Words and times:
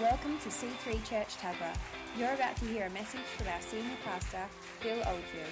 Welcome 0.00 0.40
to 0.40 0.48
C3 0.48 1.08
Church 1.08 1.36
Tuggerah. 1.36 1.76
You're 2.18 2.32
about 2.32 2.56
to 2.56 2.64
hear 2.64 2.86
a 2.86 2.90
message 2.90 3.20
from 3.20 3.46
our 3.46 3.60
senior 3.60 3.96
pastor, 4.04 4.42
Phil 4.80 4.96
Oldfield. 4.96 5.46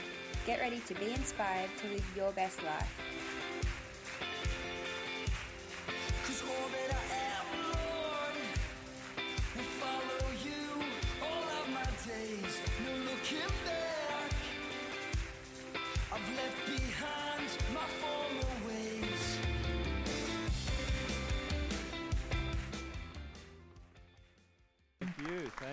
Get 0.45 0.58
ready 0.58 0.81
to 0.81 0.95
be 0.95 1.13
inspired 1.13 1.71
to 1.81 1.87
live 1.87 2.05
your 2.17 2.33
best 2.33 2.60
life. 2.65 2.92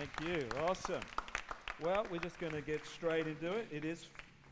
Thank 0.00 0.30
you. 0.30 0.48
Awesome. 0.66 1.02
Well, 1.82 2.06
we're 2.10 2.20
just 2.20 2.40
going 2.40 2.54
to 2.54 2.62
get 2.62 2.86
straight 2.86 3.26
into 3.26 3.52
it. 3.52 3.68
It 3.70 3.84
is 3.84 4.06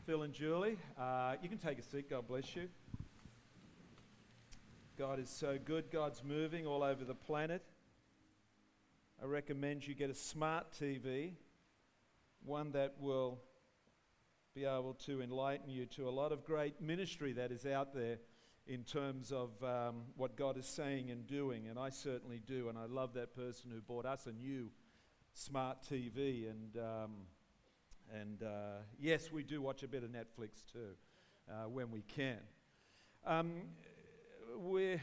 Phil 0.05 0.21
and 0.21 0.31
Julie. 0.31 0.77
Uh, 0.95 1.37
you 1.41 1.49
can 1.49 1.57
take 1.57 1.79
a 1.79 1.81
seat. 1.81 2.07
God 2.07 2.27
bless 2.27 2.55
you. 2.55 2.67
God 4.95 5.19
is 5.19 5.27
so 5.27 5.57
good. 5.65 5.89
God's 5.89 6.23
moving 6.23 6.67
all 6.67 6.83
over 6.83 7.03
the 7.03 7.15
planet. 7.15 7.63
I 9.19 9.25
recommend 9.25 9.87
you 9.87 9.95
get 9.95 10.11
a 10.11 10.13
smart 10.13 10.67
TV, 10.79 11.31
one 12.45 12.71
that 12.73 12.93
will 12.99 13.39
be 14.53 14.65
able 14.65 14.93
to 15.05 15.19
enlighten 15.19 15.67
you 15.71 15.87
to 15.87 16.07
a 16.07 16.11
lot 16.11 16.31
of 16.31 16.45
great 16.45 16.79
ministry 16.79 17.33
that 17.33 17.51
is 17.51 17.65
out 17.65 17.95
there 17.95 18.19
in 18.67 18.83
terms 18.83 19.31
of 19.31 19.49
um, 19.63 20.03
what 20.15 20.35
God 20.35 20.59
is 20.59 20.67
saying 20.67 21.09
and 21.09 21.25
doing. 21.25 21.69
And 21.69 21.79
I 21.79 21.89
certainly 21.89 22.39
do. 22.45 22.69
And 22.69 22.77
I 22.77 22.85
love 22.85 23.15
that 23.15 23.35
person 23.35 23.71
who 23.73 23.81
bought 23.81 24.05
us 24.05 24.27
a 24.27 24.31
new 24.31 24.69
smart 25.39 25.77
TV. 25.89 26.49
And, 26.49 26.77
um, 26.77 27.11
and 28.13 28.43
uh, 28.43 28.81
yes, 28.99 29.31
we 29.31 29.43
do 29.43 29.61
watch 29.61 29.83
a 29.83 29.87
bit 29.87 30.03
of 30.03 30.09
Netflix 30.09 30.63
too 30.71 30.95
uh, 31.49 31.69
when 31.69 31.91
we 31.91 32.01
can. 32.01 32.39
Um, 33.25 33.61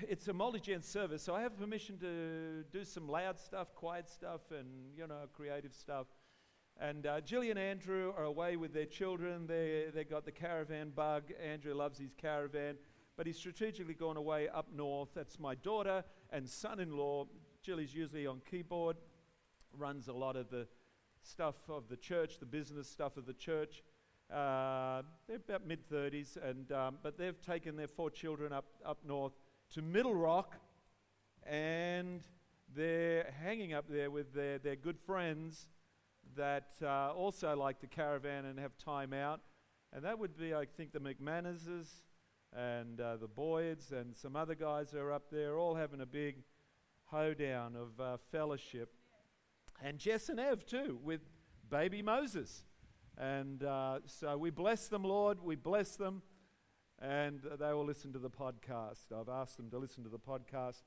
it's 0.09 0.29
a 0.29 0.33
multi-gen 0.33 0.83
service, 0.83 1.23
so 1.23 1.35
I 1.35 1.41
have 1.41 1.59
permission 1.59 1.97
to 1.99 2.65
do 2.71 2.85
some 2.85 3.09
loud 3.09 3.39
stuff, 3.39 3.75
quiet 3.75 4.11
stuff, 4.11 4.41
and 4.51 4.67
you 4.97 5.07
know, 5.07 5.21
creative 5.35 5.73
stuff. 5.73 6.07
And 6.79 7.07
uh, 7.07 7.21
and 7.33 7.59
Andrew 7.59 8.13
are 8.19 8.25
away 8.25 8.57
with 8.57 8.75
their 8.75 8.85
children. 8.85 9.47
They 9.47 9.87
they 9.95 10.05
got 10.05 10.25
the 10.27 10.33
caravan 10.33 10.91
bug. 10.91 11.33
Andrew 11.43 11.73
loves 11.73 11.99
his 11.99 12.13
caravan, 12.15 12.77
but 13.17 13.27
he's 13.27 13.39
strategically 13.39 13.95
gone 13.95 14.19
away 14.19 14.49
up 14.49 14.67
north. 14.75 15.09
That's 15.15 15.39
my 15.39 15.55
daughter 15.55 16.05
and 16.31 16.47
son-in-law. 16.47 17.27
Jilly's 17.63 17.95
usually 17.95 18.27
on 18.27 18.43
keyboard, 18.51 18.97
runs 19.79 20.09
a 20.09 20.13
lot 20.13 20.37
of 20.37 20.51
the 20.51 20.67
stuff 21.23 21.57
of 21.69 21.89
the 21.89 21.97
church, 21.97 22.39
the 22.39 22.47
business 22.47 22.89
stuff 22.89 23.17
of 23.17 23.27
the 23.27 23.33
church. 23.33 23.83
Uh, 24.33 25.03
they're 25.29 25.37
about 25.37 25.67
mid 25.67 25.89
30s, 25.89 26.37
and 26.37 26.73
um, 26.73 26.99
but 27.03 27.17
they've 27.17 27.41
taken 27.41 27.77
their 27.77 27.89
four 27.89 28.11
children 28.11 28.53
up 28.53 28.67
up 28.85 28.99
north 29.07 29.33
to 29.75 29.83
Middle 29.83 30.15
Rock, 30.15 30.57
and 31.45 32.21
they're 32.75 33.33
hanging 33.43 33.73
up 33.73 33.85
there 33.89 34.11
with 34.11 34.35
their 34.35 34.59
their 34.59 34.77
good 34.77 34.99
friends 34.99 35.69
that 36.37 36.71
uh, 36.83 37.13
also 37.13 37.57
like 37.57 37.81
the 37.81 37.87
caravan 37.87 38.45
and 38.45 38.59
have 38.59 38.77
time 38.79 39.13
out, 39.13 39.41
and 39.93 40.05
that 40.05 40.19
would 40.19 40.37
be 40.37 40.55
I 40.55 40.67
think 40.77 40.93
the 40.93 41.01
McManuses 41.01 41.87
and 42.53 43.01
uh, 43.01 43.17
the 43.17 43.29
Boyds 43.29 43.93
and 43.93 44.17
some 44.17 44.35
other 44.35 44.55
guys 44.55 44.95
are 44.95 45.13
up 45.13 45.31
there, 45.31 45.57
all 45.57 45.75
having 45.75 46.01
a 46.01 46.07
big 46.07 46.43
hoedown 47.07 47.77
of 47.77 48.01
uh, 48.01 48.17
fellowship, 48.33 48.93
and 49.83 49.99
Jess 49.99 50.29
and 50.29 50.41
Ev 50.41 50.67
too 50.67 50.99
with 51.03 51.21
baby 51.71 52.03
Moses. 52.03 52.65
And 53.19 53.63
uh, 53.63 54.01
so 54.07 54.37
we 54.37 54.51
bless 54.51 54.89
them, 54.89 55.03
Lord. 55.03 55.39
We 55.43 55.57
bless 55.57 55.97
them. 55.97 56.23
And 57.01 57.41
they 57.59 57.73
will 57.73 57.85
listen 57.85 58.13
to 58.15 58.19
the 58.19 58.31
podcast. 58.31 59.13
I've 59.15 59.29
asked 59.29 59.59
them 59.59 59.71
to 59.71 59.79
listen 59.79 60.03
to 60.05 60.11
the 60.11 60.19
podcast. 60.19 60.83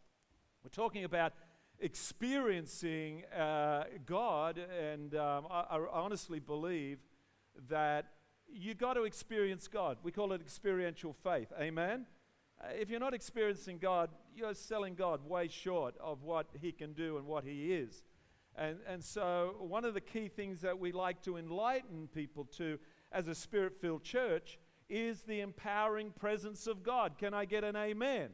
We're 0.63 0.69
talking 0.71 1.03
about 1.03 1.33
experiencing 1.79 3.23
uh, 3.25 3.83
God, 4.05 4.57
and 4.57 5.15
um, 5.15 5.45
I, 5.49 5.65
I 5.69 5.79
honestly 5.91 6.39
believe 6.39 6.99
that 7.69 8.05
you 8.51 8.73
got 8.73 8.95
to 8.95 9.03
experience 9.03 9.67
God. 9.67 9.97
We 10.03 10.11
call 10.11 10.33
it 10.33 10.41
experiential 10.41 11.13
faith. 11.13 11.53
Amen? 11.59 12.05
Uh, 12.61 12.67
if 12.73 12.89
you're 12.89 12.99
not 12.99 13.13
experiencing 13.13 13.77
God, 13.77 14.09
you're 14.35 14.53
selling 14.53 14.95
God 14.95 15.27
way 15.27 15.47
short 15.47 15.95
of 16.01 16.23
what 16.23 16.47
He 16.59 16.71
can 16.71 16.93
do 16.93 17.17
and 17.17 17.25
what 17.25 17.43
He 17.43 17.73
is. 17.73 18.03
And, 18.59 18.77
and 18.85 19.01
so, 19.01 19.55
one 19.59 19.85
of 19.85 19.93
the 19.93 20.01
key 20.01 20.27
things 20.27 20.59
that 20.61 20.77
we 20.77 20.91
like 20.91 21.21
to 21.23 21.37
enlighten 21.37 22.09
people 22.13 22.43
to 22.57 22.77
as 23.09 23.29
a 23.29 23.33
spirit 23.33 23.79
filled 23.79 24.03
church 24.03 24.59
is 24.89 25.21
the 25.21 25.39
empowering 25.39 26.11
presence 26.11 26.67
of 26.67 26.83
God. 26.83 27.17
Can 27.17 27.33
I 27.33 27.45
get 27.45 27.63
an 27.63 27.77
amen? 27.77 28.31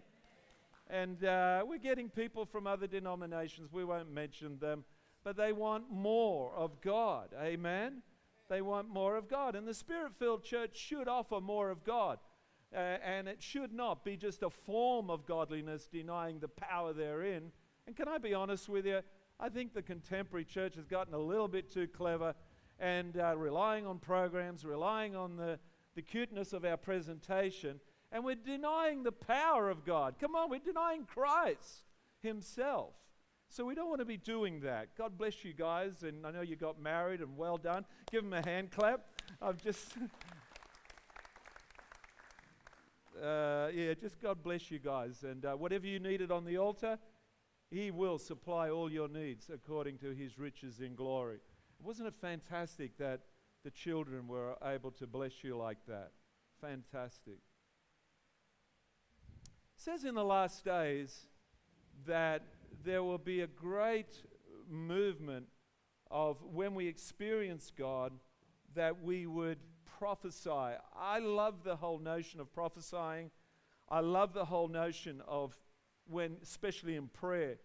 And 0.89 1.23
uh, 1.23 1.63
we're 1.67 1.77
getting 1.77 2.09
people 2.09 2.43
from 2.43 2.65
other 2.65 2.87
denominations, 2.87 3.71
we 3.71 3.85
won't 3.85 4.11
mention 4.11 4.57
them, 4.57 4.83
but 5.23 5.37
they 5.37 5.53
want 5.53 5.91
more 5.91 6.51
of 6.55 6.81
God. 6.81 7.29
Amen? 7.39 8.01
They 8.49 8.61
want 8.61 8.89
more 8.89 9.17
of 9.17 9.27
God. 9.27 9.55
And 9.55 9.67
the 9.67 9.73
spirit 9.75 10.13
filled 10.17 10.43
church 10.43 10.75
should 10.75 11.07
offer 11.07 11.39
more 11.39 11.69
of 11.69 11.83
God. 11.83 12.17
Uh, 12.73 12.79
and 12.79 13.27
it 13.27 13.43
should 13.43 13.71
not 13.71 14.03
be 14.03 14.17
just 14.17 14.41
a 14.41 14.49
form 14.49 15.11
of 15.11 15.27
godliness 15.27 15.87
denying 15.91 16.39
the 16.39 16.47
power 16.47 16.93
therein. 16.93 17.51
And 17.85 17.95
can 17.95 18.07
I 18.07 18.17
be 18.17 18.33
honest 18.33 18.67
with 18.67 18.85
you? 18.87 19.01
I 19.39 19.49
think 19.49 19.73
the 19.73 19.81
contemporary 19.81 20.45
church 20.45 20.75
has 20.75 20.85
gotten 20.85 21.13
a 21.13 21.19
little 21.19 21.47
bit 21.47 21.71
too 21.71 21.87
clever 21.87 22.33
and 22.79 23.17
uh, 23.17 23.35
relying 23.37 23.85
on 23.85 23.99
programs, 23.99 24.65
relying 24.65 25.15
on 25.15 25.35
the, 25.35 25.59
the 25.95 26.01
cuteness 26.01 26.53
of 26.53 26.63
our 26.65 26.77
presentation, 26.77 27.79
and 28.11 28.23
we're 28.23 28.35
denying 28.35 29.03
the 29.03 29.11
power 29.11 29.69
of 29.69 29.85
God. 29.85 30.15
Come 30.19 30.35
on, 30.35 30.49
we're 30.49 30.59
denying 30.59 31.05
Christ 31.05 31.83
Himself. 32.21 32.93
So 33.49 33.65
we 33.65 33.75
don't 33.75 33.89
want 33.89 33.99
to 33.99 34.05
be 34.05 34.17
doing 34.17 34.61
that. 34.61 34.95
God 34.97 35.17
bless 35.17 35.45
you 35.45 35.53
guys, 35.53 36.03
and 36.03 36.25
I 36.25 36.31
know 36.31 36.41
you 36.41 36.55
got 36.55 36.81
married, 36.81 37.21
and 37.21 37.37
well 37.37 37.57
done. 37.57 37.85
Give 38.11 38.23
them 38.23 38.33
a 38.33 38.45
hand 38.45 38.71
clap. 38.71 39.01
I've 39.41 39.61
just. 39.61 39.93
Uh, 43.15 43.69
yeah, 43.73 43.93
just 43.93 44.21
God 44.21 44.43
bless 44.43 44.69
you 44.69 44.77
guys. 44.77 45.23
And 45.23 45.45
uh, 45.45 45.53
whatever 45.53 45.87
you 45.87 45.99
needed 45.99 46.31
on 46.31 46.43
the 46.43 46.57
altar, 46.57 46.99
he 47.75 47.91
will 47.91 48.17
supply 48.17 48.69
all 48.69 48.89
your 48.89 49.09
needs 49.09 49.49
according 49.53 49.97
to 49.97 50.11
his 50.11 50.39
riches 50.39 50.79
in 50.79 50.95
glory. 50.95 51.39
Wasn't 51.83 52.07
it 52.07 52.13
fantastic 52.21 52.97
that 52.99 53.19
the 53.65 53.71
children 53.71 54.29
were 54.29 54.55
able 54.63 54.91
to 54.91 55.05
bless 55.05 55.43
you 55.43 55.57
like 55.57 55.79
that? 55.85 56.11
Fantastic. 56.61 57.39
It 59.43 59.51
says 59.75 60.05
in 60.05 60.15
the 60.15 60.23
last 60.23 60.63
days 60.63 61.27
that 62.07 62.43
there 62.85 63.03
will 63.03 63.17
be 63.17 63.41
a 63.41 63.47
great 63.47 64.23
movement 64.69 65.47
of 66.09 66.41
when 66.43 66.75
we 66.75 66.87
experience 66.87 67.73
God 67.77 68.13
that 68.73 69.03
we 69.03 69.27
would 69.27 69.57
prophesy. 69.99 70.77
I 70.97 71.19
love 71.19 71.65
the 71.65 71.75
whole 71.75 71.99
notion 71.99 72.39
of 72.39 72.53
prophesying. 72.53 73.31
I 73.89 73.99
love 73.99 74.33
the 74.33 74.45
whole 74.45 74.69
notion 74.69 75.21
of 75.27 75.57
when, 76.07 76.37
especially 76.41 76.95
in 76.95 77.07
prayer, 77.09 77.57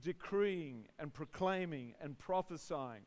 decreeing 0.00 0.86
and 0.98 1.12
proclaiming 1.12 1.94
and 2.00 2.18
prophesying. 2.18 3.02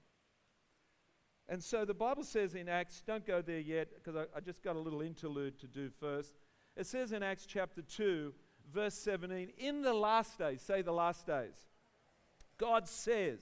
And 1.48 1.64
so 1.64 1.86
the 1.86 1.94
Bible 1.94 2.24
says 2.24 2.56
in 2.56 2.68
Acts, 2.68 3.04
don't 3.06 3.26
go 3.26 3.42
there 3.42 3.60
yet 3.60 3.90
because 3.96 4.16
I, 4.16 4.38
I, 4.38 4.40
just 4.40 4.64
got 4.64 4.76
a 4.76 4.80
little 4.80 5.02
interlude 5.02 5.60
to 5.60 5.68
do 5.68 5.90
first. 6.00 6.34
It 6.76 6.88
says 6.88 7.12
in 7.12 7.22
Acts 7.22 7.46
chapter 7.46 7.82
2, 7.82 8.34
verse 8.74 8.96
17, 8.96 9.50
in 9.58 9.82
the 9.82 9.94
last 9.94 10.40
days, 10.40 10.62
say 10.62 10.82
the 10.82 10.92
last 10.92 11.28
days, 11.28 11.56
God 12.58 12.88
says, 12.88 13.42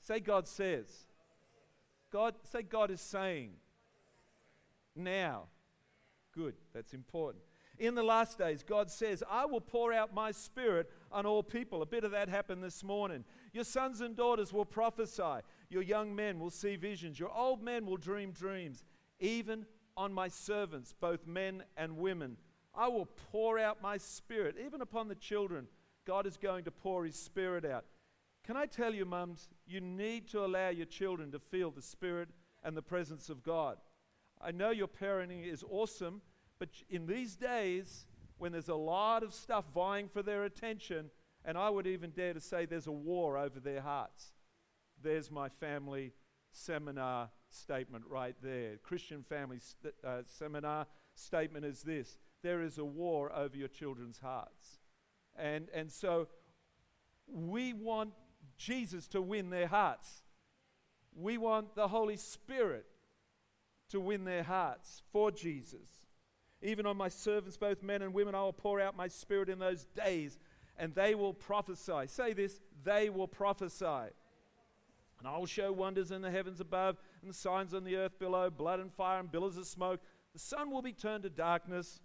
say 0.00 0.20
God 0.20 0.46
says, 0.46 0.86
God, 2.12 2.34
say 2.44 2.62
God 2.62 2.90
is 2.90 3.00
saying, 3.00 3.52
now. 4.94 5.44
Good, 6.34 6.54
that's 6.74 6.92
important. 6.92 7.42
In 7.78 7.94
the 7.94 8.02
last 8.02 8.38
days, 8.38 8.62
God 8.62 8.90
says, 8.90 9.22
I 9.30 9.46
will 9.46 9.60
pour 9.60 9.92
out 9.92 10.14
my 10.14 10.32
spirit 10.32 10.90
on 11.12 11.26
all 11.26 11.42
people. 11.42 11.82
A 11.82 11.86
bit 11.86 12.04
of 12.04 12.10
that 12.12 12.28
happened 12.28 12.62
this 12.62 12.82
morning. 12.82 13.24
Your 13.52 13.64
sons 13.64 14.00
and 14.00 14.16
daughters 14.16 14.52
will 14.52 14.64
prophesy. 14.64 15.40
Your 15.68 15.82
young 15.82 16.14
men 16.14 16.38
will 16.38 16.50
see 16.50 16.76
visions. 16.76 17.18
Your 17.18 17.32
old 17.34 17.62
men 17.62 17.86
will 17.86 17.96
dream 17.96 18.32
dreams. 18.32 18.84
Even 19.20 19.66
on 19.96 20.12
my 20.12 20.28
servants, 20.28 20.94
both 20.98 21.26
men 21.26 21.62
and 21.76 21.96
women, 21.96 22.36
I 22.74 22.88
will 22.88 23.08
pour 23.32 23.58
out 23.58 23.82
my 23.82 23.96
spirit. 23.96 24.56
Even 24.64 24.80
upon 24.80 25.08
the 25.08 25.14
children, 25.14 25.66
God 26.06 26.26
is 26.26 26.36
going 26.36 26.64
to 26.64 26.70
pour 26.70 27.04
his 27.04 27.16
spirit 27.16 27.64
out. 27.64 27.84
Can 28.44 28.56
I 28.56 28.66
tell 28.66 28.94
you, 28.94 29.04
mums, 29.04 29.48
you 29.66 29.80
need 29.80 30.28
to 30.28 30.44
allow 30.44 30.68
your 30.68 30.86
children 30.86 31.32
to 31.32 31.38
feel 31.38 31.70
the 31.70 31.82
spirit 31.82 32.28
and 32.62 32.76
the 32.76 32.82
presence 32.82 33.28
of 33.28 33.42
God. 33.42 33.78
I 34.40 34.52
know 34.52 34.70
your 34.70 34.88
parenting 34.88 35.50
is 35.50 35.64
awesome 35.68 36.20
but 36.58 36.68
in 36.88 37.06
these 37.06 37.36
days, 37.36 38.06
when 38.38 38.52
there's 38.52 38.68
a 38.68 38.74
lot 38.74 39.22
of 39.22 39.32
stuff 39.32 39.64
vying 39.74 40.08
for 40.08 40.22
their 40.22 40.44
attention 40.44 41.10
And 41.46 41.56
I 41.56 41.70
would 41.70 41.86
even 41.86 42.10
dare 42.10 42.34
to 42.34 42.40
say 42.40 42.66
there's 42.66 42.88
a 42.88 42.92
war 42.92 43.38
over 43.38 43.60
their 43.60 43.80
hearts. 43.80 44.32
There's 45.00 45.30
my 45.30 45.48
family 45.48 46.12
seminar 46.50 47.30
statement 47.50 48.04
right 48.10 48.34
there. 48.42 48.78
Christian 48.82 49.22
family 49.22 49.60
st- 49.60 49.94
uh, 50.04 50.22
seminar 50.24 50.86
statement 51.14 51.64
is 51.64 51.82
this 51.82 52.18
there 52.42 52.62
is 52.62 52.78
a 52.78 52.84
war 52.84 53.32
over 53.32 53.56
your 53.56 53.68
children's 53.68 54.18
hearts. 54.18 54.80
And, 55.36 55.68
and 55.72 55.90
so 55.90 56.28
we 57.26 57.72
want 57.72 58.10
Jesus 58.58 59.06
to 59.08 59.22
win 59.22 59.50
their 59.50 59.68
hearts. 59.68 60.22
We 61.14 61.38
want 61.38 61.76
the 61.76 61.88
Holy 61.88 62.16
Spirit 62.16 62.86
to 63.90 64.00
win 64.00 64.24
their 64.24 64.42
hearts 64.42 65.02
for 65.12 65.30
Jesus. 65.30 66.05
Even 66.66 66.84
on 66.84 66.96
my 66.96 67.08
servants, 67.08 67.56
both 67.56 67.80
men 67.80 68.02
and 68.02 68.12
women, 68.12 68.34
I 68.34 68.42
will 68.42 68.52
pour 68.52 68.80
out 68.80 68.96
my 68.96 69.06
spirit 69.06 69.48
in 69.48 69.60
those 69.60 69.86
days, 69.86 70.36
and 70.76 70.92
they 70.96 71.14
will 71.14 71.32
prophesy. 71.32 72.08
Say 72.08 72.32
this 72.32 72.58
they 72.84 73.08
will 73.08 73.28
prophesy. 73.28 74.10
And 75.18 75.28
I 75.28 75.38
will 75.38 75.46
show 75.46 75.70
wonders 75.70 76.10
in 76.10 76.22
the 76.22 76.30
heavens 76.30 76.60
above 76.60 76.96
and 77.22 77.32
signs 77.32 77.72
on 77.72 77.84
the 77.84 77.96
earth 77.96 78.18
below 78.18 78.50
blood 78.50 78.80
and 78.80 78.92
fire 78.92 79.20
and 79.20 79.30
billows 79.30 79.56
of 79.56 79.66
smoke. 79.66 80.00
The 80.32 80.40
sun 80.40 80.70
will 80.72 80.82
be 80.82 80.92
turned 80.92 81.22
to 81.22 81.30
darkness. 81.30 82.00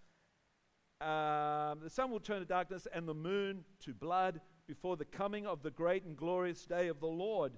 Um, 1.02 1.80
the 1.82 1.90
sun 1.90 2.12
will 2.12 2.20
turn 2.20 2.40
to 2.40 2.46
darkness 2.46 2.88
and 2.94 3.08
the 3.08 3.16
moon 3.16 3.66
to 3.84 3.94
blood 3.94 4.40
before 4.68 4.96
the 4.96 5.06
coming 5.06 5.48
of 5.48 5.64
the 5.64 5.72
great 5.72 6.04
and 6.04 6.16
glorious 6.16 6.66
day 6.66 6.88
of 6.88 7.00
the 7.00 7.08
Lord. 7.08 7.54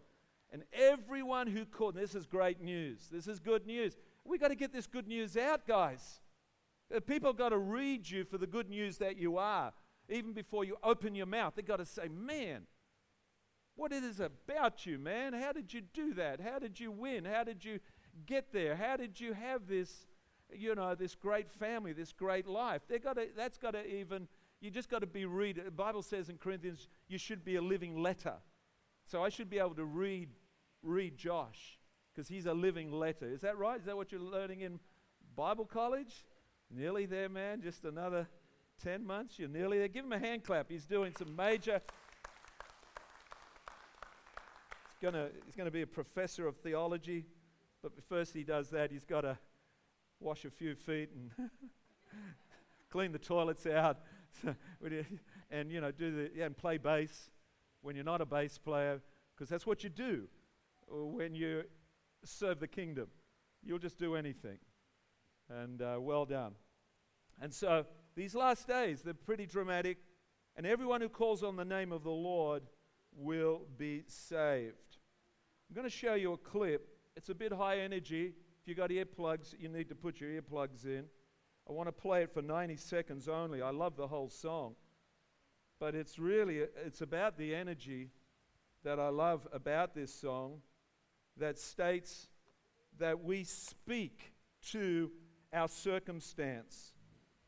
And 0.51 0.63
everyone 0.71 1.47
who 1.47 1.65
called, 1.65 1.95
this 1.95 2.15
is 2.15 2.25
great 2.25 2.61
news. 2.61 3.09
This 3.11 3.27
is 3.27 3.39
good 3.39 3.67
news. 3.67 3.97
We've 4.23 4.39
got 4.39 4.47
to 4.47 4.55
get 4.55 4.71
this 4.71 4.87
good 4.87 5.07
news 5.07 5.35
out, 5.35 5.67
guys. 5.67 6.21
Uh, 6.95 6.99
People 6.99 7.33
got 7.33 7.49
to 7.49 7.57
read 7.57 8.09
you 8.09 8.23
for 8.23 8.37
the 8.37 8.47
good 8.47 8.69
news 8.69 8.97
that 8.97 9.17
you 9.17 9.37
are. 9.37 9.73
Even 10.09 10.33
before 10.33 10.63
you 10.65 10.77
open 10.83 11.15
your 11.15 11.25
mouth, 11.25 11.53
they've 11.55 11.65
got 11.65 11.77
to 11.77 11.85
say, 11.85 12.07
Man, 12.07 12.63
what 13.75 13.91
it 13.91 14.03
is 14.03 14.19
about 14.19 14.85
you, 14.85 14.99
man. 14.99 15.33
How 15.33 15.51
did 15.51 15.73
you 15.73 15.81
do 15.81 16.13
that? 16.15 16.39
How 16.39 16.59
did 16.59 16.79
you 16.79 16.91
win? 16.91 17.25
How 17.25 17.43
did 17.43 17.63
you 17.65 17.79
get 18.25 18.51
there? 18.51 18.75
How 18.75 18.97
did 18.97 19.19
you 19.19 19.33
have 19.33 19.67
this, 19.67 20.07
you 20.51 20.75
know, 20.75 20.93
this 20.95 21.15
great 21.15 21.49
family, 21.49 21.93
this 21.93 22.11
great 22.11 22.47
life? 22.47 22.81
They 22.87 22.99
got 22.99 23.15
to, 23.15 23.27
that's 23.35 23.57
got 23.57 23.71
to 23.71 23.85
even, 23.85 24.27
you 24.61 24.69
just 24.69 24.89
got 24.89 24.99
to 24.99 25.07
be 25.07 25.25
read. 25.25 25.59
The 25.63 25.71
Bible 25.71 26.03
says 26.03 26.29
in 26.29 26.37
Corinthians, 26.37 26.87
you 27.07 27.17
should 27.17 27.43
be 27.43 27.55
a 27.55 27.61
living 27.61 28.01
letter. 28.01 28.35
So 29.05 29.23
I 29.23 29.29
should 29.29 29.49
be 29.49 29.59
able 29.59 29.75
to 29.75 29.85
read, 29.85 30.29
read 30.83 31.17
Josh 31.17 31.79
because 32.13 32.27
he's 32.27 32.45
a 32.45 32.53
living 32.53 32.91
letter. 32.91 33.27
Is 33.27 33.41
that 33.41 33.57
right? 33.57 33.79
Is 33.79 33.85
that 33.85 33.97
what 33.97 34.11
you're 34.11 34.21
learning 34.21 34.61
in 34.61 34.79
Bible 35.35 35.65
college? 35.65 36.25
Nearly 36.75 37.05
there, 37.05 37.29
man. 37.29 37.61
Just 37.61 37.85
another 37.85 38.27
10 38.83 39.05
months. 39.05 39.37
You're 39.37 39.49
nearly 39.49 39.77
there. 39.77 39.87
Give 39.87 40.05
him 40.05 40.13
a 40.13 40.19
hand 40.19 40.43
clap. 40.43 40.69
He's 40.69 40.85
doing 40.85 41.13
some 41.17 41.35
major 41.35 41.81
He's 45.03 45.11
gonna, 45.11 45.27
he's 45.45 45.55
going 45.57 45.65
to 45.65 45.71
be 45.71 45.81
a 45.81 45.87
professor 45.87 46.47
of 46.47 46.55
theology, 46.55 47.25
but 47.81 47.91
first 48.07 48.33
he 48.33 48.45
does 48.45 48.69
that, 48.69 48.89
he's 48.89 49.03
got 49.03 49.21
to 49.21 49.37
wash 50.21 50.45
a 50.45 50.49
few 50.49 50.75
feet 50.75 51.09
and 51.13 51.49
clean 52.89 53.11
the 53.11 53.19
toilets 53.19 53.65
out, 53.65 53.97
and 55.51 55.69
you 55.69 55.81
know, 55.81 55.91
do 55.91 56.09
the 56.15 56.31
yeah, 56.33 56.45
and 56.45 56.55
play 56.55 56.77
bass 56.77 57.29
when 57.81 57.97
you're 57.97 58.05
not 58.05 58.21
a 58.21 58.25
bass 58.25 58.57
player, 58.57 59.01
because 59.35 59.49
that's 59.49 59.67
what 59.67 59.83
you 59.83 59.89
do 59.89 60.29
when 60.87 61.35
you 61.35 61.63
serve 62.23 62.61
the 62.61 62.67
kingdom. 62.69 63.07
You'll 63.61 63.79
just 63.79 63.99
do 63.99 64.15
anything, 64.15 64.59
and 65.49 65.81
uh, 65.81 65.97
well 65.99 66.23
done. 66.23 66.53
And 67.43 67.53
so 67.53 67.85
these 68.15 68.35
last 68.35 68.69
days, 68.69 69.01
they're 69.01 69.13
pretty 69.13 69.45
dramatic, 69.45 69.97
and 70.55 70.65
everyone 70.65 71.01
who 71.01 71.09
calls 71.09 71.43
on 71.43 71.57
the 71.57 71.65
name 71.65 71.91
of 71.91 72.05
the 72.05 72.09
Lord 72.09 72.63
will 73.13 73.63
be 73.77 74.05
saved. 74.07 74.97
I'm 75.69 75.75
going 75.75 75.85
to 75.85 75.93
show 75.93 76.13
you 76.13 76.31
a 76.31 76.37
clip. 76.37 76.87
It's 77.17 77.27
a 77.27 77.35
bit 77.35 77.51
high 77.51 77.79
energy. 77.79 78.27
If 78.61 78.67
you've 78.67 78.77
got 78.77 78.91
earplugs, 78.91 79.53
you 79.59 79.67
need 79.67 79.89
to 79.89 79.95
put 79.95 80.21
your 80.21 80.29
earplugs 80.29 80.85
in. 80.85 81.03
I 81.69 81.73
want 81.73 81.89
to 81.89 81.91
play 81.91 82.23
it 82.23 82.33
for 82.33 82.41
90 82.41 82.77
seconds 82.77 83.27
only. 83.27 83.61
I 83.61 83.71
love 83.71 83.97
the 83.97 84.07
whole 84.07 84.29
song. 84.29 84.75
But 85.81 85.95
it's 85.95 86.17
really 86.17 86.59
it's 86.85 87.01
about 87.01 87.37
the 87.37 87.53
energy 87.53 88.11
that 88.85 89.01
I 89.01 89.09
love 89.09 89.49
about 89.51 89.93
this 89.93 90.15
song 90.15 90.61
that 91.35 91.59
states 91.59 92.29
that 92.99 93.21
we 93.21 93.43
speak 93.43 94.31
to 94.69 95.11
our 95.51 95.67
circumstance. 95.67 96.93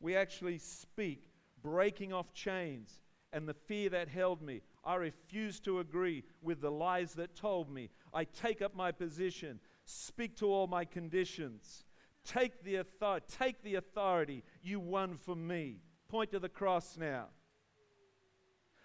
We 0.00 0.16
actually 0.16 0.58
speak, 0.58 1.30
breaking 1.62 2.12
off 2.12 2.32
chains 2.32 3.00
and 3.32 3.48
the 3.48 3.54
fear 3.54 3.90
that 3.90 4.08
held 4.08 4.42
me. 4.42 4.62
I 4.84 4.94
refuse 4.94 5.60
to 5.60 5.80
agree 5.80 6.24
with 6.42 6.60
the 6.60 6.70
lies 6.70 7.14
that 7.14 7.34
told 7.34 7.70
me. 7.70 7.90
I 8.14 8.24
take 8.24 8.62
up 8.62 8.74
my 8.74 8.92
position, 8.92 9.60
speak 9.84 10.36
to 10.36 10.46
all 10.46 10.66
my 10.66 10.84
conditions. 10.84 11.84
Take 12.24 12.62
the 12.64 12.76
authority, 12.76 13.26
take 13.38 13.62
the 13.62 13.76
authority 13.76 14.42
you 14.62 14.80
won 14.80 15.16
for 15.16 15.36
me. 15.36 15.80
Point 16.08 16.32
to 16.32 16.38
the 16.38 16.48
cross 16.48 16.96
now. 16.98 17.26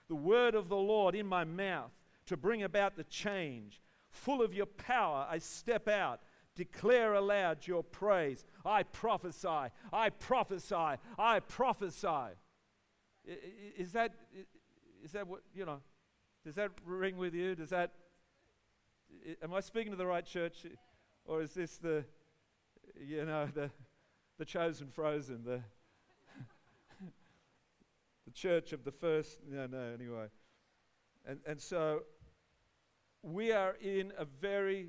The 0.08 0.16
word 0.16 0.56
of 0.56 0.70
the 0.70 0.76
Lord 0.76 1.16
in 1.16 1.26
my 1.26 1.44
mouth 1.44 1.92
to 2.26 2.38
bring 2.38 2.64
about 2.64 2.96
the 2.96 3.04
change. 3.06 3.82
Full 4.10 4.42
of 4.42 4.54
your 4.54 4.66
power, 4.66 5.26
I 5.30 5.38
step 5.38 5.88
out. 5.88 6.20
Declare 6.56 7.14
aloud 7.14 7.66
your 7.66 7.84
praise. 7.84 8.44
I 8.66 8.84
prophesy. 8.84 9.72
I 9.94 10.10
prophesy. 10.10 10.98
I 11.18 11.40
prophesy. 11.48 12.36
Is 13.78 13.94
that, 13.94 14.14
is 15.04 15.12
that 15.14 15.28
what, 15.28 15.42
you 15.54 15.66
know, 15.66 15.80
does 16.44 16.56
that 16.56 16.72
ring 16.86 17.18
with 17.18 17.34
you? 17.34 17.56
Does 17.56 17.70
that, 17.70 17.92
am 19.44 19.54
I 19.54 19.60
speaking 19.60 19.92
to 19.92 19.98
the 19.98 20.06
right 20.06 20.26
church? 20.26 20.66
Or 21.26 21.42
is 21.42 21.54
this 21.54 21.78
the, 21.78 22.04
you 23.00 23.26
know, 23.26 23.48
the, 23.54 23.70
the 24.38 24.46
chosen 24.46 24.88
frozen, 24.88 25.44
the, 25.44 25.62
the 28.26 28.32
church 28.34 28.74
of 28.74 28.84
the 28.84 28.92
first? 28.92 29.42
No, 29.48 29.68
no, 29.68 29.94
anyway. 29.94 30.28
And, 31.26 31.40
and 31.46 31.62
so 31.62 32.04
we 33.22 33.52
are 33.52 33.76
in 33.82 34.12
a 34.18 34.26
very, 34.26 34.88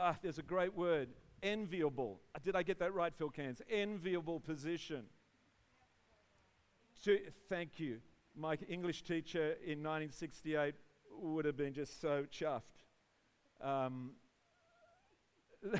ah, 0.00 0.16
there's 0.22 0.38
a 0.38 0.42
great 0.42 0.74
word, 0.74 1.08
enviable. 1.42 2.20
Did 2.42 2.56
I 2.56 2.62
get 2.62 2.78
that 2.78 2.94
right, 2.94 3.14
Phil 3.14 3.30
Cans? 3.30 3.60
Enviable 3.70 4.40
position. 4.40 5.04
To, 7.04 7.18
thank 7.48 7.78
you 7.80 8.00
my 8.36 8.56
English 8.68 9.02
teacher 9.02 9.52
in 9.64 9.82
1968 9.82 10.74
would 11.20 11.44
have 11.44 11.56
been 11.56 11.72
just 11.72 12.00
so 12.00 12.24
chuffed. 12.32 12.62
Um, 13.60 14.12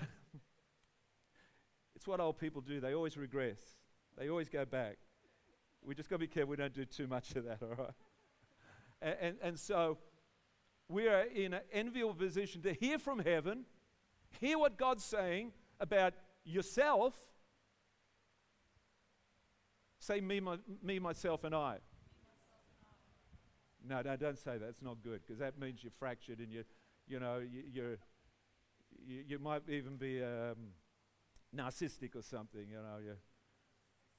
it's 1.94 2.06
what 2.06 2.20
old 2.20 2.38
people 2.38 2.60
do. 2.60 2.80
They 2.80 2.94
always 2.94 3.16
regress. 3.16 3.60
They 4.18 4.28
always 4.28 4.48
go 4.48 4.64
back. 4.64 4.98
We 5.82 5.94
just 5.94 6.10
got 6.10 6.16
to 6.16 6.20
be 6.20 6.26
careful 6.26 6.50
we 6.50 6.56
don't 6.56 6.74
do 6.74 6.84
too 6.84 7.06
much 7.06 7.34
of 7.36 7.44
that, 7.44 7.58
all 7.62 7.68
right? 7.68 7.90
And, 9.00 9.16
and, 9.20 9.36
and 9.42 9.58
so 9.58 9.96
we 10.88 11.08
are 11.08 11.22
in 11.22 11.54
an 11.54 11.62
enviable 11.72 12.14
position 12.14 12.60
to 12.62 12.74
hear 12.74 12.98
from 12.98 13.20
heaven, 13.20 13.64
hear 14.38 14.58
what 14.58 14.76
God's 14.76 15.04
saying 15.04 15.52
about 15.80 16.14
yourself. 16.44 17.14
Say 19.98 20.20
me, 20.20 20.40
my, 20.40 20.56
me 20.82 20.98
myself, 20.98 21.44
and 21.44 21.54
I. 21.54 21.78
No, 23.86 24.02
no, 24.02 24.16
don't 24.16 24.38
say 24.38 24.58
that. 24.58 24.68
It's 24.68 24.82
not 24.82 25.02
good 25.02 25.20
because 25.26 25.38
that 25.38 25.58
means 25.58 25.82
you're 25.82 25.92
fractured 25.98 26.38
and 26.38 26.52
you, 26.52 26.64
you 27.08 27.18
know, 27.18 27.38
you, 27.38 27.62
you're, 27.72 27.98
you, 29.06 29.24
you 29.26 29.38
might 29.38 29.62
even 29.68 29.96
be 29.96 30.22
um, 30.22 30.74
narcissistic 31.56 32.14
or 32.14 32.22
something. 32.22 32.66
You 32.68 32.76
know, 32.76 32.98
you, 33.02 33.14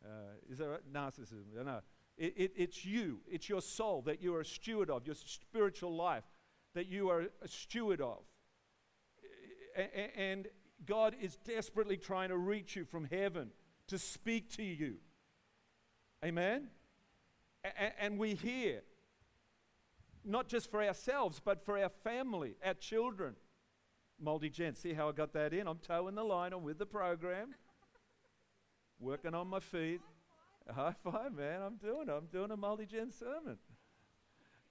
uh, 0.04 0.52
is 0.52 0.58
there 0.58 0.70
right? 0.70 0.94
narcissism? 0.94 1.64
Know, 1.64 1.82
it, 2.18 2.34
it, 2.36 2.52
it's 2.56 2.86
you. 2.86 3.20
It's 3.30 3.50
your 3.50 3.62
soul 3.62 4.02
that 4.04 4.22
you 4.22 4.36
are 4.36 4.42
a 4.42 4.46
steward 4.46 4.90
of. 4.90 5.06
Your 5.06 5.16
spiritual 5.16 5.96
life 5.96 6.24
that 6.74 6.88
you 6.88 7.10
are 7.10 7.26
a 7.42 7.48
steward 7.48 8.02
of. 8.02 8.20
And 9.76 10.48
God 10.86 11.16
is 11.20 11.38
desperately 11.38 11.98
trying 11.98 12.30
to 12.30 12.38
reach 12.38 12.76
you 12.76 12.86
from 12.86 13.06
heaven 13.06 13.52
to 13.88 13.98
speak 13.98 14.50
to 14.58 14.64
you. 14.64 14.96
Amen. 16.24 16.68
And 18.00 18.18
we 18.18 18.34
hear 18.36 18.82
not 20.24 20.48
just 20.48 20.70
for 20.70 20.84
ourselves, 20.84 21.42
but 21.44 21.66
for 21.66 21.78
our 21.78 21.90
family, 22.04 22.56
our 22.64 22.74
children. 22.74 23.36
Multi 24.20 24.50
gen. 24.50 24.76
See 24.76 24.94
how 24.94 25.10
I 25.10 25.14
got 25.14 25.34
that 25.34 25.54
in? 25.54 25.68
I'm 25.68 25.80
toeing 25.80 26.16
the 26.16 26.24
line. 26.24 26.54
I'm 26.54 26.64
with 26.64 26.78
the 26.78 26.86
program. 26.86 27.56
Working 29.00 29.34
on 29.34 29.48
my 29.48 29.60
feet. 29.60 30.02
High 30.70 30.94
five, 31.04 31.34
man. 31.34 31.62
I'm 31.64 31.78
doing 31.78 32.08
it. 32.08 32.12
I'm 32.12 32.28
doing 32.28 32.52
a 32.52 32.58
multi 32.58 32.86
gen 32.86 33.12
sermon. 33.12 33.58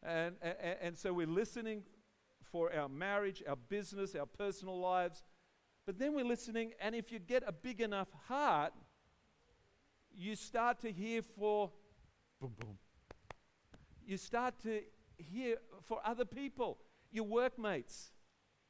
And, 0.03 0.37
and, 0.41 0.77
and 0.83 0.99
so 0.99 1.13
we're 1.13 1.27
listening 1.27 1.83
for 2.51 2.73
our 2.75 2.89
marriage, 2.89 3.43
our 3.49 3.57
business, 3.57 4.15
our 4.15 4.27
personal 4.27 4.79
lives. 4.79 5.23
But 5.87 5.99
then 5.99 6.15
we're 6.15 6.25
listening, 6.25 6.73
and 6.81 6.95
if 6.95 7.11
you 7.11 7.19
get 7.19 7.43
a 7.47 7.53
big 7.53 7.81
enough 7.81 8.09
heart, 8.29 8.73
you 10.15 10.37
start 10.37 10.81
to 10.81 10.93
hear 10.93 11.23
for 11.23 11.71
boom, 12.41 12.53
boom, 12.59 12.79
you 14.07 14.17
start 14.17 14.55
to 14.63 14.81
hear 15.17 15.57
for 15.83 16.01
other 16.05 16.25
people, 16.25 16.79
your 17.11 17.25
workmates. 17.25 18.13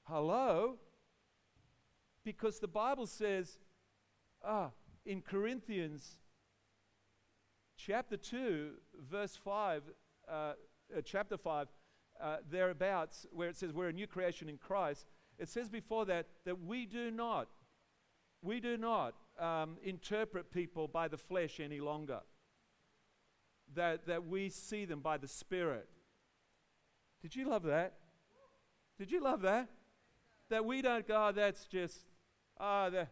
Hello? 0.05 0.79
Because 2.25 2.59
the 2.59 2.69
Bible 2.69 3.07
says, 3.07 3.59
ah, 4.45 4.71
in 5.05 5.23
Corinthians 5.23 6.17
chapter 7.77 8.17
2, 8.17 8.73
verse 9.11 9.37
5, 9.37 9.83
uh, 10.29 10.33
uh, 10.33 10.53
chapter 11.05 11.39
5, 11.39 11.69
uh, 12.23 12.37
thereabouts, 12.51 13.27
where 13.33 13.49
it 13.49 13.57
says 13.57 13.73
we're 13.73 13.89
a 13.89 13.93
new 13.93 14.07
creation 14.07 14.49
in 14.49 14.57
Christ, 14.57 15.07
it 15.39 15.49
says 15.49 15.69
before 15.69 16.05
that 16.07 16.27
that 16.45 16.65
we 16.65 16.87
do 16.87 17.11
not, 17.11 17.49
we 18.43 18.61
do 18.61 18.77
not 18.77 19.15
um, 19.39 19.79
interpret 19.83 20.51
people 20.51 20.87
by 20.87 21.09
the 21.09 21.17
flesh 21.17 21.61
any 21.61 21.81
longer. 21.81 22.21
That, 23.75 24.07
that 24.07 24.27
we 24.27 24.49
see 24.49 24.85
them 24.85 25.01
by 25.01 25.17
the 25.17 25.29
Spirit. 25.29 25.89
Did 27.23 27.37
you 27.37 27.49
love 27.49 27.63
that? 27.65 27.95
Did 28.99 29.13
you 29.13 29.23
love 29.23 29.43
that? 29.43 29.69
That 30.49 30.65
we 30.65 30.83
don't 30.83 31.07
go, 31.07 31.29
oh, 31.29 31.33
that's 31.33 31.67
just, 31.67 32.01
ah, 32.59 32.91
oh, 32.93 33.07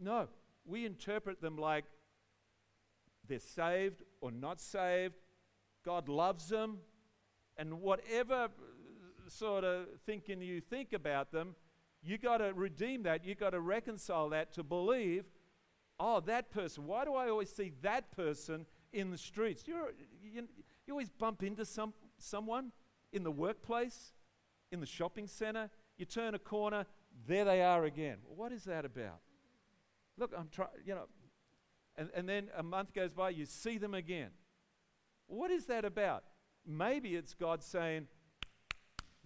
no. 0.00 0.28
We 0.64 0.86
interpret 0.86 1.40
them 1.40 1.56
like 1.56 1.84
they're 3.28 3.38
saved 3.38 4.02
or 4.20 4.30
not 4.30 4.60
saved. 4.60 5.14
God 5.84 6.08
loves 6.08 6.48
them. 6.48 6.78
And 7.60 7.82
whatever 7.82 8.44
uh, 8.44 8.48
sort 9.28 9.64
of 9.64 9.84
thinking 10.06 10.40
you 10.40 10.62
think 10.62 10.94
about 10.94 11.30
them, 11.30 11.54
you 12.02 12.16
got 12.16 12.38
to 12.38 12.54
redeem 12.54 13.02
that. 13.02 13.22
You 13.22 13.34
got 13.34 13.50
to 13.50 13.60
reconcile 13.60 14.30
that 14.30 14.54
to 14.54 14.62
believe, 14.62 15.24
oh, 15.98 16.20
that 16.20 16.50
person. 16.50 16.86
Why 16.86 17.04
do 17.04 17.14
I 17.14 17.28
always 17.28 17.50
see 17.50 17.72
that 17.82 18.10
person 18.16 18.64
in 18.94 19.10
the 19.10 19.18
streets? 19.18 19.62
you 19.68 19.76
you, 20.22 20.48
you 20.86 20.94
always 20.94 21.10
bump 21.10 21.42
into 21.42 21.66
some, 21.66 21.92
someone 22.18 22.72
in 23.12 23.24
the 23.24 23.30
workplace, 23.30 24.14
in 24.72 24.80
the 24.80 24.86
shopping 24.86 25.26
center. 25.26 25.68
You 25.98 26.06
turn 26.06 26.34
a 26.34 26.38
corner, 26.38 26.86
there 27.26 27.44
they 27.44 27.60
are 27.60 27.84
again. 27.84 28.16
what 28.26 28.52
is 28.52 28.64
that 28.64 28.86
about? 28.86 29.20
Look, 30.16 30.32
I'm 30.34 30.48
trying, 30.50 30.70
you 30.86 30.94
know, 30.94 31.08
and, 31.96 32.08
and 32.14 32.26
then 32.26 32.48
a 32.56 32.62
month 32.62 32.94
goes 32.94 33.12
by, 33.12 33.28
you 33.30 33.44
see 33.44 33.76
them 33.76 33.92
again. 33.92 34.30
What 35.26 35.50
is 35.50 35.66
that 35.66 35.84
about? 35.84 36.24
Maybe 36.66 37.16
it's 37.16 37.34
God 37.34 37.62
saying, 37.62 38.06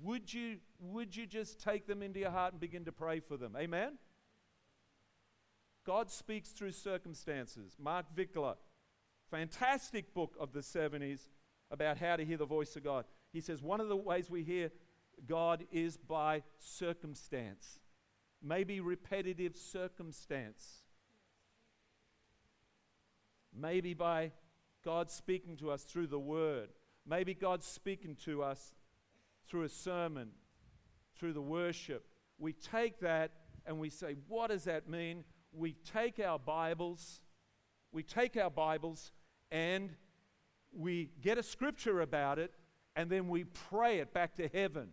would 0.03 0.33
you, 0.33 0.59
would 0.81 1.17
you 1.17 1.26
just 1.26 1.61
take 1.61 1.87
them 1.87 2.03
into 2.03 2.21
your 2.21 2.31
heart 2.31 2.53
and 2.53 2.61
begin 2.61 2.85
to 2.85 2.93
pray 2.93 3.21
for 3.21 3.37
them? 3.37 3.55
Amen? 3.57 3.99
God 5.85 6.11
speaks 6.11 6.50
through 6.50 6.73
circumstances. 6.73 7.76
Mark 7.79 8.07
Virkler, 8.17 8.57
fantastic 9.31 10.14
book 10.14 10.35
of 10.41 10.53
the 10.53 10.61
70s 10.61 11.29
about 11.71 11.99
how 11.99 12.17
to 12.17 12.25
hear 12.25 12.37
the 12.37 12.47
voice 12.47 12.75
of 12.76 12.85
God. 12.85 13.05
He 13.33 13.41
says 13.41 13.62
one 13.62 13.81
of 13.81 13.88
the 13.88 13.97
ways 13.97 14.31
we 14.31 14.43
hear 14.43 14.71
God 15.26 15.64
is 15.71 15.97
by 15.97 16.43
circumstance, 16.59 17.81
maybe 18.43 18.81
repetitive 18.81 19.57
circumstance, 19.57 20.83
maybe 23.55 23.95
by 23.95 24.33
God 24.85 25.11
speaking 25.11 25.57
to 25.59 25.71
us 25.71 25.83
through 25.83 26.09
the 26.09 26.19
Word, 26.19 26.71
maybe 27.06 27.34
God's 27.34 27.66
speaking 27.66 28.16
to 28.25 28.42
us 28.42 28.75
through 29.49 29.62
a 29.62 29.68
sermon, 29.68 30.30
through 31.16 31.32
the 31.32 31.42
worship. 31.42 32.06
We 32.38 32.52
take 32.52 33.00
that 33.00 33.32
and 33.66 33.78
we 33.78 33.90
say, 33.90 34.16
what 34.28 34.50
does 34.50 34.64
that 34.64 34.88
mean? 34.88 35.25
We 35.52 35.76
take 35.92 36.18
our 36.18 36.38
Bibles, 36.38 37.20
we 37.92 38.02
take 38.02 38.37
our 38.37 38.50
Bibles 38.50 39.12
and 39.50 39.90
we 40.73 41.11
get 41.23 41.38
a 41.38 41.42
scripture 41.42 42.00
about 42.00 42.38
it 42.38 42.52
and 42.96 43.11
then 43.11 43.28
we 43.28 43.44
pray 43.44 43.99
it 43.99 44.12
back 44.12 44.34
to 44.37 44.49
heaven. 44.49 44.88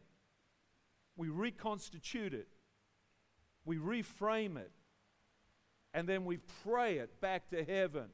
We 1.18 1.30
reconstitute 1.30 2.34
it, 2.34 2.48
we 3.66 3.78
reframe 3.78 4.58
it, 4.58 4.72
and 5.94 6.08
then 6.08 6.26
we 6.26 6.38
pray 6.64 6.98
it 6.98 7.20
back 7.22 7.50
to 7.50 7.64
heaven. 7.64 8.10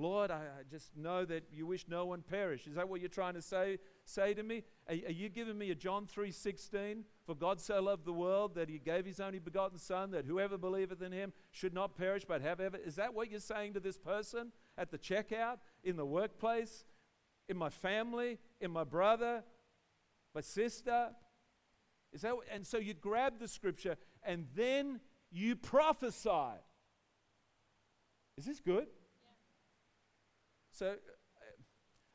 Lord, 0.00 0.30
I, 0.30 0.40
just 0.70 0.96
know 0.96 1.26
that 1.26 1.44
you 1.52 1.66
wish 1.66 1.84
no 1.86 2.06
one 2.06 2.22
perish. 2.22 2.66
Is 2.66 2.74
that 2.76 2.88
what 2.88 3.00
you're 3.00 3.10
trying 3.10 3.34
to 3.34 3.42
say, 3.42 3.78
say 4.04 4.32
to 4.32 4.42
me? 4.42 4.62
Are, 4.88 4.94
are 4.94 5.12
you 5.12 5.28
giving 5.28 5.58
me 5.58 5.70
a 5.70 5.74
John 5.74 6.06
3.16? 6.06 7.02
For 7.26 7.34
God 7.34 7.60
so 7.60 7.82
loved 7.82 8.06
the 8.06 8.12
world 8.12 8.54
that 8.54 8.70
he 8.70 8.78
gave 8.78 9.04
his 9.04 9.20
only 9.20 9.38
begotten 9.38 9.78
Son, 9.78 10.10
that 10.12 10.24
whoever 10.24 10.56
believeth 10.56 11.02
in 11.02 11.12
him 11.12 11.34
should 11.50 11.74
not 11.74 11.96
perish 11.96 12.24
but 12.26 12.40
have 12.40 12.60
ever. 12.60 12.78
Is 12.78 12.96
that 12.96 13.12
what 13.12 13.30
you're 13.30 13.40
saying 13.40 13.74
to 13.74 13.80
this 13.80 13.98
person 13.98 14.52
at 14.78 14.90
the 14.90 14.98
checkout, 14.98 15.58
in 15.84 15.96
the 15.96 16.06
workplace, 16.06 16.84
in 17.48 17.58
my 17.58 17.68
family, 17.68 18.38
in 18.60 18.70
my 18.70 18.84
brother, 18.84 19.44
my 20.34 20.40
sister? 20.40 21.10
Is 22.12 22.22
that 22.22 22.34
and 22.50 22.66
so 22.66 22.78
you 22.78 22.94
grab 22.94 23.38
the 23.38 23.48
scripture 23.48 23.96
and 24.22 24.46
then 24.56 25.00
you 25.30 25.56
prophesy. 25.56 26.56
Is 28.38 28.46
this 28.46 28.60
good? 28.60 28.86
So 30.72 30.86
uh, 30.86 30.92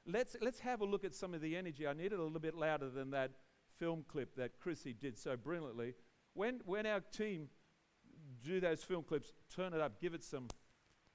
let's, 0.06 0.36
let's 0.42 0.60
have 0.60 0.82
a 0.82 0.86
look 0.86 1.04
at 1.04 1.14
some 1.14 1.34
of 1.34 1.42
the 1.42 1.56
energy. 1.56 1.88
I 1.88 1.94
need 1.94 2.14
it 2.14 2.20
a 2.20 2.24
little 2.24 2.40
bit 2.40 2.56
louder 2.56 2.90
than 2.90 3.12
that 3.12 3.32
film 3.78 4.06
clip 4.08 4.36
that 4.36 4.60
Chrissy 4.60 4.94
did 4.94 5.18
so 5.18 5.36
brilliantly. 5.36 5.94
When, 6.34 6.62
when 6.66 6.86
our 6.86 7.00
team 7.00 7.50
do 8.44 8.60
those 8.60 8.84
film 8.84 9.04
clips, 9.04 9.34
turn 9.54 9.74
it 9.74 9.82
up, 9.82 10.00
give 10.00 10.14
it 10.14 10.24
some, 10.24 10.48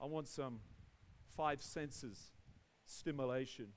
I 0.00 0.06
want 0.06 0.28
some 0.28 0.60
five 1.36 1.62
senses 1.62 2.32
stimulation. 2.86 3.68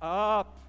Up. 0.00 0.63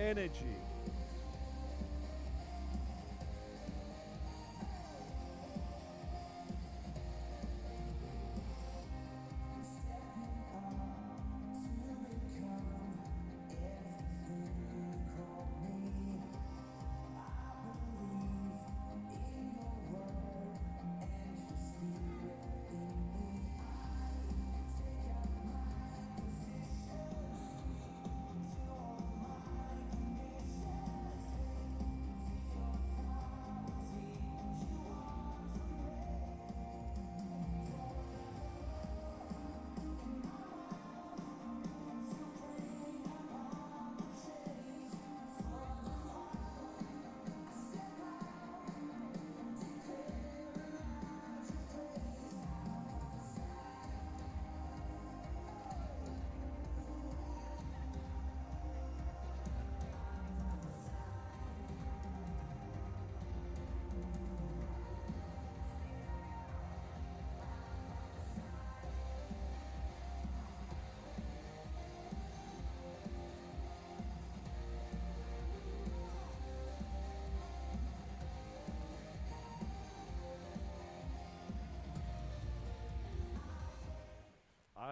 Energy. 0.00 0.56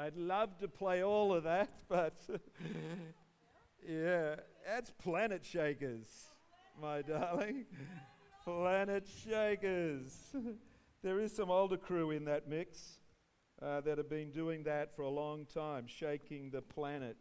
I'd 0.09 0.17
love 0.17 0.57
to 0.61 0.69
play 0.69 1.05
all 1.05 1.35
of 1.35 1.45
that, 1.45 1.69
but 1.91 2.15
yeah, 3.87 4.37
that's 4.67 4.91
Planetshakers, 5.05 6.09
my 6.81 7.03
darling. 7.03 7.67
Planet 8.43 9.07
Shakers. 9.23 10.35
there 11.03 11.21
is 11.21 11.37
some 11.37 11.51
older 11.51 11.77
crew 11.77 12.11
in 12.11 12.25
that 12.25 12.49
mix 12.49 13.01
uh, 13.61 13.83
that 13.83 13.99
have 13.99 14.09
been 14.09 14.31
doing 14.31 14.63
that 14.63 14.97
for 14.97 15.03
a 15.03 15.11
long 15.11 15.45
time, 15.45 15.85
shaking 15.87 16.49
the 16.49 16.63
planet. 16.63 17.19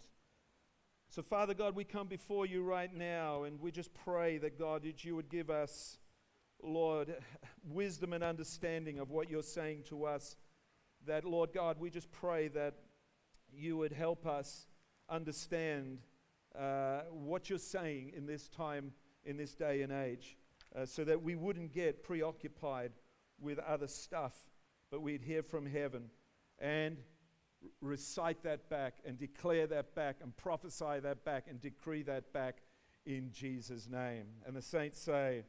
So, 1.10 1.22
Father 1.22 1.53
God, 1.53 1.75
we 1.75 1.84
come 1.84 2.08
before 2.08 2.46
you 2.46 2.63
right 2.63 2.94
now 2.96 3.44
and 3.44 3.60
we 3.60 3.70
just 3.70 3.94
pray 3.94 4.38
that, 4.38 4.58
God, 4.58 4.84
that 4.84 5.03
you 5.03 5.13
would 5.17 5.27
give 5.27 5.50
us, 5.50 5.98
Lord, 6.63 7.17
wisdom 7.70 8.13
and 8.13 8.24
understanding 8.24 8.98
of 8.98 9.10
what 9.10 9.29
you're 9.29 9.44
saying 9.44 9.84
to 9.89 10.06
us. 10.06 10.38
That, 11.07 11.23
Lord 11.23 11.53
God, 11.53 11.77
we 11.79 11.89
just 11.89 12.11
pray 12.11 12.49
that 12.49 12.73
you 13.49 13.77
would 13.77 13.93
help 13.93 14.25
us 14.25 14.67
understand 15.09 15.99
uh, 16.53 17.03
what 17.11 17.49
you're 17.49 17.59
saying 17.59 18.11
in 18.13 18.25
this 18.25 18.49
time, 18.49 18.91
in 19.23 19.37
this 19.37 19.55
day 19.55 19.83
and 19.83 19.93
age, 19.93 20.35
uh, 20.75 20.85
so 20.85 21.05
that 21.05 21.23
we 21.23 21.35
wouldn't 21.35 21.73
get 21.73 22.03
preoccupied 22.03 22.91
with 23.39 23.57
other 23.59 23.87
stuff, 23.87 24.33
but 24.91 25.01
we'd 25.01 25.21
hear 25.21 25.41
from 25.41 25.65
heaven 25.65 26.09
and 26.59 26.97
recite 27.79 28.43
that 28.43 28.69
back 28.69 28.95
and 29.05 29.17
declare 29.17 29.65
that 29.65 29.95
back 29.95 30.17
and 30.21 30.35
prophesy 30.35 30.99
that 31.01 31.23
back 31.23 31.45
and 31.49 31.61
decree 31.61 32.03
that 32.03 32.33
back 32.33 32.57
in 33.05 33.31
Jesus' 33.31 33.87
name. 33.87 34.25
And 34.45 34.57
the 34.57 34.61
saints 34.61 34.99
say, 34.99 35.43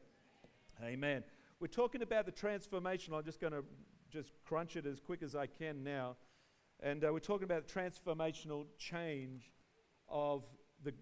Amen. 0.81 1.21
We're 1.59 1.67
talking 1.67 2.01
about 2.01 2.25
the 2.25 2.31
transformation. 2.31 3.13
I'm 3.13 3.25
just 3.25 3.41
going 3.41 3.51
to 3.51 3.65
just 4.09 4.31
crunch 4.45 4.75
it 4.75 4.85
as 4.85 4.99
quick 4.99 5.21
as 5.23 5.35
I 5.35 5.47
can 5.47 5.83
now. 5.83 6.15
And 6.81 7.03
uh, 7.03 7.09
we're 7.11 7.19
talking 7.19 7.43
about 7.43 7.67
transformational 7.67 8.65
change 8.77 9.51
of 10.07 10.43
the, 10.83 10.93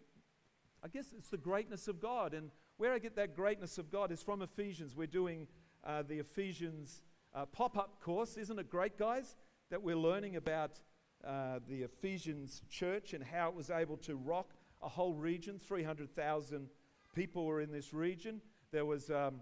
I 0.83 0.87
guess 0.87 1.13
it's 1.15 1.29
the 1.29 1.37
greatness 1.37 1.87
of 1.87 1.99
God. 1.99 2.33
And 2.33 2.51
where 2.77 2.93
I 2.93 2.99
get 2.99 3.15
that 3.15 3.35
greatness 3.35 3.77
of 3.77 3.91
God 3.91 4.11
is 4.11 4.21
from 4.21 4.41
Ephesians. 4.41 4.95
We're 4.95 5.07
doing 5.07 5.47
uh, 5.83 6.03
the 6.07 6.19
Ephesians 6.19 7.01
uh, 7.33 7.45
pop 7.45 7.77
up 7.77 8.01
course. 8.01 8.37
Isn't 8.37 8.59
it 8.59 8.69
great, 8.69 8.97
guys, 8.97 9.35
that 9.69 9.81
we're 9.81 9.95
learning 9.97 10.35
about 10.35 10.79
uh, 11.25 11.59
the 11.67 11.83
Ephesians 11.83 12.61
church 12.69 13.13
and 13.13 13.23
how 13.23 13.49
it 13.49 13.55
was 13.55 13.69
able 13.69 13.97
to 13.97 14.15
rock 14.15 14.53
a 14.81 14.89
whole 14.89 15.13
region. 15.13 15.59
300,000 15.59 16.69
people 17.15 17.45
were 17.45 17.61
in 17.61 17.71
this 17.71 17.93
region. 17.93 18.41
There 18.71 18.85
was, 18.85 19.09
um, 19.09 19.41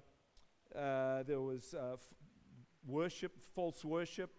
uh, 0.75 1.23
there 1.23 1.41
was 1.41 1.75
uh, 1.77 1.93
f- 1.93 1.99
worship, 2.87 3.33
false 3.53 3.83
worship. 3.83 4.31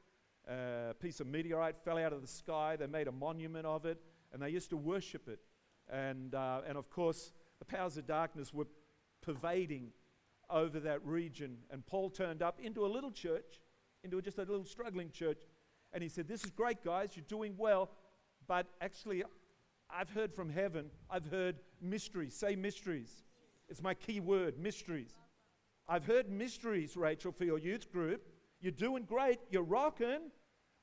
A 0.48 0.94
piece 1.00 1.20
of 1.20 1.26
meteorite 1.26 1.76
fell 1.76 1.98
out 1.98 2.12
of 2.12 2.22
the 2.22 2.28
sky. 2.28 2.76
They 2.76 2.87
made 2.87 3.09
a 3.09 3.12
monument 3.12 3.66
of 3.66 3.85
it, 3.85 4.00
and 4.32 4.40
they 4.40 4.50
used 4.50 4.70
to 4.70 4.76
worship 4.76 5.28
it. 5.28 5.40
And, 5.90 6.35
uh, 6.35 6.62
and 6.66 6.78
of 6.78 6.90
course, 6.90 7.32
the 7.59 7.64
powers 7.64 7.96
of 7.96 8.06
darkness 8.06 8.52
were 8.54 8.66
pervading 9.22 9.92
over 10.50 10.78
that 10.80 11.04
region. 11.04 11.59
And 11.70 11.85
Paul 11.87 12.11
turned 12.11 12.42
up 12.42 12.61
into 12.61 12.87
a 12.87 12.88
little 12.88 13.11
church, 13.11 13.61
into 14.04 14.20
just 14.22 14.38
a 14.38 14.42
little 14.42 14.64
struggling 14.64 15.11
church, 15.11 15.42
and 15.92 16.02
he 16.02 16.09
said, 16.09 16.28
This 16.28 16.44
is 16.44 16.50
great, 16.50 16.85
guys, 16.85 17.11
you're 17.14 17.24
doing 17.28 17.54
well, 17.56 17.90
but 18.46 18.66
actually, 18.80 19.24
I've 19.90 20.11
heard 20.11 20.32
from 20.35 20.50
heaven, 20.50 20.90
I've 21.11 21.26
heard 21.26 21.56
mysteries. 21.80 22.35
Say 22.35 22.56
mysteries. 22.56 23.22
It's 23.68 23.82
my 23.82 23.94
key 23.94 24.20
word 24.20 24.59
mysteries. 24.59 25.12
I've 25.88 26.04
heard 26.04 26.28
mysteries, 26.28 26.96
Rachel, 26.96 27.32
for 27.32 27.44
your 27.44 27.59
youth 27.59 27.92
group. 27.92 28.22
You're 28.66 28.72
doing 28.72 29.05
great, 29.05 29.38
you're 29.48 29.62
rocking. 29.62 30.33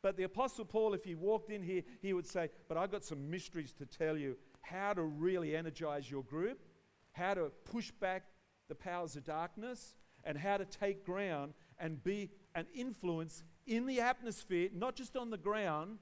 But 0.02 0.16
the 0.16 0.24
Apostle 0.24 0.64
Paul, 0.64 0.94
if 0.94 1.04
he 1.04 1.16
walked 1.16 1.50
in 1.50 1.62
here, 1.62 1.82
he 2.02 2.14
would 2.14 2.26
say, 2.26 2.48
But 2.70 2.78
I've 2.78 2.94
got 2.94 3.04
some 3.04 3.30
mysteries 3.30 3.74
to 3.74 3.86
tell 3.86 4.18
you 4.18 4.38
how 4.62 4.94
to 4.94 5.02
really 5.04 5.54
energize 5.54 6.10
your 6.10 6.24
group, 6.24 6.62
how 7.12 7.34
to 7.34 7.52
push 7.70 7.92
back 7.92 8.24
the 8.70 8.76
powers 8.76 9.18
of 9.18 9.26
darkness, 9.26 9.96
and 10.24 10.38
how 10.38 10.56
to 10.56 10.64
take 10.64 11.06
ground 11.06 11.56
and 11.78 12.02
be 12.02 12.30
an 12.56 12.68
influence 12.74 13.44
in 13.68 13.86
the 13.86 14.00
atmosphere, 14.00 14.70
not 14.74 14.96
just 14.96 15.18
on 15.18 15.30
the 15.30 15.38
ground 15.38 15.98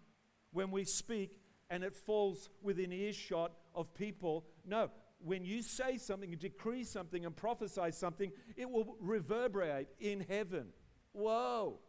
when 0.51 0.69
we 0.69 0.83
speak 0.83 1.39
and 1.71 1.83
it 1.83 1.95
falls 1.95 2.51
within 2.61 2.93
earshot 2.93 3.53
of 3.73 3.91
people. 3.95 4.45
No, 4.67 4.91
when 5.17 5.45
you 5.45 5.63
say 5.63 5.97
something, 5.97 6.29
you 6.29 6.35
decree 6.35 6.83
something, 6.83 7.25
and 7.25 7.35
prophesy 7.35 7.89
something, 7.89 8.31
it 8.55 8.69
will 8.69 8.97
reverberate 8.99 9.87
in 9.99 10.23
heaven. 10.29 10.67
Whoa! 11.13 11.79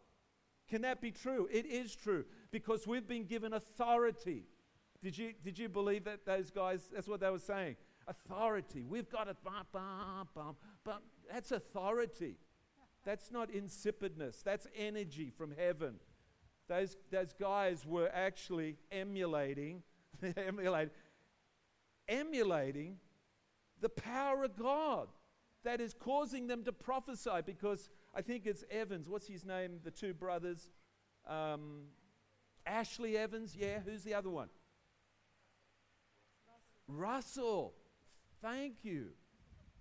Can 0.69 0.81
that 0.81 1.01
be 1.01 1.11
true? 1.11 1.47
It 1.51 1.65
is 1.65 1.95
true 1.95 2.25
because 2.51 2.87
we've 2.87 3.07
been 3.07 3.25
given 3.25 3.53
authority. 3.53 4.45
Did 5.01 5.17
you, 5.17 5.33
did 5.43 5.59
you 5.59 5.69
believe 5.69 6.05
that 6.05 6.25
those 6.25 6.49
guys, 6.49 6.89
that's 6.93 7.07
what 7.07 7.19
they 7.19 7.29
were 7.29 7.39
saying? 7.39 7.75
Authority. 8.07 8.85
We've 8.87 9.09
got 9.09 9.27
it. 9.27 9.37
That's 11.29 11.51
authority. 11.51 12.37
That's 13.03 13.31
not 13.31 13.51
insipidness, 13.51 14.43
that's 14.43 14.67
energy 14.75 15.29
from 15.29 15.51
heaven. 15.51 15.95
Those, 16.69 16.95
those 17.11 17.33
guys 17.33 17.85
were 17.85 18.09
actually 18.13 18.77
emulating, 18.91 19.83
emulating, 20.37 20.93
emulating 22.07 22.97
the 23.81 23.89
power 23.89 24.45
of 24.45 24.55
God 24.55 25.09
that 25.65 25.81
is 25.81 25.93
causing 25.93 26.47
them 26.47 26.63
to 26.63 26.71
prophesy 26.71 27.41
because 27.45 27.89
I 28.15 28.21
think 28.21 28.45
it's 28.45 28.63
Evans. 28.69 29.09
What's 29.09 29.27
his 29.27 29.45
name? 29.45 29.79
The 29.83 29.91
two 29.91 30.13
brothers. 30.13 30.71
Um, 31.27 31.83
Ashley 32.65 33.17
Evans. 33.17 33.55
Yeah, 33.55 33.79
who's 33.85 34.03
the 34.03 34.13
other 34.13 34.29
one? 34.29 34.49
Russell. 36.87 37.73
Thank 38.41 38.83
you. 38.83 39.09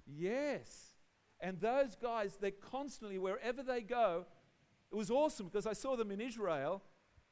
Yes. 0.07 0.95
And 1.41 1.61
those 1.61 1.97
guys, 1.97 2.39
they're 2.41 2.51
constantly, 2.51 3.19
wherever 3.19 3.63
they 3.63 3.83
go, 3.83 4.27
it 4.91 4.95
was 4.95 5.11
awesome 5.11 5.47
because 5.47 5.67
I 5.67 5.73
saw 5.73 5.97
them 5.97 6.11
in 6.11 6.21
Israel 6.21 6.83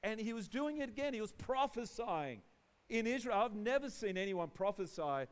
and 0.03 0.19
he 0.19 0.33
was 0.33 0.49
doing 0.49 0.79
it 0.79 0.89
again. 0.89 1.15
He 1.15 1.21
was 1.21 1.33
prophesying 1.33 2.41
in 2.89 3.07
Israel. 3.07 3.37
I've 3.39 3.55
never 3.55 3.89
seen 3.89 4.17
anyone 4.17 4.49
prophesy 4.49 5.27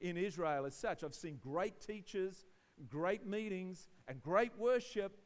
in 0.00 0.16
Israel 0.16 0.66
as 0.66 0.74
such. 0.74 1.04
I've 1.04 1.14
seen 1.14 1.38
great 1.40 1.80
teachers, 1.80 2.44
great 2.88 3.26
meetings, 3.26 3.88
and 4.08 4.22
great 4.22 4.52
worship, 4.58 5.16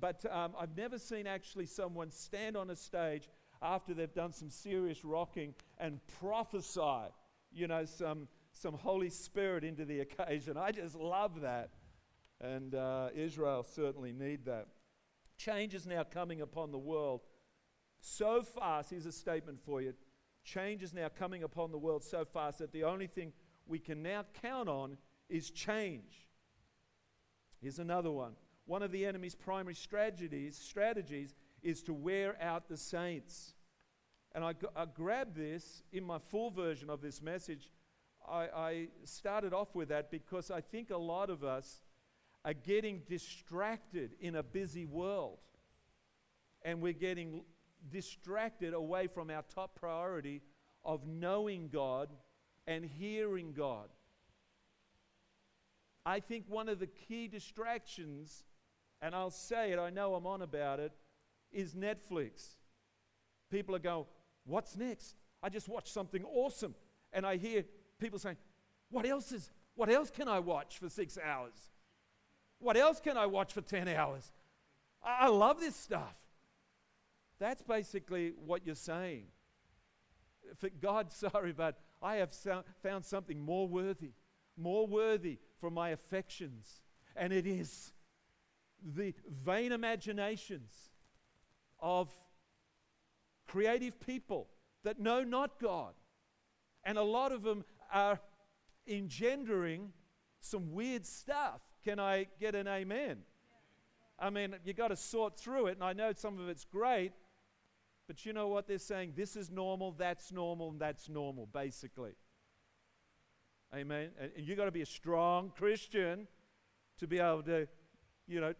but 0.00 0.24
um, 0.30 0.52
I've 0.58 0.76
never 0.76 0.98
seen 0.98 1.26
actually 1.26 1.66
someone 1.66 2.10
stand 2.10 2.56
on 2.56 2.70
a 2.70 2.76
stage 2.76 3.28
after 3.60 3.94
they've 3.94 4.12
done 4.12 4.32
some 4.32 4.50
serious 4.50 5.04
rocking 5.04 5.54
and 5.78 6.00
prophesy, 6.20 7.10
you 7.52 7.66
know, 7.66 7.84
some, 7.84 8.28
some 8.52 8.74
Holy 8.74 9.10
Spirit 9.10 9.64
into 9.64 9.84
the 9.84 10.00
occasion. 10.00 10.56
I 10.56 10.70
just 10.70 10.94
love 10.94 11.40
that. 11.40 11.70
And 12.40 12.74
uh, 12.74 13.08
Israel 13.14 13.64
certainly 13.64 14.12
need 14.12 14.44
that. 14.44 14.68
Change 15.36 15.74
is 15.74 15.86
now 15.86 16.04
coming 16.04 16.40
upon 16.40 16.70
the 16.70 16.78
world 16.78 17.22
so 18.00 18.42
fast. 18.42 18.90
Here's 18.90 19.06
a 19.06 19.12
statement 19.12 19.58
for 19.64 19.80
you. 19.82 19.94
Change 20.44 20.82
is 20.82 20.94
now 20.94 21.08
coming 21.08 21.42
upon 21.42 21.72
the 21.72 21.78
world 21.78 22.04
so 22.04 22.24
fast 22.24 22.58
that 22.58 22.72
the 22.72 22.84
only 22.84 23.08
thing 23.08 23.32
we 23.66 23.78
can 23.78 24.02
now 24.02 24.24
count 24.40 24.68
on 24.68 24.96
is 25.28 25.50
change. 25.50 26.27
Here's 27.60 27.78
another 27.78 28.10
one. 28.10 28.32
One 28.66 28.82
of 28.82 28.92
the 28.92 29.06
enemy's 29.06 29.34
primary 29.34 29.74
strategies, 29.74 30.56
strategies 30.56 31.34
is 31.62 31.82
to 31.84 31.94
wear 31.94 32.36
out 32.40 32.68
the 32.68 32.76
saints. 32.76 33.54
And 34.32 34.44
I, 34.44 34.54
I 34.76 34.84
grabbed 34.84 35.36
this 35.36 35.82
in 35.92 36.04
my 36.04 36.18
full 36.18 36.50
version 36.50 36.90
of 36.90 37.00
this 37.00 37.22
message. 37.22 37.70
I, 38.30 38.48
I 38.54 38.88
started 39.04 39.54
off 39.54 39.74
with 39.74 39.88
that 39.88 40.10
because 40.10 40.50
I 40.50 40.60
think 40.60 40.90
a 40.90 40.98
lot 40.98 41.30
of 41.30 41.42
us 41.42 41.82
are 42.44 42.52
getting 42.52 43.02
distracted 43.08 44.12
in 44.20 44.36
a 44.36 44.42
busy 44.42 44.84
world. 44.84 45.38
And 46.62 46.80
we're 46.80 46.92
getting 46.92 47.42
distracted 47.90 48.74
away 48.74 49.06
from 49.06 49.30
our 49.30 49.44
top 49.54 49.78
priority 49.78 50.42
of 50.84 51.06
knowing 51.06 51.68
God 51.68 52.10
and 52.66 52.84
hearing 52.84 53.52
God. 53.52 53.88
I 56.08 56.20
think 56.20 56.46
one 56.48 56.70
of 56.70 56.78
the 56.78 56.86
key 56.86 57.28
distractions, 57.28 58.44
and 59.02 59.14
I'll 59.14 59.30
say 59.30 59.72
it, 59.72 59.78
I 59.78 59.90
know 59.90 60.14
I'm 60.14 60.26
on 60.26 60.40
about 60.40 60.80
it, 60.80 60.92
is 61.52 61.74
Netflix. 61.74 62.56
People 63.50 63.76
are 63.76 63.78
going, 63.78 64.06
What's 64.46 64.74
next? 64.74 65.16
I 65.42 65.50
just 65.50 65.68
watched 65.68 65.92
something 65.92 66.24
awesome. 66.24 66.74
And 67.12 67.26
I 67.26 67.36
hear 67.36 67.62
people 68.00 68.18
saying, 68.18 68.38
What 68.88 69.04
else 69.04 69.32
is, 69.32 69.50
what 69.74 69.90
else 69.90 70.10
can 70.10 70.28
I 70.28 70.38
watch 70.38 70.78
for 70.78 70.88
six 70.88 71.18
hours? 71.22 71.68
What 72.58 72.78
else 72.78 73.00
can 73.00 73.18
I 73.18 73.26
watch 73.26 73.52
for 73.52 73.60
10 73.60 73.86
hours? 73.88 74.32
I, 75.04 75.26
I 75.26 75.28
love 75.28 75.60
this 75.60 75.76
stuff. 75.76 76.16
That's 77.38 77.62
basically 77.62 78.32
what 78.46 78.64
you're 78.64 78.76
saying. 78.76 79.26
For 80.56 80.70
God, 80.70 81.12
sorry, 81.12 81.52
but 81.52 81.78
I 82.00 82.16
have 82.16 82.32
so, 82.32 82.64
found 82.82 83.04
something 83.04 83.38
more 83.38 83.68
worthy, 83.68 84.12
more 84.56 84.86
worthy 84.86 85.38
for 85.60 85.70
my 85.70 85.90
affections. 85.90 86.80
And 87.16 87.32
it 87.32 87.46
is 87.46 87.92
the 88.94 89.14
vain 89.44 89.72
imaginations 89.72 90.72
of 91.80 92.10
creative 93.46 93.98
people 94.00 94.48
that 94.84 94.98
know 95.00 95.22
not 95.22 95.60
God. 95.60 95.94
And 96.84 96.96
a 96.96 97.02
lot 97.02 97.32
of 97.32 97.42
them 97.42 97.64
are 97.92 98.20
engendering 98.86 99.92
some 100.40 100.72
weird 100.72 101.04
stuff. 101.04 101.60
Can 101.84 101.98
I 101.98 102.26
get 102.38 102.54
an 102.54 102.68
amen? 102.68 103.18
I 104.18 104.30
mean, 104.30 104.54
you 104.64 104.72
got 104.72 104.88
to 104.88 104.96
sort 104.96 105.38
through 105.38 105.68
it, 105.68 105.72
and 105.72 105.84
I 105.84 105.92
know 105.92 106.12
some 106.12 106.38
of 106.38 106.48
it's 106.48 106.64
great, 106.64 107.12
but 108.06 108.26
you 108.26 108.32
know 108.32 108.48
what 108.48 108.66
they're 108.66 108.78
saying? 108.78 109.12
This 109.14 109.36
is 109.36 109.50
normal, 109.50 109.92
that's 109.92 110.32
normal, 110.32 110.70
and 110.70 110.80
that's 110.80 111.08
normal, 111.08 111.46
basically. 111.46 112.12
Amen. 113.74 114.10
And 114.18 114.46
you 114.46 114.56
got 114.56 114.64
to 114.64 114.72
be 114.72 114.82
a 114.82 114.86
strong 114.86 115.52
Christian 115.56 116.26
to 116.98 117.06
be 117.06 117.18
able 117.18 117.42
to, 117.42 117.68
you 118.26 118.40
know, 118.40 118.54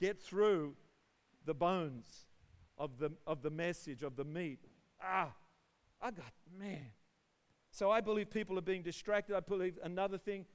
get 0.00 0.20
through 0.20 0.74
the 1.44 1.54
bones 1.54 2.26
of 2.76 2.98
the, 2.98 3.10
of 3.26 3.42
the 3.42 3.50
message, 3.50 4.02
of 4.02 4.16
the 4.16 4.24
meat. 4.24 4.60
Ah, 5.02 5.32
I 6.00 6.10
got, 6.10 6.32
man. 6.58 6.90
So 7.70 7.90
I 7.90 8.00
believe 8.00 8.30
people 8.30 8.58
are 8.58 8.62
being 8.62 8.82
distracted. 8.82 9.36
I 9.36 9.40
believe 9.40 9.78
another 9.82 10.18
thing, 10.18 10.46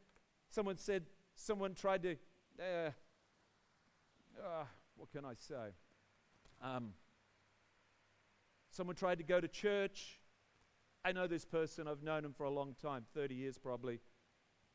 someone 0.50 0.78
said, 0.78 1.04
someone 1.36 1.74
tried 1.74 2.04
to, 2.04 2.16
uh, 2.60 2.92
uh, 4.40 4.66
what 4.96 5.12
can 5.12 5.26
I 5.26 5.34
say? 5.38 5.74
Um, 6.62 6.94
someone 8.70 8.96
tried 8.96 9.18
to 9.18 9.24
go 9.24 9.42
to 9.42 9.48
church. 9.48 10.20
I 11.06 11.12
know 11.12 11.28
this 11.28 11.46
person, 11.46 11.88
I've 11.88 12.02
known 12.02 12.24
him 12.24 12.34
for 12.34 12.46
a 12.46 12.50
long 12.50 12.76
time, 12.82 13.06
30 13.14 13.36
years 13.36 13.58
probably. 13.58 14.00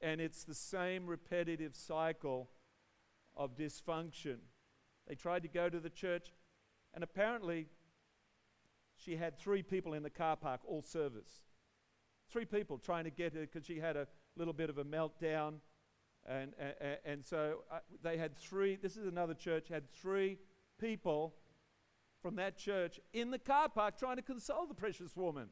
And 0.00 0.20
it's 0.20 0.44
the 0.44 0.54
same 0.54 1.06
repetitive 1.06 1.74
cycle 1.74 2.50
of 3.36 3.56
dysfunction. 3.56 4.36
They 5.06 5.14
tried 5.14 5.42
to 5.42 5.48
go 5.48 5.70
to 5.70 5.80
the 5.80 5.88
church, 5.88 6.32
and 6.94 7.02
apparently 7.02 7.66
she 8.96 9.16
had 9.16 9.38
three 9.38 9.62
people 9.62 9.94
in 9.94 10.02
the 10.02 10.10
car 10.10 10.36
park 10.36 10.60
all 10.66 10.82
service. 10.82 11.44
Three 12.30 12.44
people 12.44 12.76
trying 12.76 13.04
to 13.04 13.10
get 13.10 13.32
her 13.32 13.40
because 13.40 13.64
she 13.64 13.78
had 13.78 13.96
a 13.96 14.06
little 14.36 14.52
bit 14.52 14.68
of 14.68 14.76
a 14.78 14.84
meltdown. 14.84 15.54
And, 16.28 16.52
and, 16.58 16.98
and 17.06 17.24
so 17.24 17.62
uh, 17.72 17.78
they 18.02 18.18
had 18.18 18.36
three, 18.36 18.76
this 18.76 18.98
is 18.98 19.06
another 19.06 19.32
church, 19.32 19.68
had 19.68 19.90
three 19.92 20.36
people 20.78 21.36
from 22.20 22.36
that 22.36 22.58
church 22.58 23.00
in 23.14 23.30
the 23.30 23.38
car 23.38 23.70
park 23.70 23.98
trying 23.98 24.16
to 24.16 24.22
console 24.22 24.66
the 24.66 24.74
precious 24.74 25.16
woman. 25.16 25.48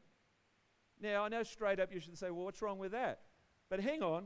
Now, 1.01 1.23
I 1.23 1.29
know 1.29 1.43
straight 1.43 1.79
up 1.79 1.93
you 1.93 1.99
should 1.99 2.17
say, 2.17 2.31
well, 2.31 2.45
what's 2.45 2.61
wrong 2.61 2.79
with 2.79 2.91
that? 2.91 3.21
But 3.69 3.79
hang 3.81 4.01
on. 4.01 4.25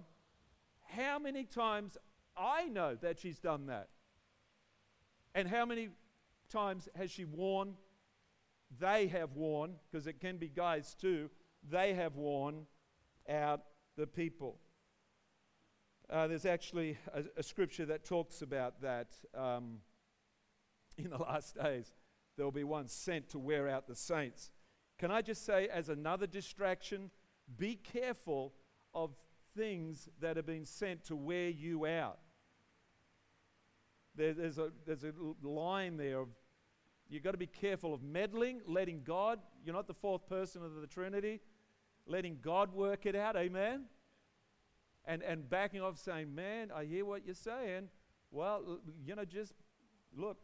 How 0.95 1.19
many 1.19 1.45
times 1.45 1.97
I 2.37 2.67
know 2.67 2.95
that 3.01 3.19
she's 3.19 3.39
done 3.39 3.67
that? 3.67 3.89
And 5.33 5.47
how 5.47 5.65
many 5.65 5.89
times 6.49 6.87
has 6.95 7.11
she 7.11 7.25
worn? 7.25 7.75
They 8.79 9.07
have 9.07 9.33
worn, 9.35 9.75
because 9.89 10.07
it 10.07 10.19
can 10.19 10.37
be 10.37 10.47
guys 10.47 10.95
too, 10.95 11.29
they 11.69 11.93
have 11.93 12.15
worn 12.15 12.65
out 13.29 13.61
the 13.97 14.07
people. 14.07 14.57
Uh, 16.09 16.27
there's 16.27 16.45
actually 16.45 16.97
a, 17.13 17.23
a, 17.37 17.43
scripture 17.43 17.85
that 17.85 18.03
talks 18.03 18.41
about 18.41 18.81
that 18.81 19.07
um, 19.33 19.77
in 20.97 21.09
the 21.09 21.17
last 21.17 21.55
days. 21.55 21.93
There 22.35 22.45
will 22.45 22.51
be 22.51 22.63
one 22.63 22.87
sent 22.87 23.29
to 23.29 23.39
wear 23.39 23.69
out 23.69 23.87
the 23.87 23.95
saints. 23.95 24.51
Can 25.01 25.09
I 25.09 25.23
just 25.23 25.47
say, 25.47 25.67
as 25.67 25.89
another 25.89 26.27
distraction, 26.27 27.09
be 27.57 27.73
careful 27.73 28.53
of 28.93 29.09
things 29.57 30.07
that 30.19 30.35
have 30.35 30.45
been 30.45 30.63
sent 30.63 31.03
to 31.05 31.15
wear 31.15 31.49
you 31.49 31.87
out. 31.87 32.19
There, 34.15 34.35
there's, 34.35 34.59
a, 34.59 34.69
there's 34.85 35.03
a 35.03 35.11
line 35.41 35.97
there 35.97 36.19
of 36.19 36.27
you've 37.09 37.23
got 37.23 37.31
to 37.31 37.39
be 37.39 37.47
careful 37.47 37.95
of 37.95 38.03
meddling, 38.03 38.61
letting 38.67 39.01
God, 39.03 39.39
you're 39.65 39.73
not 39.73 39.87
the 39.87 39.95
fourth 39.95 40.27
person 40.29 40.63
of 40.63 40.75
the 40.75 40.85
Trinity, 40.85 41.39
letting 42.05 42.37
God 42.39 42.71
work 42.71 43.07
it 43.07 43.15
out, 43.15 43.35
amen? 43.35 43.85
And, 45.05 45.23
and 45.23 45.49
backing 45.49 45.81
off 45.81 45.97
saying, 45.97 46.35
man, 46.35 46.69
I 46.71 46.85
hear 46.85 47.05
what 47.05 47.25
you're 47.25 47.33
saying. 47.33 47.89
Well, 48.29 48.77
you 49.03 49.15
know, 49.15 49.25
just 49.25 49.53
look, 50.15 50.37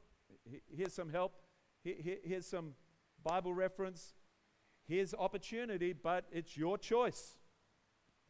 here's 0.76 0.94
some 0.94 1.12
help, 1.12 1.36
here's 1.84 2.48
some 2.48 2.74
Bible 3.24 3.54
reference, 3.54 4.16
here's 4.88 5.14
opportunity, 5.14 5.94
but 5.94 6.26
it's 6.32 6.58
your 6.58 6.78
choice. 6.78 7.36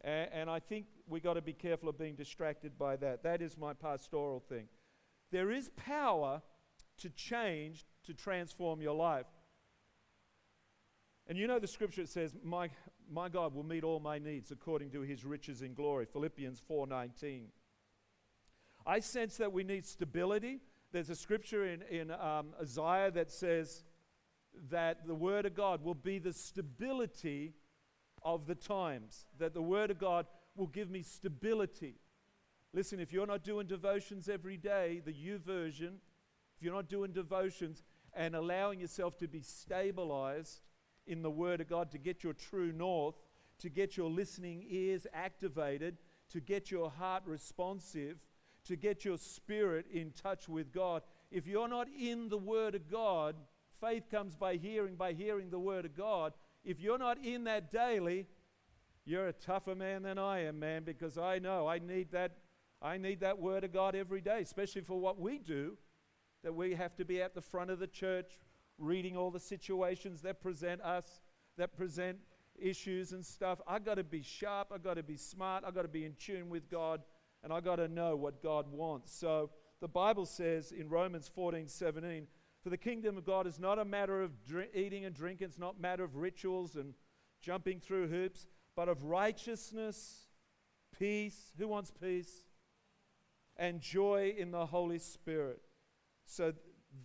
And, 0.02 0.30
and 0.34 0.50
I 0.50 0.60
think 0.60 0.86
we've 1.08 1.24
got 1.24 1.34
to 1.34 1.42
be 1.42 1.54
careful 1.54 1.90
of 1.90 1.98
being 1.98 2.16
distracted 2.16 2.78
by 2.78 2.96
that. 2.98 3.24
That 3.24 3.42
is 3.42 3.58
my 3.58 3.74
pastoral 3.74 4.40
thing. 4.40 4.68
There 5.32 5.52
is 5.52 5.70
power 5.76 6.42
to 7.00 7.10
change, 7.10 7.86
to 8.06 8.14
transform 8.14 8.82
your 8.82 8.96
life. 8.96 9.26
And 11.28 11.38
you 11.38 11.48
know 11.48 11.60
the 11.60 11.68
scripture 11.68 12.02
it 12.02 12.10
says, 12.10 12.34
my, 12.44 12.70
my 13.12 13.28
God 13.28 13.54
will 13.54 13.66
meet 13.66 13.84
all 13.84 14.00
my 14.00 14.18
needs 14.18 14.52
according 14.52 14.92
to 14.92 15.02
his 15.02 15.26
riches 15.26 15.62
in 15.62 15.74
glory. 15.74 16.06
Philippians 16.06 16.62
4.19. 16.70 17.48
I 18.86 19.00
sense 19.00 19.36
that 19.38 19.52
we 19.52 19.66
need 19.66 19.86
stability. 19.86 20.62
There's 20.94 21.10
a 21.10 21.16
scripture 21.16 21.66
in, 21.66 21.82
in 21.90 22.12
um, 22.12 22.54
Isaiah 22.62 23.12
that 23.12 23.30
says 23.30 23.84
that 24.70 25.08
the 25.08 25.16
Word 25.16 25.46
of 25.46 25.56
God 25.56 25.84
will 25.84 25.96
be 25.96 26.20
the 26.20 26.34
stability 26.34 27.54
of 28.24 28.48
the 28.48 28.56
times, 28.56 29.26
that 29.38 29.54
the 29.54 29.62
Word 29.62 29.92
of 29.92 30.00
God 30.00 30.26
will 30.56 30.68
give 30.68 30.90
me 30.90 31.02
stability. 31.02 31.96
Listen, 32.74 33.00
if 33.00 33.14
you're 33.14 33.28
not 33.28 33.44
doing 33.44 33.68
devotions 33.68 34.28
every 34.28 34.58
day, 34.58 35.02
the 35.06 35.14
YouVersion, 35.14 35.94
if 36.56 36.62
you're 36.62 36.74
not 36.74 36.90
doing 36.90 37.12
devotions 37.12 37.84
and 38.14 38.36
allowing 38.36 38.80
yourself 38.80 39.18
to 39.18 39.28
be 39.28 39.42
stabilized 39.42 40.62
in 41.06 41.22
the 41.22 41.32
Word 41.32 41.62
of 41.62 41.70
God 41.70 41.92
to 41.92 41.98
get 41.98 42.24
your 42.24 42.34
true 42.34 42.72
north, 42.72 43.16
to 43.60 43.70
get 43.70 43.98
your 43.98 44.10
listening 44.10 44.66
ears 44.70 45.08
activated, 45.14 45.98
to 46.30 46.40
get 46.40 46.70
your 46.70 46.90
heart 46.90 47.24
responsive, 47.26 48.18
to 48.66 48.76
get 48.76 49.06
your 49.06 49.18
spirit 49.18 49.86
in 49.92 50.12
touch 50.12 50.50
with 50.50 50.74
God. 50.74 51.02
If 51.32 51.48
you're 51.48 51.68
not 51.68 51.88
in 51.98 52.30
the 52.30 52.38
Word 52.38 52.76
of 52.76 52.92
God, 52.92 53.36
faith 53.80 54.10
comes 54.10 54.36
by 54.36 54.56
hearing, 54.56 54.96
by 54.96 55.14
hearing 55.14 55.50
the 55.50 55.60
Word 55.60 55.86
of 55.86 55.96
God. 55.96 56.34
If 56.64 56.80
you're 56.80 56.98
not 56.98 57.18
in 57.24 57.46
that 57.46 57.72
daily, 57.72 58.28
you're 59.06 59.28
a 59.28 59.34
tougher 59.34 59.76
man 59.76 60.04
than 60.04 60.18
I 60.18 60.46
am, 60.46 60.60
man, 60.60 60.84
because 60.84 61.18
I 61.18 61.40
know 61.40 61.68
I 61.68 61.80
need 61.80 62.12
that 62.12 62.38
I 62.82 62.98
need 62.98 63.22
that 63.22 63.40
word 63.40 63.64
of 63.64 63.74
God 63.74 63.96
every 63.96 64.22
day, 64.22 64.42
especially 64.42 64.82
for 64.82 65.00
what 65.00 65.20
we 65.20 65.40
do, 65.40 65.78
that 66.44 66.54
we 66.54 66.76
have 66.76 66.96
to 66.98 67.06
be 67.06 67.22
at 67.22 67.34
the 67.34 67.42
front 67.42 67.72
of 67.72 67.80
the 67.80 67.88
church 67.88 68.40
reading 68.78 69.18
all 69.18 69.32
the 69.32 69.40
situations 69.40 70.22
that 70.22 70.42
present 70.42 70.82
us, 70.82 71.22
that 71.58 71.76
present 71.76 72.20
issues 72.60 73.14
and 73.14 73.26
stuff. 73.26 73.60
I 73.68 73.80
got 73.80 73.96
to 73.96 74.04
be 74.04 74.22
sharp, 74.22 74.72
I 74.72 74.78
got 74.78 74.96
to 74.96 75.04
be 75.04 75.18
smart, 75.18 75.64
I 75.66 75.72
got 75.72 75.84
to 75.84 75.88
be 75.88 76.06
in 76.06 76.14
tune 76.14 76.50
with 76.50 76.70
God, 76.70 77.02
and 77.44 77.52
I 77.52 77.62
got 77.62 77.78
to 77.78 77.88
know 77.88 78.16
what 78.16 78.44
God 78.44 78.72
wants. 78.72 79.12
So 79.12 79.50
the 79.82 79.88
Bible 79.88 80.26
says 80.26 80.72
in 80.72 80.90
Romans 80.90 81.28
14 81.34 81.68
17, 81.68 82.28
for 82.68 82.72
the 82.72 82.78
kingdom 82.78 83.18
of 83.18 83.24
God 83.24 83.48
is 83.48 83.62
not 83.62 83.80
a 83.80 83.86
matter 83.86 84.22
of 84.22 84.44
drink, 84.46 84.72
eating 84.74 85.06
and 85.06 85.16
drinking, 85.16 85.48
it's 85.48 85.58
not 85.58 85.76
a 85.80 85.82
matter 85.82 86.04
of 86.04 86.18
rituals 86.18 86.76
and 86.76 86.96
jumping 87.42 87.80
through 87.80 88.10
hoops, 88.10 88.46
but 88.76 88.90
of 88.90 89.06
righteousness, 89.06 90.28
peace. 91.00 91.54
Who 91.58 91.70
wants 91.70 91.92
peace? 91.92 92.44
And 93.56 93.80
joy 93.80 94.36
in 94.38 94.52
the 94.52 94.66
Holy 94.66 95.00
Spirit. 95.00 95.62
So 96.26 96.52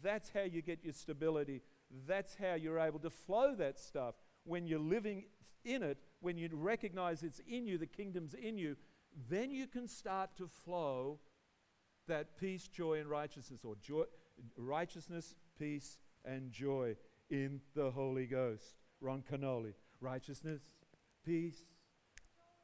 that's 0.03 0.31
how 0.31 0.41
you 0.41 0.63
get 0.63 0.83
your 0.83 0.95
stability. 0.95 1.63
That's 2.09 2.35
how 2.35 2.55
you're 2.55 2.81
able 2.81 2.99
to 2.99 3.11
flow 3.11 3.55
that 3.55 3.79
stuff. 3.79 4.17
When 4.43 4.67
you're 4.67 4.81
living 4.81 5.27
in 5.65 5.85
it, 5.85 5.99
when 6.23 6.37
you 6.39 6.49
recognize 6.53 7.23
it's 7.23 7.41
in 7.47 7.69
you, 7.69 7.79
the 7.79 7.87
kingdom's 7.87 8.35
in 8.35 8.59
you, 8.59 8.75
then 9.31 9.53
you 9.53 9.69
can 9.69 9.87
start 9.87 10.31
to 10.39 10.49
flow 10.49 11.21
that 12.09 12.37
peace, 12.37 12.67
joy, 12.67 12.99
and 12.99 13.09
righteousness, 13.09 13.61
or 13.65 13.77
joy, 13.81 14.03
righteousness, 14.57 15.37
peace, 15.59 15.99
and 16.25 16.53
joy 16.53 16.97
in 17.31 17.61
the 17.75 17.91
Holy 17.91 18.27
Ghost. 18.27 18.75
Ron 19.01 19.23
Canoli. 19.31 19.75
Righteousness, 20.01 20.63
peace, 21.25 21.65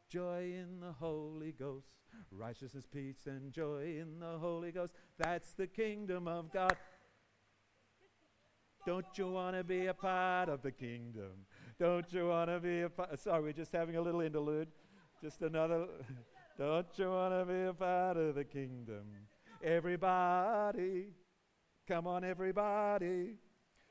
joy 0.09 0.55
in 0.55 0.81
the 0.81 0.93
Holy 0.93 1.53
Ghost. 1.53 1.87
Righteousness, 2.33 2.87
peace, 2.93 3.27
and 3.27 3.53
joy 3.53 3.99
in 4.01 4.19
the 4.21 4.39
Holy 4.39 4.73
Ghost. 4.73 4.93
That's 5.19 5.53
the 5.53 5.67
kingdom 5.67 6.27
of 6.27 6.53
God. 6.53 6.77
Don't 8.87 9.07
you 9.17 9.31
want 9.31 9.57
to 9.57 9.65
be 9.65 9.87
a 9.87 9.95
part 9.95 10.49
of 10.49 10.63
the 10.63 10.73
kingdom? 10.73 11.47
Don't 11.79 12.11
you 12.13 12.29
want 12.29 12.51
to 12.51 12.59
be 12.59 12.83
a 12.83 12.89
part? 12.89 13.19
Sorry, 13.19 13.43
we're 13.43 13.53
just 13.53 13.73
having 13.73 13.97
a 13.97 14.01
little 14.01 14.21
interlude. 14.21 14.69
Just 15.23 15.43
another. 15.43 15.87
Don't 16.59 16.87
you 16.97 17.11
want 17.11 17.35
to 17.35 17.45
be 17.45 17.63
a 17.69 17.75
part 17.75 18.17
of 18.17 18.35
the 18.35 18.45
kingdom? 18.45 19.05
Everybody. 19.63 21.09
Come 21.89 22.07
on, 22.07 22.23
everybody. 22.23 23.37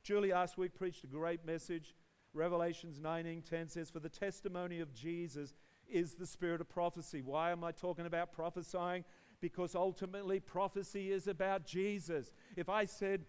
Julie 0.04 0.32
last 0.32 0.56
week 0.56 0.76
preached 0.76 1.04
a 1.04 1.08
great 1.08 1.44
message. 1.48 1.96
Revelations 2.32 3.00
19:10 3.00 3.72
says, 3.72 3.90
For 3.90 4.00
the 4.00 4.08
testimony 4.08 4.82
of 4.82 4.94
Jesus 4.94 5.56
is 5.90 6.14
the 6.14 6.28
spirit 6.28 6.62
of 6.62 6.70
prophecy. 6.70 7.24
Why 7.24 7.50
am 7.50 7.64
I 7.64 7.72
talking 7.72 8.06
about 8.06 8.32
prophesying? 8.32 9.04
Because 9.42 9.74
ultimately 9.74 10.40
prophecy 10.40 11.12
is 11.12 11.26
about 11.26 11.66
Jesus. 11.66 12.36
If 12.56 12.70
I 12.70 12.86
said, 12.86 13.26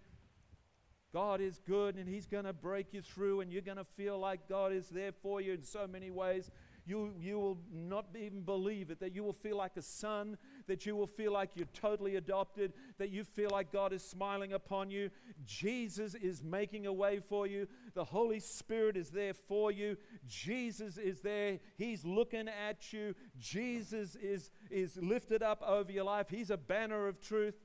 God 1.14 1.40
is 1.40 1.62
good 1.66 1.96
and 1.96 2.07
He's 2.07 2.26
going 2.26 2.44
to 2.44 2.52
break 2.52 2.92
you 2.92 3.00
through, 3.00 3.40
and 3.40 3.50
you're 3.50 3.62
going 3.62 3.78
to 3.78 3.85
feel 3.85 4.18
like 4.18 4.50
God 4.50 4.74
is 4.74 4.90
there 4.90 5.12
for 5.12 5.40
you 5.40 5.54
in 5.54 5.62
so 5.62 5.87
many 5.87 6.11
ways. 6.11 6.50
You, 6.88 7.12
you 7.20 7.38
will 7.38 7.59
not 7.70 8.07
even 8.18 8.40
believe 8.40 8.90
it, 8.90 8.98
that 9.01 9.14
you 9.14 9.22
will 9.22 9.35
feel 9.35 9.59
like 9.59 9.77
a 9.77 9.83
son, 9.83 10.38
that 10.68 10.87
you 10.87 10.96
will 10.96 11.07
feel 11.07 11.33
like 11.33 11.51
you're 11.55 11.66
totally 11.74 12.16
adopted, 12.16 12.72
that 12.96 13.11
you 13.11 13.24
feel 13.24 13.51
like 13.53 13.70
God 13.70 13.92
is 13.92 14.03
smiling 14.03 14.55
upon 14.55 14.90
you. 14.90 15.11
Jesus 15.44 16.14
is 16.14 16.42
making 16.42 16.87
a 16.87 16.92
way 16.92 17.20
for 17.20 17.46
you. 17.46 17.68
The 17.92 18.05
Holy 18.05 18.40
Spirit 18.40 18.96
is 18.96 19.11
there 19.11 19.35
for 19.35 19.70
you. 19.70 19.98
Jesus 20.27 20.96
is 20.96 21.20
there. 21.20 21.59
He's 21.77 22.07
looking 22.07 22.48
at 22.48 22.90
you. 22.90 23.14
Jesus 23.38 24.16
is, 24.16 24.51
is 24.70 24.96
lifted 24.96 25.42
up 25.42 25.62
over 25.62 25.92
your 25.92 26.05
life. 26.05 26.29
He's 26.31 26.48
a 26.48 26.57
banner 26.57 27.07
of 27.07 27.20
truth. 27.20 27.57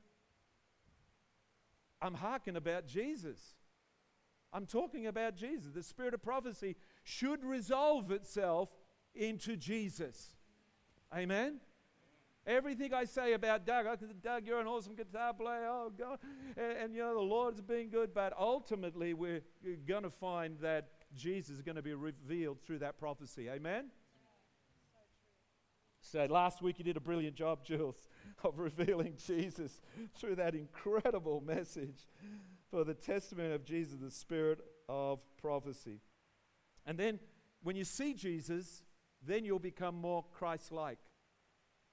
I'm 2.02 2.16
harking 2.16 2.58
about 2.58 2.88
Jesus. 2.88 3.40
I'm 4.52 4.66
talking 4.66 5.08
about 5.08 5.38
Jesus. 5.38 5.72
The 5.74 5.82
spirit 5.82 6.14
of 6.14 6.22
prophecy 6.22 6.76
should 7.06 7.46
resolve 7.46 8.12
itself 8.12 8.70
into 9.16 9.56
Jesus. 9.56 10.36
Amen? 11.16 11.60
Everything 12.46 12.94
I 12.94 13.06
say 13.06 13.34
about 13.34 13.66
Doug, 13.66 13.88
I 13.88 13.96
Doug, 14.22 14.46
you're 14.46 14.60
an 14.60 14.68
awesome 14.68 14.96
guitar 14.96 15.34
player. 15.34 15.66
Oh, 15.70 15.92
God. 15.98 16.20
And, 16.58 16.78
and, 16.78 16.96
you 16.96 17.02
know, 17.02 17.14
the 17.14 17.22
Lord's 17.22 17.62
been 17.62 17.90
good. 17.90 18.14
But 18.14 18.34
ultimately, 18.38 19.14
we're 19.14 19.42
going 19.88 20.04
to 20.04 20.10
find 20.10 20.58
that 20.60 20.90
Jesus 21.16 21.56
is 21.56 21.62
going 21.62 21.78
to 21.78 21.82
be 21.82 21.94
revealed 21.94 22.60
through 22.66 22.80
that 22.80 22.98
prophecy. 22.98 23.50
Amen? 23.50 23.86
So 26.02 26.26
last 26.26 26.62
week 26.62 26.80
you 26.80 26.84
did 26.84 26.98
a 26.98 27.02
brilliant 27.02 27.36
job, 27.36 27.64
Jules, 27.64 28.10
of 28.44 28.60
revealing 28.60 29.14
Jesus 29.26 29.82
through 30.18 30.36
that 30.36 30.54
incredible 30.54 31.42
message 31.42 32.08
for 32.70 32.84
the 32.84 32.94
testament 32.94 33.54
of 33.54 33.64
Jesus, 33.64 33.96
the 34.02 34.12
spirit 34.12 34.60
of 34.90 35.20
prophecy. 35.42 36.02
And 36.86 36.98
then 36.98 37.20
when 37.64 37.78
you 37.78 37.86
see 37.86 38.14
Jesus, 38.14 38.84
then 39.26 39.46
you'll 39.46 39.60
become 39.60 39.96
more 39.96 40.24
Christ 40.34 40.72
like. 40.72 41.00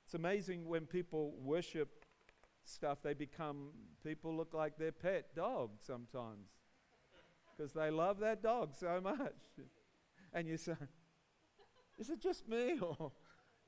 It's 0.05 0.14
amazing 0.14 0.66
when 0.66 0.87
people 0.87 1.35
worship 1.40 2.05
stuff, 2.64 2.99
they 3.03 3.14
become, 3.14 3.71
people 4.05 4.37
look 4.37 4.55
like 4.55 4.77
their 4.77 4.93
pet 4.93 5.35
dog 5.35 5.71
sometimes 5.81 6.49
because 7.57 7.73
they 7.73 7.90
love 7.90 8.19
that 8.21 8.43
dog 8.43 8.75
so 8.75 9.01
much. 9.03 9.19
And 10.33 10.47
you 10.47 10.59
say, 10.59 10.77
Is 11.99 12.09
it 12.09 12.21
just 12.21 12.49
me 12.49 12.79
or 12.81 13.11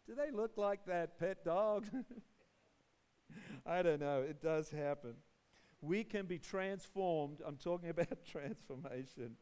do 0.07 0.15
they 0.15 0.31
look 0.31 0.53
like 0.57 0.87
that 0.87 1.19
pet 1.19 1.45
dog? 1.45 1.89
I 3.67 3.83
don't 3.83 3.99
know. 3.99 4.21
It 4.21 4.41
does 4.41 4.71
happen 4.71 5.15
we 5.83 6.05
can 6.05 6.27
be 6.27 6.39
transformed. 6.39 7.43
I'm 7.47 7.57
talking 7.57 7.89
about 7.91 8.25
transformation. 8.25 9.37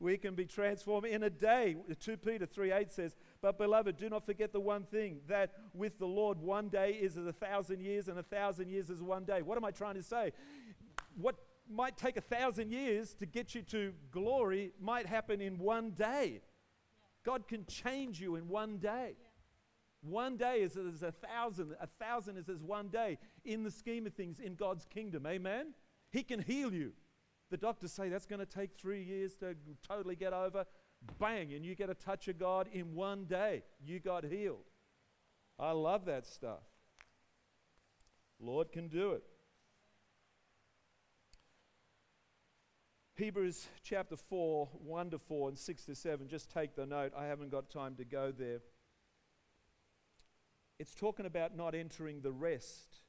We 0.00 0.18
can 0.18 0.34
be 0.34 0.44
transformed 0.44 1.06
in 1.06 1.22
a 1.22 1.30
day. 1.30 1.76
2 1.98 2.16
Peter 2.18 2.44
3 2.44 2.72
8 2.72 2.90
says, 2.90 3.16
But 3.40 3.56
beloved, 3.56 3.96
do 3.96 4.10
not 4.10 4.26
forget 4.26 4.52
the 4.52 4.60
one 4.60 4.82
thing 4.82 5.20
that 5.28 5.52
with 5.72 5.98
the 5.98 6.06
Lord, 6.06 6.38
one 6.38 6.68
day 6.68 6.90
is 6.90 7.16
as 7.16 7.26
a 7.26 7.32
thousand 7.32 7.80
years, 7.80 8.08
and 8.08 8.18
a 8.18 8.22
thousand 8.22 8.68
years 8.68 8.90
is 8.90 9.00
one 9.00 9.24
day. 9.24 9.42
What 9.42 9.56
am 9.56 9.64
I 9.64 9.70
trying 9.70 9.94
to 9.94 10.02
say? 10.02 10.32
What 11.16 11.36
might 11.68 11.96
take 11.96 12.16
a 12.16 12.20
thousand 12.20 12.70
years 12.70 13.14
to 13.14 13.26
get 13.26 13.54
you 13.54 13.62
to 13.62 13.92
glory 14.10 14.72
might 14.80 15.06
happen 15.06 15.40
in 15.40 15.58
one 15.58 15.90
day. 15.90 16.40
God 17.24 17.48
can 17.48 17.66
change 17.66 18.20
you 18.20 18.36
in 18.36 18.48
one 18.48 18.78
day. 18.78 19.16
One 20.02 20.36
day 20.36 20.60
is 20.60 20.76
as 20.76 21.02
a 21.02 21.12
thousand, 21.12 21.74
a 21.80 21.86
thousand 21.86 22.36
is 22.36 22.48
as 22.48 22.62
one 22.62 22.88
day 22.88 23.18
in 23.44 23.64
the 23.64 23.70
scheme 23.70 24.06
of 24.06 24.14
things 24.14 24.38
in 24.38 24.54
God's 24.54 24.84
kingdom. 24.84 25.26
Amen? 25.26 25.74
He 26.10 26.22
can 26.22 26.40
heal 26.40 26.72
you. 26.72 26.92
The 27.50 27.56
doctors 27.56 27.92
say 27.92 28.08
that's 28.08 28.26
going 28.26 28.40
to 28.40 28.46
take 28.46 28.70
three 28.74 29.02
years 29.02 29.34
to 29.36 29.54
totally 29.86 30.16
get 30.16 30.32
over. 30.32 30.64
Bang, 31.18 31.52
and 31.52 31.64
you 31.64 31.74
get 31.74 31.90
a 31.90 31.94
touch 31.94 32.28
of 32.28 32.38
God 32.38 32.68
in 32.72 32.94
one 32.94 33.24
day. 33.24 33.62
You 33.84 34.00
got 34.00 34.24
healed. 34.24 34.64
I 35.58 35.72
love 35.72 36.04
that 36.06 36.26
stuff. 36.26 36.62
Lord 38.38 38.72
can 38.72 38.88
do 38.88 39.12
it. 39.12 39.22
Hebrews 43.16 43.66
chapter 43.82 44.16
4, 44.16 44.68
1 44.72 45.10
to 45.10 45.18
4 45.18 45.48
and 45.48 45.58
6 45.58 45.84
to 45.86 45.94
7. 45.94 46.28
Just 46.28 46.50
take 46.50 46.76
the 46.76 46.84
note. 46.84 47.12
I 47.16 47.24
haven't 47.24 47.50
got 47.50 47.70
time 47.70 47.94
to 47.96 48.04
go 48.04 48.30
there 48.30 48.60
it's 50.78 50.94
talking 50.94 51.26
about 51.26 51.56
not 51.56 51.74
entering 51.74 52.20
the 52.20 52.32
rest. 52.32 53.00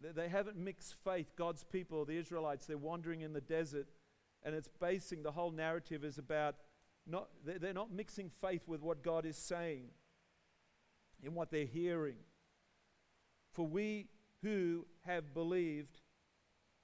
They 0.00 0.28
haven't 0.28 0.56
mixed 0.56 0.94
faith. 1.04 1.32
God's 1.36 1.64
people, 1.64 2.04
the 2.04 2.18
Israelites, 2.18 2.66
they're 2.66 2.76
wandering 2.76 3.22
in 3.22 3.32
the 3.32 3.40
desert, 3.40 3.86
and 4.42 4.54
it's 4.54 4.68
basing 4.80 5.22
the 5.22 5.32
whole 5.32 5.50
narrative 5.50 6.04
is 6.04 6.18
about 6.18 6.56
not, 7.06 7.28
they're 7.44 7.72
not 7.72 7.92
mixing 7.92 8.30
faith 8.30 8.66
with 8.66 8.82
what 8.82 9.02
God 9.02 9.26
is 9.26 9.36
saying 9.36 9.88
in 11.22 11.34
what 11.34 11.50
they're 11.50 11.64
hearing. 11.66 12.16
For 13.52 13.66
we 13.66 14.08
who 14.42 14.86
have 15.06 15.32
believed 15.32 16.00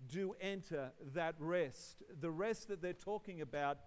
do 0.07 0.35
enter 0.41 0.93
that 1.15 1.35
rest. 1.39 2.03
The 2.21 2.31
rest 2.31 2.69
that 2.69 2.81
they're 2.81 2.93
talking 2.93 3.41
about 3.41 3.79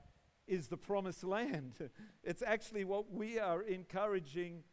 is 0.47 0.67
the 0.67 0.77
promised 0.77 1.23
land. 1.23 1.89
It's 2.23 2.43
actually 2.45 2.83
what 2.83 3.11
we 3.11 3.39
are 3.39 3.61
encouraging 3.61 4.63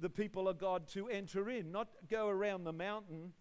the 0.00 0.10
people 0.10 0.48
of 0.48 0.58
God 0.58 0.88
to 0.88 1.08
enter 1.08 1.50
in, 1.50 1.70
not 1.70 1.88
go 2.08 2.28
around 2.28 2.64
the 2.64 2.72
mountain 2.72 3.32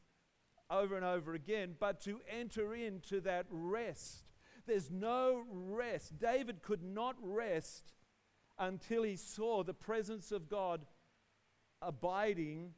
over 0.69 0.95
and 0.95 1.05
over 1.05 1.33
again, 1.33 1.75
but 1.79 2.01
to 2.01 2.19
enter 2.29 2.75
into 2.75 3.21
that 3.21 3.45
rest. 3.49 4.25
There's 4.67 4.91
no 4.91 5.43
rest. 5.49 6.19
David 6.19 6.61
could 6.61 6.83
not 6.83 7.15
rest 7.21 7.93
until 8.59 9.03
he 9.03 9.15
saw 9.15 9.63
the 9.63 9.73
presence 9.73 10.31
of 10.31 10.49
God 10.49 10.85
abiding 11.81 12.73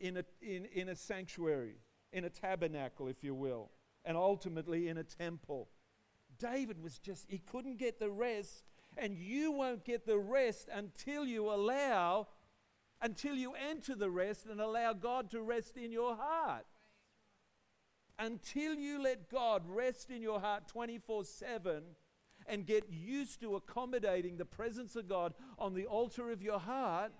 in 0.00 0.18
a, 0.18 0.24
in, 0.42 0.66
in 0.66 0.88
a 0.88 0.96
sanctuary, 0.96 1.76
in 2.12 2.24
a 2.24 2.30
tabernacle, 2.30 3.06
if 3.06 3.22
you 3.22 3.34
will, 3.34 3.70
and 4.04 4.16
ultimately 4.16 4.88
in 4.88 4.98
a 4.98 5.04
temple. 5.04 5.68
David 6.38 6.82
was 6.82 6.98
just, 6.98 7.26
he 7.28 7.38
couldn't 7.38 7.78
get 7.78 8.00
the 8.00 8.10
rest, 8.10 8.64
and 8.98 9.16
you 9.16 9.52
won't 9.52 9.84
get 9.84 10.04
the 10.04 10.18
rest 10.18 10.68
until 10.72 11.24
you 11.24 11.50
allow 11.50 12.26
until 13.02 13.34
you 13.34 13.52
enter 13.54 13.94
the 13.94 14.10
rest 14.10 14.46
and 14.46 14.60
allow 14.60 14.92
God 14.92 15.30
to 15.32 15.42
rest 15.42 15.76
in 15.76 15.90
your 15.92 16.16
heart. 16.16 16.64
Until 18.18 18.74
you 18.74 19.02
let 19.02 19.28
God 19.28 19.62
rest 19.66 20.10
in 20.10 20.22
your 20.22 20.40
heart 20.40 20.68
24 20.68 21.24
7 21.24 21.82
and 22.46 22.66
get 22.66 22.84
used 22.90 23.40
to 23.40 23.56
accommodating 23.56 24.36
the 24.36 24.44
presence 24.44 24.94
of 24.96 25.08
God 25.08 25.34
on 25.58 25.74
the 25.74 25.86
altar 25.86 26.30
of 26.30 26.42
your 26.42 26.58
heart, 26.58 27.12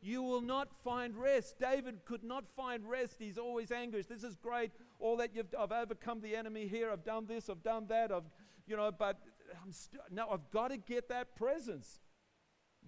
you 0.00 0.22
will 0.22 0.40
not 0.40 0.68
find 0.84 1.16
rest. 1.16 1.58
David 1.58 2.04
could 2.04 2.22
not 2.22 2.44
find 2.56 2.88
rest. 2.88 3.16
He's 3.18 3.36
always 3.36 3.72
anguish. 3.72 4.06
This 4.06 4.22
is 4.22 4.36
great. 4.36 4.70
All 4.98 5.16
that 5.16 5.34
you've, 5.34 5.52
I've 5.58 5.72
overcome 5.72 6.20
the 6.20 6.36
enemy 6.36 6.68
here. 6.68 6.90
I've 6.90 7.04
done 7.04 7.26
this. 7.26 7.50
I've 7.50 7.62
done 7.62 7.86
that. 7.88 8.12
I've, 8.12 8.30
you 8.66 8.76
know, 8.76 8.92
but 8.92 9.18
I'm 9.62 9.72
st- 9.72 10.02
no, 10.10 10.28
I've 10.30 10.50
got 10.50 10.68
to 10.68 10.76
get 10.76 11.08
that 11.08 11.34
presence 11.34 12.00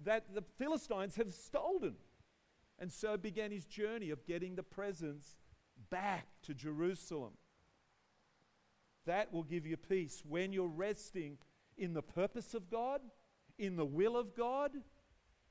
that 0.03 0.33
the 0.33 0.43
Philistines 0.57 1.15
have 1.17 1.33
stolen. 1.33 1.95
And 2.81 2.91
so 2.91 3.15
began 3.15 3.51
his 3.51 3.65
journey 3.65 4.09
of 4.09 4.25
getting 4.25 4.55
the 4.55 4.63
presence 4.63 5.37
back 5.91 6.25
to 6.41 6.55
Jerusalem. 6.55 7.33
That 9.05 9.31
will 9.31 9.43
give 9.43 9.67
you 9.67 9.77
peace 9.77 10.23
when 10.27 10.51
you're 10.51 10.67
resting 10.67 11.37
in 11.77 11.93
the 11.93 12.01
purpose 12.01 12.55
of 12.55 12.71
God, 12.71 13.01
in 13.59 13.75
the 13.75 13.85
will 13.85 14.17
of 14.17 14.35
God. 14.35 14.71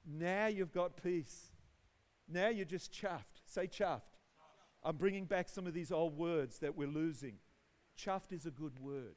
Now 0.05 0.49
you've 0.49 0.73
got 0.73 1.01
peace. 1.01 1.53
Now 2.29 2.49
you're 2.49 2.65
just 2.65 2.93
chuffed. 2.93 3.43
Say 3.47 3.69
chuffed. 3.69 4.01
I'm 4.83 4.97
bringing 4.97 5.27
back 5.27 5.49
some 5.49 5.69
of 5.69 5.73
these 5.73 5.93
old 5.93 6.17
words 6.17 6.59
that 6.59 6.77
we're 6.77 6.89
losing. 6.89 7.35
Chuffed 7.97 8.33
is 8.33 8.45
a 8.45 8.51
good 8.51 8.81
word. 8.81 9.15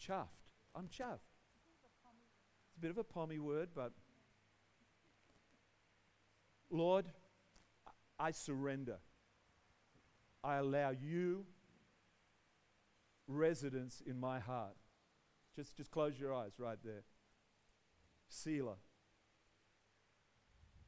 Chuffed. 0.00 0.48
I'm 0.74 0.88
chuffed. 0.88 1.30
It's 2.66 2.76
a 2.76 2.80
bit 2.80 2.90
of 2.90 2.98
a 2.98 3.04
pommy 3.04 3.38
word, 3.38 3.68
but 3.72 3.92
Lord, 6.70 7.06
I 8.18 8.30
surrender. 8.30 8.98
I 10.42 10.56
allow 10.56 10.90
you 10.90 11.44
residence 13.26 14.02
in 14.06 14.18
my 14.18 14.38
heart. 14.38 14.76
Just, 15.54 15.76
just 15.76 15.90
close 15.90 16.18
your 16.18 16.34
eyes 16.34 16.52
right 16.58 16.78
there. 16.84 17.02
Selah. 18.28 18.76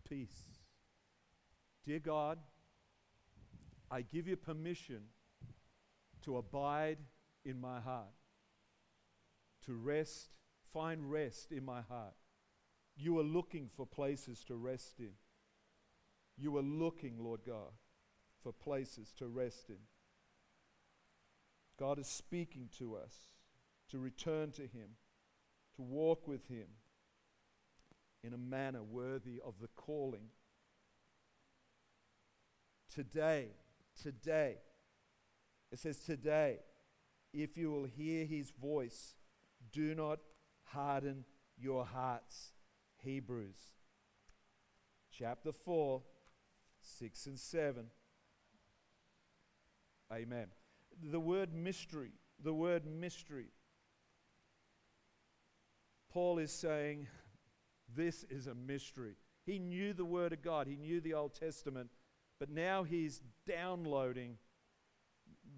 Peace. 0.08 0.44
Dear 1.84 1.98
God, 1.98 2.38
I 3.90 4.02
give 4.02 4.28
you 4.28 4.36
permission 4.36 5.00
to 6.22 6.36
abide 6.36 6.98
in 7.44 7.60
my 7.60 7.80
heart, 7.80 8.12
to 9.64 9.72
rest, 9.72 10.36
find 10.72 11.10
rest 11.10 11.52
in 11.52 11.64
my 11.64 11.80
heart. 11.80 12.14
You 12.96 13.18
are 13.18 13.22
looking 13.24 13.70
for 13.74 13.86
places 13.86 14.44
to 14.44 14.56
rest 14.56 14.98
in. 14.98 15.12
You 16.38 16.57
are 16.57 16.62
looking, 16.62 17.16
Lord 17.18 17.40
God, 17.46 17.72
for 18.42 18.53
places 18.53 19.12
to 19.18 19.27
rest 19.27 19.70
in. 19.70 19.79
God 21.79 21.98
is 21.98 22.07
speaking 22.07 22.68
to 22.79 22.96
us 22.96 23.14
to 23.90 23.98
return 23.98 24.51
to 24.53 24.62
Him, 24.62 24.90
to 25.77 25.83
walk 25.83 26.27
with 26.29 26.46
Him 26.48 26.66
in 28.22 28.35
a 28.35 28.38
manner 28.38 28.83
worthy 28.83 29.40
of 29.44 29.55
the 29.61 29.68
calling. 29.68 30.31
Today, 32.92 33.48
today, 34.01 34.57
it 35.70 35.79
says, 35.79 35.98
Today, 35.98 36.59
if 37.33 37.57
you 37.57 37.70
will 37.70 37.85
hear 37.85 38.24
His 38.24 38.51
voice, 38.51 39.14
do 39.72 39.94
not 39.94 40.20
harden 40.64 41.24
your 41.57 41.85
hearts. 41.85 42.53
Hebrews 43.03 43.79
chapter 45.18 45.53
4, 45.53 46.01
6 46.88 47.27
and 47.27 47.38
7. 47.38 47.87
Amen. 50.12 50.46
The 51.03 51.20
word 51.20 51.53
mystery, 51.53 52.12
the 52.42 52.55
word 52.55 52.87
mystery. 52.87 53.51
Paul 56.11 56.38
is 56.38 56.51
saying, 56.51 57.07
This 57.94 58.24
is 58.31 58.46
a 58.46 58.55
mystery. 58.55 59.16
He 59.44 59.59
knew 59.59 59.94
the 59.94 60.05
Word 60.05 60.35
of 60.35 60.42
God, 60.42 60.66
he 60.66 60.77
knew 60.77 61.01
the 61.01 61.14
Old 61.14 61.35
Testament, 61.35 61.90
but 62.38 62.51
now 62.51 62.83
he's 62.85 63.22
downloading 63.46 64.37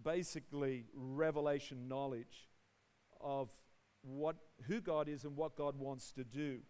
basically 0.04 0.86
revelation 0.94 1.88
knowledge 1.88 2.48
of 3.20 3.50
what, 4.02 4.36
who 4.68 4.80
God 4.80 5.08
is 5.08 5.24
and 5.24 5.36
what 5.36 5.56
God 5.56 5.76
wants 5.76 6.12
to 6.12 6.24
do. 6.24 6.60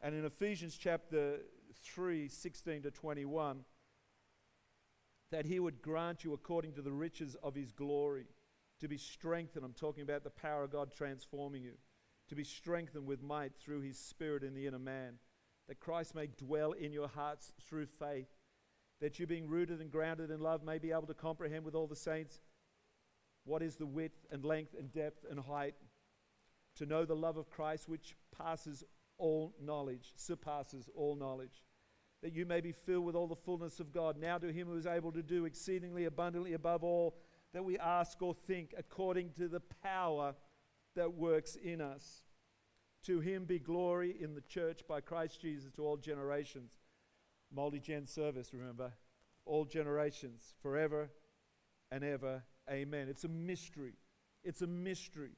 And 0.00 0.14
in 0.14 0.24
Ephesians 0.24 0.76
chapter 0.76 1.40
3 1.84 2.28
16 2.28 2.82
to 2.82 2.90
21, 2.90 3.64
that 5.30 5.46
he 5.46 5.58
would 5.58 5.82
grant 5.82 6.24
you 6.24 6.32
according 6.32 6.72
to 6.74 6.82
the 6.82 6.92
riches 6.92 7.36
of 7.42 7.54
his 7.54 7.72
glory 7.72 8.26
to 8.80 8.88
be 8.88 8.98
strengthened. 8.98 9.64
I'm 9.64 9.72
talking 9.72 10.02
about 10.02 10.24
the 10.24 10.30
power 10.30 10.64
of 10.64 10.72
God 10.72 10.92
transforming 10.92 11.62
you, 11.62 11.74
to 12.28 12.34
be 12.34 12.44
strengthened 12.44 13.06
with 13.06 13.22
might 13.22 13.52
through 13.56 13.80
his 13.80 13.98
spirit 13.98 14.42
in 14.42 14.54
the 14.54 14.66
inner 14.66 14.78
man, 14.78 15.14
that 15.68 15.80
Christ 15.80 16.14
may 16.14 16.28
dwell 16.28 16.72
in 16.72 16.92
your 16.92 17.08
hearts 17.08 17.52
through 17.68 17.86
faith, 17.86 18.28
that 19.00 19.18
you, 19.18 19.26
being 19.26 19.48
rooted 19.48 19.80
and 19.80 19.90
grounded 19.90 20.30
in 20.30 20.40
love, 20.40 20.62
may 20.62 20.78
be 20.78 20.92
able 20.92 21.06
to 21.06 21.14
comprehend 21.14 21.64
with 21.64 21.74
all 21.74 21.86
the 21.86 21.96
saints 21.96 22.40
what 23.44 23.62
is 23.62 23.76
the 23.76 23.86
width 23.86 24.26
and 24.30 24.44
length 24.44 24.74
and 24.78 24.92
depth 24.92 25.24
and 25.30 25.40
height, 25.40 25.74
to 26.76 26.86
know 26.86 27.04
the 27.04 27.16
love 27.16 27.36
of 27.36 27.50
Christ 27.50 27.88
which 27.88 28.16
passes 28.36 28.84
all 29.18 29.54
knowledge, 29.60 30.12
surpasses 30.16 30.88
all 30.94 31.16
knowledge 31.16 31.62
that 32.22 32.32
you 32.32 32.46
may 32.46 32.60
be 32.60 32.72
filled 32.72 33.04
with 33.04 33.14
all 33.14 33.26
the 33.26 33.36
fullness 33.36 33.80
of 33.80 33.92
God. 33.92 34.16
Now 34.18 34.38
to 34.38 34.52
him 34.52 34.68
who 34.68 34.76
is 34.76 34.86
able 34.86 35.12
to 35.12 35.22
do 35.22 35.44
exceedingly 35.44 36.04
abundantly 36.04 36.54
above 36.54 36.82
all 36.82 37.16
that 37.52 37.64
we 37.64 37.78
ask 37.78 38.20
or 38.20 38.34
think, 38.34 38.74
according 38.76 39.30
to 39.38 39.48
the 39.48 39.62
power 39.82 40.34
that 40.94 41.14
works 41.14 41.56
in 41.56 41.80
us. 41.80 42.22
To 43.04 43.20
him 43.20 43.44
be 43.44 43.58
glory 43.58 44.16
in 44.20 44.34
the 44.34 44.40
church 44.40 44.82
by 44.88 45.00
Christ 45.00 45.40
Jesus 45.40 45.70
to 45.72 45.84
all 45.84 45.96
generations. 45.96 46.72
Multi 47.54 47.78
gen 47.78 48.06
service, 48.06 48.52
remember? 48.52 48.92
All 49.44 49.64
generations, 49.64 50.54
forever 50.60 51.08
and 51.92 52.02
ever. 52.02 52.42
Amen. 52.70 53.06
It's 53.08 53.24
a 53.24 53.28
mystery. 53.28 53.94
It's 54.42 54.62
a 54.62 54.66
mystery. 54.66 55.36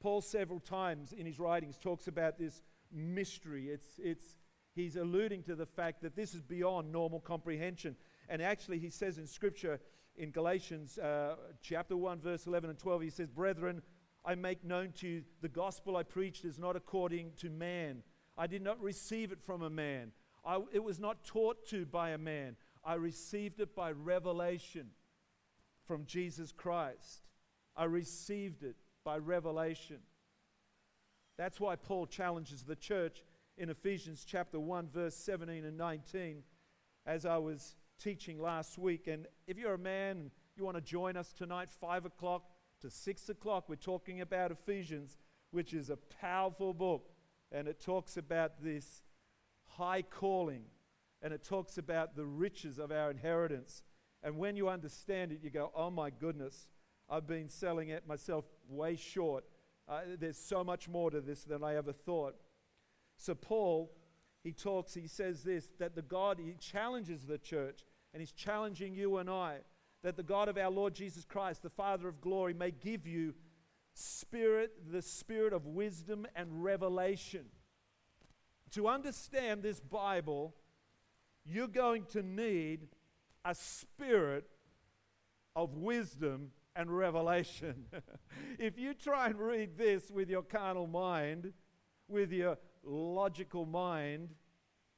Paul, 0.00 0.20
several 0.20 0.58
times 0.58 1.12
in 1.12 1.26
his 1.26 1.38
writings, 1.38 1.78
talks 1.78 2.08
about 2.08 2.38
this 2.38 2.62
mystery. 2.92 3.68
It's, 3.68 4.00
it's, 4.02 4.36
he's 4.74 4.96
alluding 4.96 5.42
to 5.44 5.54
the 5.54 5.66
fact 5.66 6.02
that 6.02 6.16
this 6.16 6.34
is 6.34 6.42
beyond 6.42 6.92
normal 6.92 7.20
comprehension. 7.20 7.96
And 8.28 8.40
actually, 8.40 8.78
he 8.78 8.90
says 8.90 9.18
in 9.18 9.26
Scripture, 9.26 9.80
in 10.16 10.30
Galatians 10.30 10.98
uh, 10.98 11.36
chapter 11.62 11.96
1, 11.96 12.20
verse 12.20 12.46
11 12.46 12.70
and 12.70 12.78
12, 12.78 13.02
he 13.02 13.10
says, 13.10 13.30
Brethren, 13.30 13.82
I 14.24 14.34
make 14.34 14.64
known 14.64 14.92
to 14.98 15.08
you 15.08 15.22
the 15.40 15.48
gospel 15.48 15.96
I 15.96 16.02
preached 16.02 16.44
is 16.44 16.58
not 16.58 16.76
according 16.76 17.32
to 17.38 17.50
man. 17.50 18.02
I 18.36 18.46
did 18.46 18.62
not 18.62 18.80
receive 18.80 19.32
it 19.32 19.42
from 19.42 19.62
a 19.62 19.70
man. 19.70 20.12
I, 20.44 20.60
it 20.72 20.82
was 20.82 20.98
not 20.98 21.24
taught 21.24 21.66
to 21.68 21.86
by 21.86 22.10
a 22.10 22.18
man. 22.18 22.56
I 22.84 22.94
received 22.94 23.60
it 23.60 23.74
by 23.74 23.92
revelation 23.92 24.90
from 25.86 26.04
Jesus 26.06 26.52
Christ. 26.52 27.22
I 27.76 27.84
received 27.84 28.62
it 28.62 28.76
by 29.04 29.18
revelation. 29.18 29.98
That's 31.36 31.60
why 31.60 31.76
Paul 31.76 32.06
challenges 32.06 32.62
the 32.62 32.76
church 32.76 33.22
in 33.56 33.68
Ephesians 33.68 34.24
chapter 34.26 34.58
1, 34.58 34.88
verse 34.88 35.14
17 35.14 35.64
and 35.64 35.76
19, 35.76 36.42
as 37.06 37.26
I 37.26 37.36
was 37.36 37.76
teaching 37.98 38.40
last 38.40 38.78
week. 38.78 39.06
And 39.06 39.26
if 39.46 39.58
you're 39.58 39.74
a 39.74 39.78
man 39.78 40.16
and 40.18 40.30
you 40.56 40.64
want 40.64 40.76
to 40.76 40.82
join 40.82 41.16
us 41.16 41.32
tonight, 41.32 41.70
5 41.70 42.06
o'clock 42.06 42.44
to 42.80 42.90
6 42.90 43.28
o'clock, 43.28 43.68
we're 43.68 43.76
talking 43.76 44.20
about 44.20 44.50
Ephesians, 44.50 45.16
which 45.50 45.74
is 45.74 45.90
a 45.90 45.96
powerful 46.20 46.72
book. 46.74 47.10
And 47.50 47.68
it 47.68 47.80
talks 47.80 48.16
about 48.16 48.62
this 48.62 49.02
high 49.76 50.02
calling, 50.02 50.64
and 51.20 51.32
it 51.32 51.44
talks 51.44 51.76
about 51.78 52.16
the 52.16 52.24
riches 52.24 52.78
of 52.78 52.90
our 52.90 53.10
inheritance. 53.10 53.82
And 54.22 54.38
when 54.38 54.56
you 54.56 54.68
understand 54.68 55.32
it, 55.32 55.40
you 55.42 55.50
go, 55.50 55.70
oh 55.74 55.90
my 55.90 56.10
goodness, 56.10 56.68
I've 57.10 57.26
been 57.26 57.48
selling 57.48 57.90
it 57.90 58.06
myself 58.06 58.44
way 58.68 58.96
short. 58.96 59.44
Uh, 59.88 60.00
there's 60.18 60.38
so 60.38 60.64
much 60.64 60.88
more 60.88 61.10
to 61.10 61.20
this 61.20 61.44
than 61.44 61.62
I 61.62 61.76
ever 61.76 61.92
thought. 61.92 62.36
So, 63.22 63.36
Paul, 63.36 63.92
he 64.42 64.50
talks, 64.50 64.94
he 64.94 65.06
says 65.06 65.44
this 65.44 65.70
that 65.78 65.94
the 65.94 66.02
God, 66.02 66.40
he 66.44 66.54
challenges 66.58 67.24
the 67.24 67.38
church, 67.38 67.84
and 68.12 68.20
he's 68.20 68.32
challenging 68.32 68.94
you 68.94 69.18
and 69.18 69.30
I, 69.30 69.58
that 70.02 70.16
the 70.16 70.24
God 70.24 70.48
of 70.48 70.58
our 70.58 70.70
Lord 70.70 70.92
Jesus 70.92 71.24
Christ, 71.24 71.62
the 71.62 71.70
Father 71.70 72.08
of 72.08 72.20
glory, 72.20 72.52
may 72.52 72.72
give 72.72 73.06
you 73.06 73.34
spirit, 73.94 74.72
the 74.90 75.02
spirit 75.02 75.52
of 75.52 75.66
wisdom 75.66 76.26
and 76.34 76.64
revelation. 76.64 77.44
To 78.72 78.88
understand 78.88 79.62
this 79.62 79.78
Bible, 79.78 80.56
you're 81.44 81.68
going 81.68 82.06
to 82.06 82.22
need 82.24 82.88
a 83.44 83.54
spirit 83.54 84.48
of 85.54 85.76
wisdom 85.76 86.50
and 86.74 86.90
revelation. 86.90 87.84
if 88.58 88.80
you 88.80 88.94
try 88.94 89.26
and 89.26 89.38
read 89.38 89.78
this 89.78 90.10
with 90.10 90.28
your 90.28 90.42
carnal 90.42 90.88
mind, 90.88 91.52
with 92.08 92.32
your 92.32 92.58
logical 92.84 93.66
mind, 93.66 94.30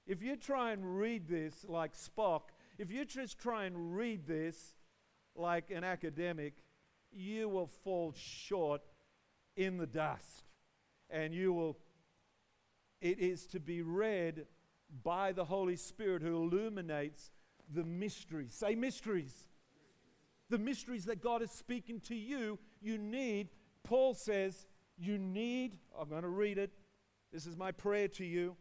if 0.07 0.23
you 0.23 0.37
try 0.37 0.73
and 0.73 0.99
read 0.99 1.29
this 1.29 1.65
like 1.69 1.95
Spock, 1.95 2.41
if 2.79 2.91
you 2.91 3.05
just 3.05 3.39
try 3.39 3.65
and 3.65 3.97
read 3.97 4.27
this 4.27 4.75
like 5.35 5.71
an 5.71 5.85
academic, 5.85 6.55
you 7.13 7.49
will 7.49 7.67
fall 7.67 8.13
short 8.17 8.83
in 9.57 9.77
the 9.79 9.87
dust. 9.87 10.45
And 11.11 11.35
you 11.35 11.53
will, 11.53 11.79
it 13.01 13.19
is 13.19 13.47
to 13.49 13.61
be 13.61 13.83
read 13.83 14.47
by 15.03 15.33
the 15.33 15.45
Holy 15.45 15.77
Spirit 15.77 16.23
who 16.23 16.37
illuminates 16.37 17.31
the 17.73 17.85
mysteries. 17.85 18.53
Say 18.53 18.75
mysteries. 18.75 19.49
The 20.51 20.59
mysteries 20.59 21.07
that 21.07 21.23
God 21.23 21.43
is 21.43 21.51
speaking 21.51 22.01
to 22.01 22.15
you, 22.15 22.59
you 22.83 22.99
need, 22.99 23.49
Paul 23.83 24.15
says, 24.15 24.67
you 24.99 25.19
need, 25.19 25.79
I'm 25.99 26.09
going 26.09 26.23
to 26.23 26.29
read 26.29 26.59
it, 26.59 26.71
this 27.35 27.47
is 27.47 27.57
my 27.57 27.73
prayer 27.73 28.07
to 28.07 28.25
you. 28.25 28.55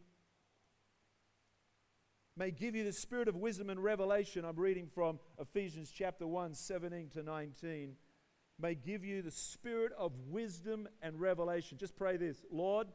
May 2.36 2.50
give 2.50 2.76
you 2.76 2.84
the 2.84 2.92
spirit 2.92 3.28
of 3.28 3.36
wisdom 3.36 3.70
and 3.70 3.84
revelation. 3.84 4.44
I'm 4.44 4.56
reading 4.56 4.88
from 4.96 5.20
Ephesians 5.40 5.92
chapter 5.96 6.26
1, 6.26 6.56
17 6.56 7.10
to 7.14 7.22
19. 7.22 7.94
May 8.60 8.74
give 8.74 9.06
you 9.06 9.22
the 9.22 9.30
spirit 9.30 9.92
of 9.96 10.12
wisdom 10.28 10.88
and 11.04 11.22
revelation. 11.22 11.78
Just 11.78 11.96
pray 11.96 12.18
this 12.18 12.44
Lord, 12.52 12.88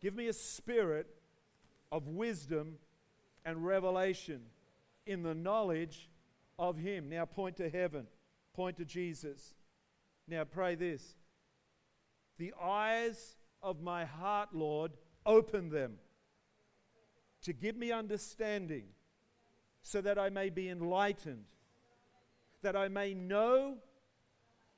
give 0.00 0.14
me 0.14 0.28
a 0.28 0.32
spirit 0.32 1.08
of 1.90 2.06
wisdom 2.06 2.76
and 3.44 3.66
revelation 3.66 4.42
in 5.06 5.24
the 5.24 5.34
knowledge 5.34 6.08
of 6.56 6.76
Him. 6.76 7.08
Now 7.08 7.24
point 7.24 7.56
to 7.56 7.68
heaven, 7.68 8.06
point 8.54 8.76
to 8.76 8.84
Jesus. 8.84 9.54
Now 10.28 10.44
pray 10.44 10.76
this 10.76 11.16
the 12.38 12.54
eyes 12.62 13.34
of 13.64 13.80
my 13.82 14.04
heart, 14.04 14.50
Lord, 14.52 14.92
open 15.24 15.70
them 15.70 15.94
to 17.42 17.52
give 17.52 17.76
me 17.76 17.90
understanding 17.90 18.84
so 19.82 20.00
that 20.02 20.18
I 20.18 20.28
may 20.28 20.50
be 20.50 20.68
enlightened, 20.68 21.46
that 22.62 22.76
I 22.76 22.88
may 22.88 23.14
know 23.14 23.78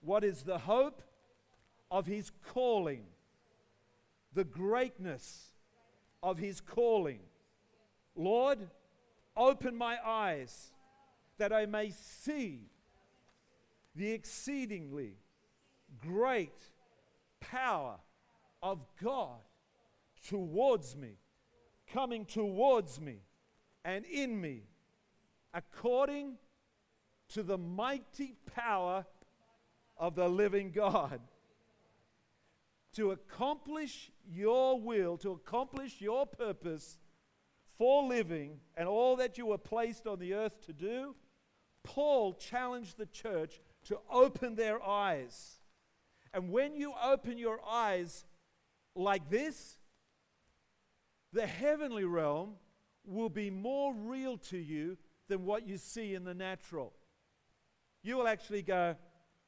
what 0.00 0.24
is 0.24 0.42
the 0.42 0.58
hope 0.58 1.02
of 1.90 2.06
his 2.06 2.30
calling, 2.52 3.04
the 4.32 4.44
greatness 4.44 5.50
of 6.22 6.38
his 6.38 6.60
calling. 6.60 7.20
Lord, 8.14 8.70
open 9.36 9.76
my 9.76 9.98
eyes 10.04 10.72
that 11.38 11.52
I 11.52 11.66
may 11.66 11.90
see 11.90 12.70
the 13.94 14.12
exceedingly 14.12 15.16
great 16.00 16.54
power 17.40 17.98
of 18.62 18.84
God 19.02 19.40
towards 20.28 20.96
me, 20.96 21.18
coming 21.92 22.24
towards 22.24 23.00
me 23.00 23.18
and 23.84 24.04
in 24.04 24.40
me, 24.40 24.64
according 25.54 26.36
to 27.28 27.42
the 27.42 27.58
mighty 27.58 28.34
power 28.54 29.04
of 29.96 30.14
the 30.14 30.28
living 30.28 30.70
God. 30.70 31.20
To 32.94 33.10
accomplish 33.10 34.10
your 34.26 34.80
will, 34.80 35.18
to 35.18 35.32
accomplish 35.32 36.00
your 36.00 36.26
purpose 36.26 36.98
for 37.76 38.04
living 38.04 38.58
and 38.76 38.88
all 38.88 39.16
that 39.16 39.36
you 39.36 39.46
were 39.46 39.58
placed 39.58 40.06
on 40.06 40.18
the 40.18 40.32
earth 40.34 40.64
to 40.66 40.72
do, 40.72 41.14
Paul 41.82 42.34
challenged 42.34 42.96
the 42.96 43.06
church 43.06 43.60
to 43.84 43.98
open 44.10 44.54
their 44.54 44.82
eyes. 44.82 45.60
And 46.32 46.50
when 46.50 46.74
you 46.74 46.92
open 47.02 47.38
your 47.38 47.60
eyes 47.66 48.24
like 48.96 49.30
this, 49.30 49.78
the 51.32 51.46
heavenly 51.46 52.04
realm 52.04 52.54
will 53.04 53.28
be 53.28 53.50
more 53.50 53.94
real 53.94 54.38
to 54.38 54.58
you 54.58 54.96
than 55.28 55.44
what 55.44 55.66
you 55.66 55.76
see 55.76 56.14
in 56.14 56.24
the 56.24 56.34
natural. 56.34 56.92
You 58.02 58.16
will 58.16 58.28
actually 58.28 58.62
go, 58.62 58.96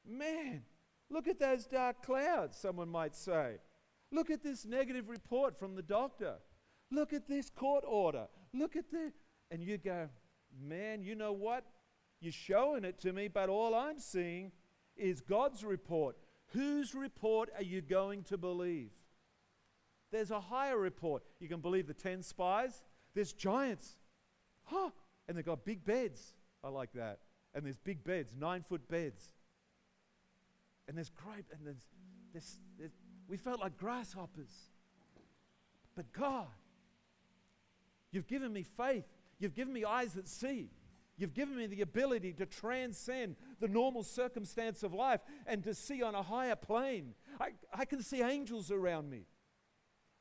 man, 0.05 0.63
look 1.09 1.27
at 1.27 1.39
those 1.39 1.65
dark 1.65 2.03
clouds, 2.03 2.57
someone 2.57 2.89
might 2.89 3.15
say. 3.15 3.57
Look 4.11 4.29
at 4.29 4.43
this 4.43 4.65
negative 4.65 5.09
report 5.09 5.57
from 5.57 5.75
the 5.75 5.81
doctor. 5.81 6.35
Look 6.91 7.13
at 7.13 7.27
this 7.27 7.49
court 7.49 7.83
order. 7.87 8.27
Look 8.53 8.75
at 8.75 8.89
the. 8.91 9.11
And 9.51 9.63
you 9.63 9.77
go, 9.77 10.09
man, 10.61 11.03
you 11.03 11.15
know 11.15 11.33
what? 11.33 11.65
You're 12.19 12.33
showing 12.33 12.83
it 12.83 12.99
to 13.01 13.13
me, 13.13 13.27
but 13.27 13.49
all 13.49 13.75
I'm 13.75 13.99
seeing 13.99 14.51
is 14.97 15.21
God's 15.21 15.63
report. 15.63 16.17
Whose 16.53 16.95
report 16.95 17.49
are 17.55 17.63
you 17.63 17.81
going 17.81 18.23
to 18.23 18.37
believe? 18.37 18.89
There's 20.11 20.31
a 20.31 20.39
higher 20.39 20.77
report. 20.77 21.23
You 21.39 21.47
can 21.47 21.59
believe 21.59 21.87
the 21.87 21.93
10 21.93 22.23
spies. 22.23 22.81
There's 23.13 23.33
giants. 23.33 23.97
Huh. 24.63 24.89
And 25.27 25.37
they've 25.37 25.45
got 25.45 25.65
big 25.65 25.85
beds. 25.85 26.33
I 26.63 26.69
like 26.69 26.93
that. 26.93 27.19
And 27.53 27.65
there's 27.65 27.77
big 27.77 28.03
beds, 28.03 28.33
nine 28.37 28.63
foot 28.67 28.87
beds. 28.87 29.33
And 30.87 30.97
there's 30.97 31.09
great, 31.09 31.45
and 31.51 31.65
there's, 31.65 31.85
there's, 32.33 32.59
there's 32.77 32.91
we 33.27 33.37
felt 33.37 33.59
like 33.59 33.77
grasshoppers. 33.77 34.51
But 35.95 36.11
God, 36.11 36.47
you've 38.11 38.27
given 38.27 38.51
me 38.51 38.63
faith. 38.63 39.05
You've 39.39 39.53
given 39.53 39.73
me 39.73 39.85
eyes 39.85 40.13
that 40.13 40.27
see. 40.27 40.69
You've 41.17 41.33
given 41.33 41.57
me 41.57 41.67
the 41.67 41.81
ability 41.81 42.33
to 42.33 42.45
transcend 42.45 43.35
the 43.59 43.67
normal 43.67 44.03
circumstance 44.03 44.83
of 44.83 44.93
life 44.93 45.19
and 45.45 45.63
to 45.65 45.73
see 45.73 46.01
on 46.01 46.15
a 46.15 46.23
higher 46.23 46.55
plane. 46.55 47.13
I, 47.39 47.49
I 47.73 47.85
can 47.85 48.01
see 48.01 48.21
angels 48.21 48.71
around 48.71 49.09
me. 49.09 49.25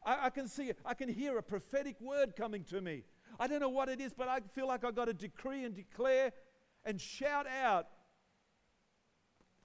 I, 0.05 0.27
I 0.27 0.31
can 0.31 0.49
see, 0.49 0.73
I 0.85 0.95
can 0.95 1.09
hear 1.09 1.39
a 1.39 1.43
prophetic 1.43 2.01
word 2.01 2.37
coming 2.37 2.65
to 2.65 2.81
me. 2.81 3.05
I 3.39 3.47
don't 3.47 3.61
know 3.61 3.69
what 3.69 3.89
it 3.89 4.01
is, 4.01 4.13
but 4.13 4.29
I 4.29 4.41
feel 4.55 4.67
like 4.67 4.85
I've 4.85 4.97
got 4.97 5.07
to 5.07 5.15
decree 5.15 5.65
and 5.65 5.75
declare 5.75 6.33
and 6.85 7.01
shout 7.01 7.47
out 7.47 7.89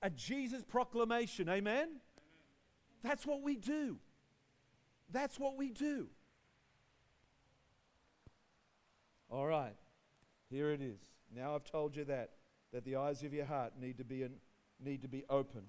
a 0.02 0.10
Jesus 0.10 0.64
proclamation. 0.64 1.50
Amen? 1.50 1.76
Amen? 1.76 1.90
That's 3.04 3.26
what 3.26 3.42
we 3.42 3.56
do. 3.56 3.98
That's 5.12 5.40
what 5.40 5.58
we 5.58 5.70
do. 5.70 6.08
All 9.30 9.48
right, 9.48 9.76
here 10.50 10.72
it 10.72 10.82
is. 10.82 11.00
Now 11.36 11.56
I've 11.56 11.64
told 11.64 11.96
you 11.96 12.06
that, 12.06 12.32
that 12.72 12.86
the 12.86 12.98
eyes 12.98 13.24
of 13.24 13.34
your 13.34 13.46
heart 13.46 13.74
need 13.80 13.98
to 13.98 14.04
be, 14.04 14.22
in, 14.22 14.34
need 14.84 15.02
to 15.02 15.08
be 15.08 15.24
open. 15.30 15.64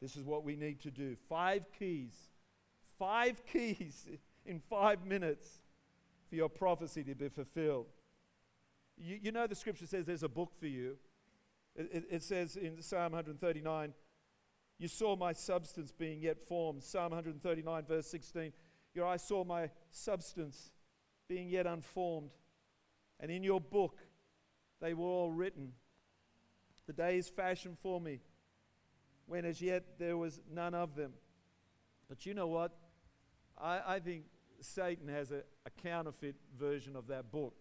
This 0.00 0.16
is 0.16 0.24
what 0.24 0.44
we 0.44 0.54
need 0.54 0.80
to 0.82 0.90
do. 0.90 1.16
Five 1.28 1.64
keys. 1.76 2.14
Five 2.98 3.44
keys 3.52 4.06
in 4.44 4.58
five 4.58 5.04
minutes 5.04 5.60
for 6.28 6.34
your 6.34 6.48
prophecy 6.48 7.04
to 7.04 7.14
be 7.14 7.28
fulfilled. 7.28 7.86
You, 8.96 9.18
you 9.22 9.32
know, 9.32 9.46
the 9.46 9.54
scripture 9.54 9.86
says 9.86 10.06
there's 10.06 10.22
a 10.22 10.28
book 10.28 10.52
for 10.58 10.66
you. 10.66 10.96
It, 11.76 11.90
it, 11.92 12.04
it 12.10 12.22
says 12.22 12.56
in 12.56 12.82
Psalm 12.82 13.12
139, 13.12 13.94
You 14.78 14.88
saw 14.88 15.16
my 15.16 15.32
substance 15.32 15.92
being 15.92 16.20
yet 16.20 16.40
formed. 16.40 16.82
Psalm 16.82 17.10
139, 17.12 17.84
verse 17.84 18.06
16, 18.08 18.52
Your 18.94 19.06
eyes 19.06 19.22
saw 19.22 19.44
my 19.44 19.70
substance 19.90 20.72
being 21.28 21.48
yet 21.48 21.66
unformed. 21.66 22.32
And 23.20 23.30
in 23.30 23.42
your 23.42 23.60
book, 23.60 23.98
they 24.80 24.94
were 24.94 25.06
all 25.06 25.30
written. 25.30 25.72
The 26.86 26.92
days 26.92 27.28
fashioned 27.28 27.78
for 27.78 28.00
me, 28.00 28.20
when 29.26 29.44
as 29.44 29.60
yet 29.60 29.98
there 29.98 30.16
was 30.16 30.40
none 30.50 30.74
of 30.74 30.96
them. 30.96 31.12
But 32.08 32.24
you 32.24 32.32
know 32.32 32.46
what? 32.46 32.72
I, 33.60 33.80
I 33.86 34.00
think 34.00 34.24
Satan 34.60 35.08
has 35.08 35.30
a, 35.30 35.42
a 35.66 35.70
counterfeit 35.82 36.36
version 36.58 36.96
of 36.96 37.06
that 37.08 37.30
book. 37.30 37.54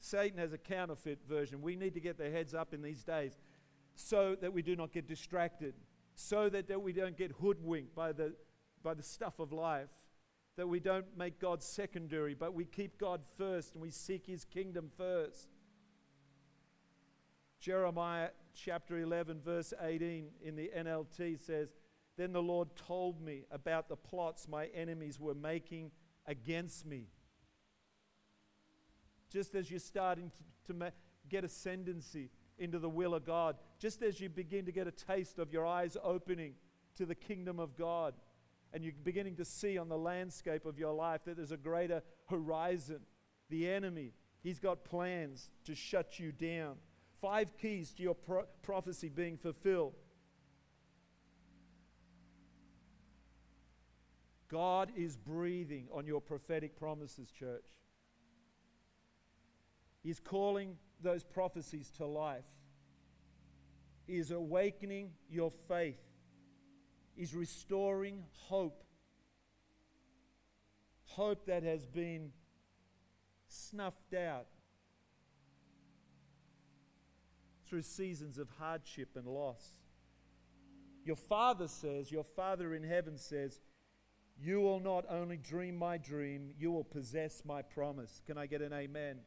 Satan 0.00 0.38
has 0.38 0.52
a 0.52 0.58
counterfeit 0.58 1.18
version. 1.28 1.60
We 1.60 1.76
need 1.76 1.94
to 1.94 2.00
get 2.00 2.16
their 2.16 2.30
heads 2.30 2.54
up 2.54 2.72
in 2.72 2.82
these 2.82 3.04
days 3.04 3.38
so 3.94 4.36
that 4.40 4.52
we 4.52 4.62
do 4.62 4.76
not 4.76 4.92
get 4.92 5.06
distracted, 5.06 5.74
so 6.14 6.48
that, 6.48 6.68
that 6.68 6.80
we 6.80 6.92
don't 6.92 7.16
get 7.16 7.32
hoodwinked 7.32 7.94
by 7.94 8.12
the, 8.12 8.34
by 8.82 8.94
the 8.94 9.02
stuff 9.02 9.38
of 9.38 9.52
life, 9.52 9.90
that 10.56 10.66
we 10.66 10.80
don't 10.80 11.06
make 11.16 11.38
God 11.38 11.62
secondary, 11.62 12.34
but 12.34 12.54
we 12.54 12.64
keep 12.64 12.98
God 12.98 13.20
first 13.36 13.74
and 13.74 13.82
we 13.82 13.90
seek 13.90 14.26
his 14.26 14.44
kingdom 14.44 14.90
first. 14.96 15.48
Jeremiah 17.60 18.30
chapter 18.54 18.98
11, 18.98 19.40
verse 19.42 19.74
18 19.82 20.28
in 20.42 20.56
the 20.56 20.70
NLT 20.76 21.38
says, 21.38 21.68
Then 22.20 22.34
the 22.34 22.42
Lord 22.42 22.68
told 22.76 23.22
me 23.22 23.46
about 23.50 23.88
the 23.88 23.96
plots 23.96 24.46
my 24.46 24.66
enemies 24.74 25.18
were 25.18 25.34
making 25.34 25.90
against 26.26 26.84
me 26.84 27.06
just 29.30 29.54
as 29.54 29.70
you're 29.70 29.80
starting 29.80 30.30
to, 30.36 30.42
to 30.66 30.78
ma- 30.78 30.90
get 31.30 31.44
ascendancy 31.44 32.28
into 32.58 32.78
the 32.78 32.90
will 32.90 33.14
of 33.14 33.24
God, 33.24 33.56
just 33.78 34.02
as 34.02 34.20
you 34.20 34.28
begin 34.28 34.66
to 34.66 34.72
get 34.72 34.86
a 34.86 34.90
taste 34.90 35.38
of 35.38 35.50
your 35.50 35.64
eyes 35.64 35.96
opening 36.04 36.56
to 36.96 37.06
the 37.06 37.14
kingdom 37.14 37.58
of 37.58 37.74
God, 37.74 38.12
and 38.74 38.84
you're 38.84 38.92
beginning 39.02 39.36
to 39.36 39.44
see 39.46 39.78
on 39.78 39.88
the 39.88 39.96
landscape 39.96 40.66
of 40.66 40.78
your 40.78 40.92
life 40.92 41.22
that 41.24 41.38
there's 41.38 41.52
a 41.52 41.56
greater 41.56 42.02
horizon, 42.28 43.00
the 43.48 43.66
enemy, 43.66 44.12
he's 44.42 44.58
got 44.58 44.84
plans 44.84 45.48
to 45.64 45.74
shut 45.74 46.18
you 46.18 46.32
down. 46.32 46.74
Five 47.22 47.56
keys 47.56 47.94
to 47.94 48.02
your 48.02 48.14
pro- 48.14 48.44
prophecy 48.60 49.08
being 49.08 49.38
fulfilled. 49.38 49.94
God 54.50 54.90
is 54.96 55.16
breathing 55.16 55.86
on 55.94 56.06
your 56.06 56.20
prophetic 56.20 56.76
promises, 56.76 57.30
church. 57.30 57.64
He's 60.02 60.18
calling 60.18 60.76
those 61.02 61.22
prophecies 61.22 61.90
to 61.98 62.06
life. 62.06 62.44
He 64.06 64.16
is 64.16 64.30
awakening 64.30 65.10
your 65.30 65.50
faith. 65.50 66.00
He's 67.14 67.34
restoring 67.34 68.24
hope. 68.48 68.82
Hope 71.04 71.46
that 71.46 71.62
has 71.62 71.86
been 71.86 72.32
snuffed 73.46 74.14
out 74.14 74.46
through 77.68 77.82
seasons 77.82 78.38
of 78.38 78.48
hardship 78.58 79.10
and 79.14 79.26
loss. 79.26 79.76
Your 81.04 81.16
Father 81.16 81.68
says, 81.68 82.10
Your 82.10 82.24
Father 82.24 82.74
in 82.74 82.82
heaven 82.82 83.16
says, 83.16 83.60
You 84.42 84.60
will 84.60 84.80
not 84.80 85.04
only 85.10 85.36
dream 85.36 85.76
my 85.76 85.98
dream, 85.98 86.50
you 86.58 86.72
will 86.72 86.84
possess 86.84 87.42
my 87.44 87.60
promise. 87.60 88.22
Can 88.26 88.38
I 88.38 88.46
get 88.46 88.62
an 88.62 88.72
amen? 88.72 89.18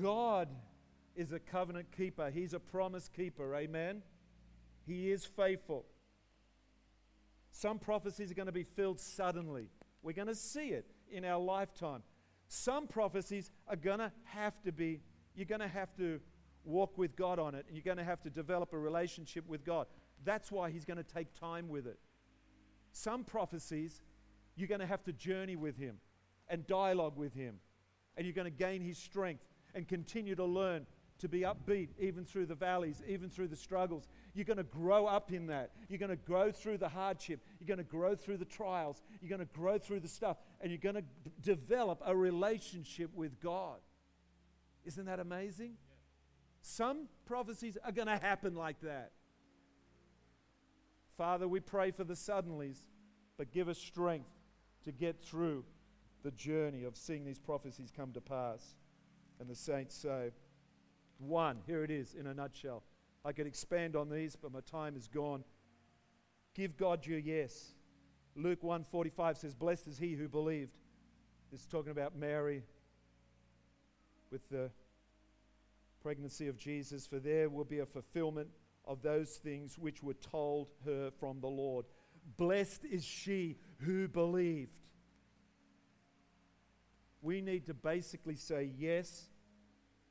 God 0.00 0.48
is 1.14 1.32
a 1.32 1.38
covenant 1.38 1.86
keeper, 1.96 2.30
He's 2.30 2.52
a 2.52 2.60
promise 2.60 3.08
keeper. 3.08 3.54
Amen? 3.54 4.02
He 4.86 5.10
is 5.10 5.24
faithful. 5.24 5.86
Some 7.50 7.78
prophecies 7.78 8.30
are 8.30 8.34
going 8.34 8.46
to 8.46 8.52
be 8.52 8.62
filled 8.62 9.00
suddenly. 9.00 9.70
We're 10.02 10.12
going 10.12 10.28
to 10.28 10.34
see 10.34 10.68
it 10.68 10.86
in 11.10 11.24
our 11.24 11.40
lifetime. 11.40 12.02
Some 12.48 12.86
prophecies 12.86 13.50
are 13.66 13.76
going 13.76 13.98
to 13.98 14.12
have 14.24 14.62
to 14.62 14.72
be, 14.72 15.00
you're 15.34 15.46
going 15.46 15.62
to 15.62 15.68
have 15.68 15.96
to 15.96 16.20
walk 16.64 16.98
with 16.98 17.16
God 17.16 17.38
on 17.38 17.54
it, 17.54 17.64
and 17.66 17.76
you're 17.76 17.82
going 17.82 17.96
to 17.96 18.04
have 18.04 18.20
to 18.22 18.30
develop 18.30 18.74
a 18.74 18.78
relationship 18.78 19.48
with 19.48 19.64
God. 19.64 19.86
That's 20.22 20.52
why 20.52 20.70
He's 20.70 20.84
going 20.84 20.98
to 20.98 21.02
take 21.02 21.32
time 21.32 21.70
with 21.70 21.86
it. 21.86 21.98
Some 22.96 23.24
prophecies, 23.24 24.00
you're 24.56 24.68
going 24.68 24.80
to 24.80 24.86
have 24.86 25.04
to 25.04 25.12
journey 25.12 25.54
with 25.54 25.76
Him 25.76 25.96
and 26.48 26.66
dialogue 26.66 27.18
with 27.18 27.34
Him, 27.34 27.56
and 28.16 28.24
you're 28.26 28.32
going 28.32 28.50
to 28.50 28.58
gain 28.58 28.80
His 28.80 28.96
strength 28.96 29.44
and 29.74 29.86
continue 29.86 30.34
to 30.34 30.46
learn 30.46 30.86
to 31.18 31.28
be 31.28 31.40
upbeat 31.40 31.88
even 31.98 32.24
through 32.24 32.46
the 32.46 32.54
valleys, 32.54 33.02
even 33.06 33.28
through 33.28 33.48
the 33.48 33.56
struggles. 33.56 34.08
You're 34.32 34.46
going 34.46 34.56
to 34.56 34.62
grow 34.62 35.04
up 35.04 35.30
in 35.30 35.46
that. 35.48 35.72
You're 35.90 35.98
going 35.98 36.08
to 36.08 36.16
grow 36.16 36.50
through 36.50 36.78
the 36.78 36.88
hardship. 36.88 37.40
You're 37.60 37.68
going 37.68 37.84
to 37.84 37.84
grow 37.84 38.14
through 38.14 38.38
the 38.38 38.46
trials. 38.46 39.02
You're 39.20 39.28
going 39.28 39.46
to 39.46 39.54
grow 39.54 39.76
through 39.76 40.00
the 40.00 40.08
stuff. 40.08 40.38
And 40.62 40.70
you're 40.70 40.78
going 40.78 40.94
to 40.94 41.02
d- 41.02 41.32
develop 41.42 42.02
a 42.04 42.16
relationship 42.16 43.10
with 43.14 43.40
God. 43.40 43.78
Isn't 44.86 45.04
that 45.04 45.20
amazing? 45.20 45.74
Some 46.62 47.08
prophecies 47.26 47.76
are 47.84 47.92
going 47.92 48.08
to 48.08 48.16
happen 48.16 48.54
like 48.54 48.80
that. 48.80 49.12
Father, 51.16 51.48
we 51.48 51.60
pray 51.60 51.90
for 51.90 52.04
the 52.04 52.14
suddenlies, 52.14 52.84
but 53.38 53.50
give 53.50 53.68
us 53.68 53.78
strength 53.78 54.30
to 54.84 54.92
get 54.92 55.22
through 55.22 55.64
the 56.22 56.30
journey 56.32 56.84
of 56.84 56.96
seeing 56.96 57.24
these 57.24 57.38
prophecies 57.38 57.92
come 57.94 58.12
to 58.12 58.20
pass. 58.20 58.76
And 59.40 59.48
the 59.48 59.54
saints 59.54 59.94
say, 59.94 60.32
one, 61.18 61.58
here 61.66 61.84
it 61.84 61.90
is 61.90 62.14
in 62.14 62.26
a 62.26 62.34
nutshell 62.34 62.82
I 63.26 63.32
could 63.32 63.48
expand 63.48 63.96
on 63.96 64.08
these, 64.08 64.36
but 64.36 64.52
my 64.52 64.60
time 64.60 64.96
is 64.96 65.08
gone. 65.08 65.42
Give 66.54 66.76
God 66.76 67.04
your 67.04 67.18
yes. 67.18 67.74
Luke 68.36 68.62
1:45 68.62 69.36
says, 69.36 69.52
"Blessed 69.52 69.88
is 69.88 69.98
he 69.98 70.14
who 70.14 70.28
believed." 70.28 70.78
This 71.50 71.62
is 71.62 71.66
talking 71.66 71.90
about 71.90 72.14
Mary 72.14 72.64
with 74.30 74.48
the 74.48 74.70
pregnancy 75.98 76.46
of 76.46 76.56
Jesus, 76.56 77.04
for 77.04 77.18
there 77.18 77.50
will 77.50 77.64
be 77.64 77.80
a 77.80 77.86
fulfillment 77.86 78.48
of 78.86 79.02
those 79.02 79.30
things 79.36 79.78
which 79.78 80.02
were 80.02 80.14
told 80.14 80.68
her 80.84 81.10
from 81.18 81.40
the 81.40 81.48
Lord. 81.48 81.86
Blessed 82.36 82.84
is 82.84 83.04
she 83.04 83.56
who 83.78 84.08
believed. 84.08 84.78
We 87.22 87.40
need 87.40 87.66
to 87.66 87.74
basically 87.74 88.36
say 88.36 88.70
yes 88.78 89.26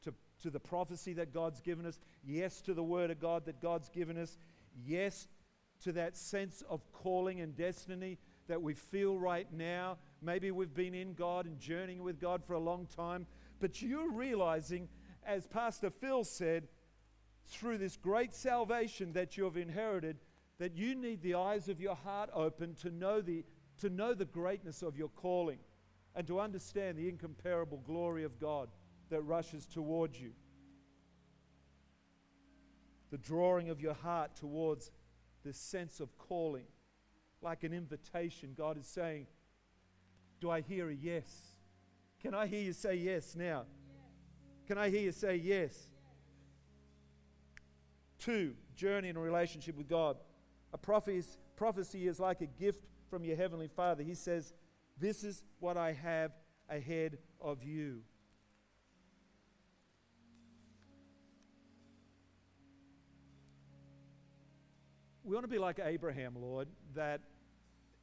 to, 0.04 0.14
to 0.42 0.50
the 0.50 0.60
prophecy 0.60 1.14
that 1.14 1.34
God's 1.34 1.62
given 1.62 1.86
us, 1.86 2.00
yes 2.24 2.62
to 2.62 2.74
the 2.74 2.84
word 2.84 3.12
of 3.12 3.20
God 3.20 3.46
that 3.46 3.62
God's 3.62 3.90
given 3.90 4.18
us, 4.18 4.38
yes 4.86 5.28
to 5.84 5.92
that 5.94 6.16
sense 6.16 6.64
of 6.70 6.82
calling 6.92 7.42
and 7.42 7.56
destiny 7.56 8.18
that 8.48 8.62
we 8.62 8.74
feel 8.74 9.18
right 9.18 9.48
now. 9.52 9.98
Maybe 10.22 10.52
we've 10.52 10.74
been 10.74 10.94
in 10.94 11.14
God 11.14 11.46
and 11.46 11.60
journeying 11.60 12.04
with 12.04 12.20
God 12.20 12.44
for 12.46 12.54
a 12.54 12.60
long 12.60 12.88
time, 12.96 13.28
but 13.60 13.82
you're 13.82 14.12
realizing, 14.12 14.90
as 15.26 15.48
Pastor 15.48 15.90
Phil 15.90 16.24
said, 16.24 16.68
through 17.48 17.78
this 17.78 17.98
great 17.98 18.34
salvation 18.34 19.14
that 19.14 19.38
you 19.38 19.44
have 19.44 19.58
inherited, 19.58 20.18
that 20.60 20.76
you 20.76 20.96
need 20.96 21.22
the 21.22 21.36
eyes 21.36 21.70
of 21.70 21.80
your 21.80 21.96
heart 21.96 22.30
open 22.34 22.76
to 22.76 22.90
know 22.90 23.22
the, 23.22 23.44
to 23.82 23.90
know 23.90 24.14
the 24.14 24.26
greatness 24.26 24.82
of 24.82 24.98
your 24.98 25.10
calling 25.10 25.60
and 26.16 26.26
to 26.28 26.40
understand 26.40 26.98
the 26.98 27.10
incomparable 27.10 27.82
glory 27.86 28.24
of 28.24 28.40
God 28.40 28.70
that 29.10 29.22
rushes 29.22 29.66
towards 29.66 30.20
you. 30.20 30.32
The 33.12 33.18
drawing 33.18 33.70
of 33.70 33.82
your 33.82 33.94
heart 33.94 34.36
towards 34.36 34.92
this 35.44 35.58
sense 35.58 36.00
of 36.00 36.18
calling, 36.18 36.66
like 37.42 37.64
an 37.64 37.74
invitation. 37.74 38.56
God 38.58 38.78
is 38.78 38.88
saying, 38.88 39.28
Do 40.42 40.50
I 40.50 40.62
hear 40.62 40.90
a 40.90 40.94
yes? 40.94 41.56
Can 42.22 42.34
I 42.34 42.48
hear 42.48 42.62
you 42.62 42.74
say 42.74 42.96
yes 42.96 43.36
now? 43.36 43.66
Can 44.68 44.78
I 44.78 44.90
hear 44.90 45.02
you 45.02 45.12
say 45.12 45.36
yes? 45.36 45.92
Two, 48.26 48.56
journey 48.76 49.10
in 49.10 49.18
a 49.18 49.20
relationship 49.20 49.78
with 49.78 49.88
God. 49.88 50.18
A 50.74 50.80
prophecy, 50.80 51.38
prophecy 51.56 52.08
is 52.08 52.20
like 52.20 52.42
a 52.42 52.48
gift 52.48 52.84
from 53.08 53.24
your 53.24 53.38
heavenly 53.38 53.68
Father. 53.68 54.02
He 54.02 54.16
says, 54.16 54.52
This 55.00 55.24
is 55.24 55.44
what 55.60 55.78
I 55.78 55.92
have 55.92 56.32
ahead 56.68 57.20
of 57.40 57.62
you. 57.62 58.02
We 65.24 65.36
want 65.36 65.44
to 65.44 65.48
be 65.48 65.60
like 65.60 65.80
Abraham, 65.84 66.34
Lord, 66.36 66.68
that 66.96 67.22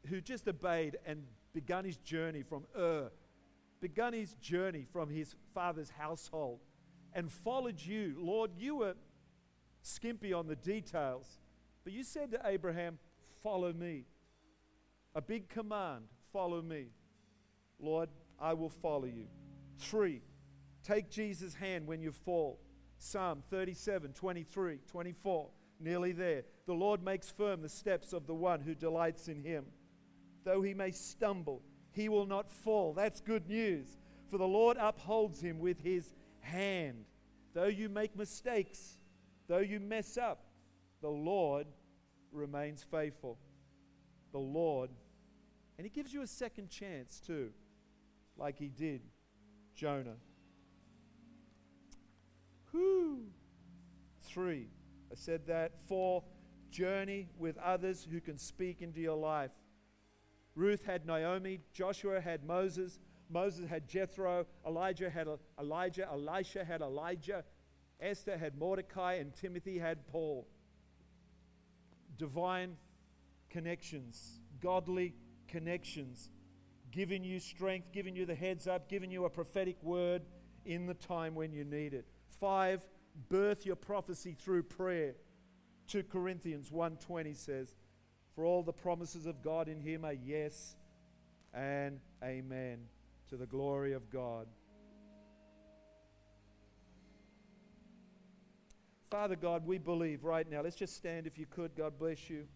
who 0.07 0.21
just 0.21 0.47
obeyed 0.47 0.99
and 1.05 1.25
begun 1.53 1.85
his 1.85 1.97
journey 1.97 2.45
from 2.45 2.65
Ur, 2.79 3.11
begun 3.81 4.13
his 4.13 4.35
journey 4.35 4.87
from 4.93 5.11
his 5.11 5.35
father's 5.53 5.91
household, 5.91 6.61
and 7.13 7.29
followed 7.31 7.81
you. 7.81 8.15
Lord, 8.21 8.53
you 8.57 8.77
were 8.77 8.95
skimpy 9.83 10.33
on 10.33 10.47
the 10.47 10.57
details, 10.57 11.39
but 11.85 11.93
you 11.93 12.05
said 12.05 12.31
to 12.33 12.41
Abraham, 12.45 12.99
Follow 13.43 13.73
me. 13.73 14.05
A 15.15 15.21
big 15.21 15.49
command 15.49 16.05
follow 16.33 16.63
me. 16.63 16.87
Lord, 17.81 18.09
I 18.41 18.55
will 18.55 18.71
follow 18.71 19.05
you. 19.05 19.27
Three, 19.79 20.23
take 20.83 21.11
Jesus' 21.11 21.55
hand 21.55 21.87
when 21.87 22.01
you 22.01 22.13
fall. 22.13 22.61
Psalm 22.99 23.43
37, 23.51 24.13
23, 24.13 24.79
24, 24.87 25.49
nearly 25.81 26.13
there. 26.13 26.45
The 26.67 26.73
Lord 26.73 27.03
makes 27.03 27.31
firm 27.31 27.61
the 27.61 27.69
steps 27.69 28.13
of 28.13 28.27
the 28.27 28.35
one 28.35 28.61
who 28.61 28.75
delights 28.75 29.27
in 29.27 29.43
him. 29.43 29.65
Though 30.45 30.63
he 30.63 30.73
may 30.73 30.93
stumble, 30.93 31.63
he 31.91 32.09
will 32.09 32.27
not 32.27 32.51
fall. 32.51 32.93
That's 32.93 33.21
good 33.21 33.49
news. 33.49 33.99
For 34.29 34.39
the 34.39 34.47
Lord 34.47 34.77
upholds 34.81 35.41
him 35.41 35.59
with 35.59 35.81
his 35.81 36.13
hand. 36.41 37.05
Though 37.55 37.67
you 37.67 37.89
make 37.89 38.17
mistakes, 38.17 38.99
though 39.53 39.59
you 39.59 39.79
mess 39.79 40.17
up, 40.17 40.47
the 41.03 41.11
Lord 41.11 41.67
remains 42.33 42.83
faithful. 42.83 43.39
The 44.33 44.39
Lord, 44.39 44.89
and 45.77 45.85
He 45.85 45.91
gives 45.91 46.11
you 46.11 46.23
a 46.23 46.27
second 46.27 46.71
chance 46.71 47.21
too, 47.21 47.51
like 48.39 48.59
He 48.59 48.69
did 48.69 49.03
Jonah. 49.75 50.17
Whew. 52.71 53.27
Three, 54.23 54.69
I 55.11 55.17
said 55.17 55.47
that. 55.49 55.73
Four, 55.87 56.25
journey 56.71 57.29
with 57.37 57.59
others 57.59 58.09
who 58.11 58.23
can 58.23 58.39
speak 58.39 58.81
into 58.81 59.01
your 59.01 59.19
life. 59.19 59.51
Ruth 60.55 60.83
had 60.87 61.05
Naomi, 61.05 61.61
Joshua 61.75 62.23
had 62.23 62.43
Moses, 62.43 62.99
Moses 63.29 63.69
had 63.69 63.87
Jethro, 63.87 64.47
Elijah 64.67 65.11
had 65.11 65.29
Elijah, 65.61 66.09
Elisha 66.11 66.65
had 66.65 66.81
Elijah, 66.81 67.45
Esther 68.03 68.37
had 68.37 68.59
Mordecai, 68.59 69.15
and 69.15 69.35
Timothy 69.35 69.79
had 69.79 70.07
Paul 70.09 70.47
divine 72.19 72.77
connections, 73.49 74.41
godly 74.61 75.15
connections, 75.49 76.31
giving 76.91 77.25
you 77.25 77.39
strength, 77.41 77.93
giving 77.93 78.15
you 78.17 78.27
the 78.27 78.35
heads 78.35 78.67
up, 78.67 78.89
giving 78.89 79.11
you 79.11 79.25
a 79.25 79.31
prophetic 79.31 79.83
word 79.83 80.23
in 80.65 80.87
the 80.87 80.95
time 80.95 81.35
when 81.35 81.53
you 81.53 81.65
need 81.65 81.95
it. 81.95 82.07
Five, 82.41 82.87
birth 83.29 83.67
your 83.67 83.77
prophecy 83.77 84.35
through 84.35 84.65
prayer. 84.65 85.15
2 85.87 86.05
Corinthians 86.05 86.71
1:20 86.71 87.35
says, 87.35 87.75
"For 88.35 88.45
all 88.45 88.63
the 88.63 88.73
promises 88.73 89.27
of 89.27 89.43
God 89.43 89.69
in 89.69 89.81
him 89.81 90.05
are 90.05 90.13
yes 90.13 90.77
and 91.53 92.01
amen 92.23 92.89
to 93.29 93.37
the 93.37 93.47
glory 93.47 93.93
of 93.93 94.11
God." 94.11 94.49
Father 99.13 99.37
God, 99.37 99.67
we 99.67 99.77
believe 99.77 100.25
right 100.25 100.51
now. 100.51 100.63
Let's 100.63 100.75
just 100.75 100.97
stand 100.97 101.27
if 101.27 101.37
you 101.37 101.45
could. 101.45 101.77
God 101.77 101.99
bless 101.99 102.31
you. 102.31 102.47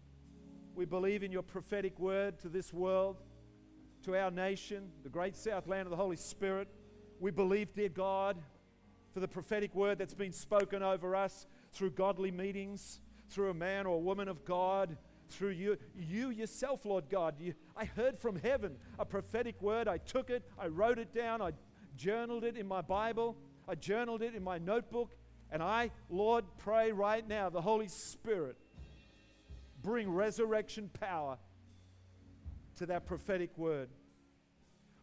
We 0.73 0.85
believe 0.85 1.21
in 1.21 1.31
your 1.31 1.43
prophetic 1.43 1.99
word 1.99 2.39
to 2.39 2.49
this 2.49 2.73
world, 2.73 3.17
to 4.05 4.17
our 4.17 4.31
nation, 4.31 4.89
the 5.03 5.09
great 5.09 5.35
south 5.35 5.67
land 5.67 5.83
of 5.83 5.91
the 5.91 5.95
Holy 5.95 6.15
Spirit. 6.15 6.67
We 7.19 7.29
believe, 7.29 7.75
dear 7.75 7.89
God, 7.89 8.37
for 9.13 9.19
the 9.19 9.27
prophetic 9.27 9.75
word 9.75 9.99
that's 9.99 10.15
been 10.15 10.31
spoken 10.31 10.81
over 10.81 11.15
us 11.15 11.45
through 11.73 11.91
godly 11.91 12.31
meetings, 12.31 13.01
through 13.29 13.51
a 13.51 13.53
man 13.53 13.85
or 13.85 13.97
a 13.97 13.99
woman 13.99 14.27
of 14.27 14.43
God, 14.43 14.97
through 15.29 15.49
you, 15.49 15.77
you 15.95 16.31
yourself, 16.31 16.85
Lord 16.85 17.07
God. 17.07 17.35
You, 17.39 17.53
I 17.75 17.85
heard 17.85 18.17
from 18.17 18.35
heaven 18.35 18.77
a 18.97 19.05
prophetic 19.05 19.61
word. 19.61 19.87
I 19.87 19.99
took 19.99 20.31
it, 20.31 20.43
I 20.57 20.69
wrote 20.69 20.97
it 20.97 21.13
down, 21.13 21.39
I 21.39 21.51
journaled 21.95 22.43
it 22.43 22.57
in 22.57 22.67
my 22.67 22.81
Bible, 22.81 23.37
I 23.67 23.75
journaled 23.75 24.23
it 24.23 24.33
in 24.33 24.43
my 24.43 24.57
notebook, 24.57 25.11
and 25.51 25.63
I, 25.63 25.91
Lord, 26.09 26.45
pray 26.57 26.91
right 26.91 27.27
now, 27.27 27.49
the 27.49 27.61
Holy 27.61 27.87
Spirit, 27.87 28.57
bring 29.81 30.09
resurrection 30.09 30.89
power 30.99 31.37
to 32.77 32.85
that 32.87 33.05
prophetic 33.05 33.57
word. 33.57 33.89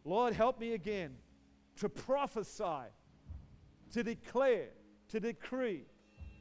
Lord, 0.03 0.33
help 0.33 0.59
me 0.59 0.73
again 0.73 1.15
to 1.77 1.89
prophesy, 1.89 2.89
to 3.91 4.03
declare, 4.03 4.69
to 5.09 5.19
decree 5.19 5.83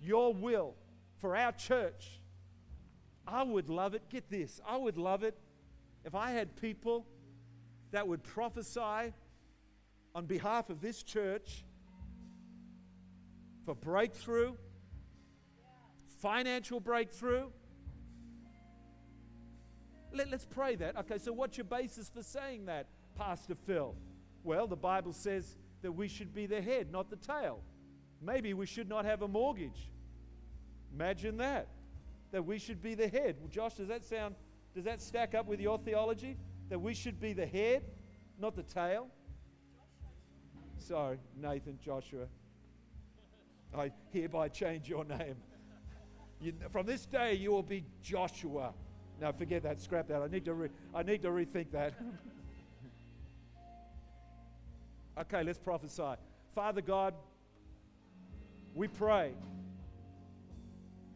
your 0.02 0.34
will 0.34 0.74
for 1.16 1.36
our 1.36 1.52
church. 1.52 2.20
I 3.26 3.42
would 3.42 3.70
love 3.70 3.94
it. 3.94 4.02
Get 4.10 4.30
this. 4.30 4.60
I 4.66 4.76
would 4.76 4.98
love 4.98 5.22
it 5.22 5.36
if 6.04 6.14
I 6.14 6.32
had 6.32 6.54
people 6.56 7.06
that 7.90 8.06
would 8.06 8.22
prophesy 8.22 9.14
on 10.14 10.26
behalf 10.26 10.68
of 10.68 10.80
this 10.80 11.02
church 11.02 11.63
for 13.64 13.74
breakthrough, 13.74 14.54
financial 16.20 16.80
breakthrough. 16.80 17.48
Let, 20.12 20.32
us 20.32 20.46
pray 20.48 20.76
that. 20.76 20.96
Okay, 20.96 21.18
so 21.18 21.32
what's 21.32 21.56
your 21.56 21.64
basis 21.64 22.08
for 22.08 22.22
saying 22.22 22.66
that, 22.66 22.86
Pastor 23.16 23.54
Phil? 23.54 23.96
Well, 24.44 24.66
the 24.66 24.76
Bible 24.76 25.12
says 25.12 25.56
that 25.82 25.90
we 25.90 26.06
should 26.06 26.32
be 26.32 26.46
the 26.46 26.60
head, 26.60 26.92
not 26.92 27.10
the 27.10 27.16
tail. 27.16 27.60
Maybe 28.22 28.54
we 28.54 28.66
should 28.66 28.88
not 28.88 29.04
have 29.04 29.22
a 29.22 29.28
mortgage. 29.28 29.90
Imagine 30.94 31.36
that. 31.38 31.68
That 32.30 32.44
we 32.44 32.58
should 32.58 32.80
be 32.80 32.94
the 32.94 33.08
head. 33.08 33.36
Well, 33.40 33.48
Josh, 33.48 33.74
does 33.74 33.88
that 33.88 34.04
sound, 34.04 34.34
does 34.74 34.84
that 34.84 35.00
stack 35.00 35.34
up 35.34 35.46
with 35.46 35.60
your 35.60 35.78
theology? 35.78 36.36
That 36.68 36.78
we 36.78 36.94
should 36.94 37.20
be 37.20 37.32
the 37.32 37.46
head, 37.46 37.82
not 38.38 38.54
the 38.54 38.62
tail? 38.62 39.08
Sorry, 40.78 41.18
Nathan, 41.36 41.78
Joshua. 41.82 42.26
I 43.74 43.90
hereby 44.10 44.48
change 44.48 44.88
your 44.88 45.04
name. 45.04 45.36
You, 46.40 46.52
from 46.70 46.86
this 46.86 47.06
day, 47.06 47.34
you 47.34 47.50
will 47.50 47.62
be 47.62 47.84
Joshua. 48.02 48.72
Now, 49.20 49.32
forget 49.32 49.62
that, 49.62 49.80
scrap 49.80 50.08
that. 50.08 50.22
I 50.22 50.26
need 50.26 50.44
to, 50.44 50.54
re- 50.54 50.70
I 50.94 51.02
need 51.02 51.22
to 51.22 51.28
rethink 51.28 51.70
that. 51.72 51.94
okay, 55.20 55.42
let's 55.42 55.58
prophesy. 55.58 56.14
Father 56.54 56.80
God, 56.80 57.14
we 58.74 58.88
pray 58.88 59.32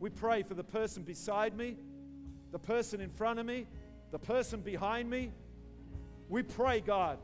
We 0.01 0.11
pray 0.11 0.45
for 0.45 0.55
the 0.55 0.65
person 0.65 1.03
beside 1.03 1.57
me, 1.57 1.77
the 2.53 2.59
person 2.59 3.01
in 3.01 3.11
front 3.11 3.41
of 3.41 3.47
me, 3.47 3.67
the 4.13 4.19
person 4.19 4.61
behind 4.61 5.11
me. 5.11 5.33
We 6.29 6.43
pray, 6.43 6.81
God, 6.81 7.19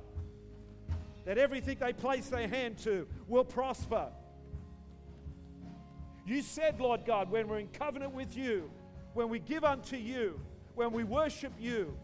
that 1.24 1.38
everything 1.38 1.76
they 1.78 1.92
place 1.92 2.28
their 2.28 2.48
hand 2.48 2.78
to 2.78 3.06
will 3.28 3.44
prosper. 3.44 4.08
You 6.26 6.42
said, 6.42 6.80
Lord 6.80 7.04
God, 7.04 7.30
when 7.30 7.48
we're 7.48 7.58
in 7.58 7.68
covenant 7.68 8.14
with 8.14 8.36
you, 8.36 8.70
when 9.12 9.28
we 9.28 9.38
give 9.38 9.64
unto 9.64 9.96
you, 9.96 10.40
when 10.74 10.90
we 10.90 11.04
worship 11.04 11.52
you, 11.58 11.96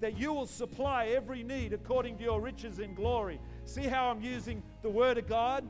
that 0.00 0.18
you 0.18 0.32
will 0.32 0.46
supply 0.46 1.06
every 1.06 1.42
need 1.42 1.72
according 1.72 2.16
to 2.18 2.24
your 2.24 2.40
riches 2.40 2.78
in 2.78 2.94
glory. 2.94 3.40
See 3.64 3.84
how 3.84 4.10
I'm 4.10 4.20
using 4.20 4.62
the 4.82 4.90
word 4.90 5.18
of 5.18 5.28
God? 5.28 5.64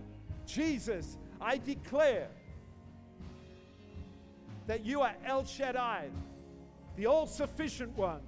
Jesus, 0.46 1.16
I 1.40 1.58
declare 1.58 2.28
that 4.66 4.84
you 4.84 5.00
are 5.02 5.14
El 5.24 5.44
Shaddai, 5.44 6.08
the 6.96 7.06
all 7.06 7.26
sufficient 7.26 7.96
one. 7.96 8.20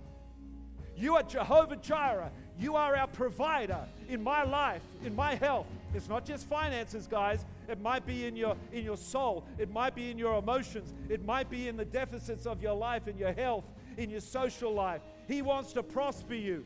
You 0.97 1.17
are 1.17 1.23
Jehovah 1.23 1.77
Jireh. 1.77 2.31
You 2.59 2.77
are 2.77 2.95
our 2.95 3.07
provider 3.07 3.87
in 4.09 4.23
my 4.23 4.45
life, 4.45 4.83
in 5.03 5.17
my 5.17 5.35
health. 5.35 5.67
It's 5.95 6.09
not 6.09 6.27
just 6.27 6.47
finances, 6.47 7.07
guys. 7.07 7.45
It 7.71 7.81
might 7.81 8.05
be 8.05 8.27
in 8.27 8.35
your 8.35 8.57
in 8.73 8.85
your 8.85 8.97
soul. 8.97 9.47
It 9.57 9.71
might 9.71 9.95
be 9.95 10.11
in 10.11 10.19
your 10.19 10.39
emotions. 10.39 10.93
It 11.09 11.25
might 11.25 11.49
be 11.49 11.69
in 11.69 11.77
the 11.77 11.85
deficits 11.85 12.45
of 12.47 12.61
your 12.61 12.75
life, 12.75 13.07
in 13.07 13.17
your 13.17 13.33
health, 13.33 13.65
in 13.97 14.11
your 14.11 14.21
social 14.21 14.73
life. 14.75 15.03
He 15.29 15.41
wants 15.41 15.73
to 15.75 15.83
prosper 15.83 16.35
you 16.35 16.65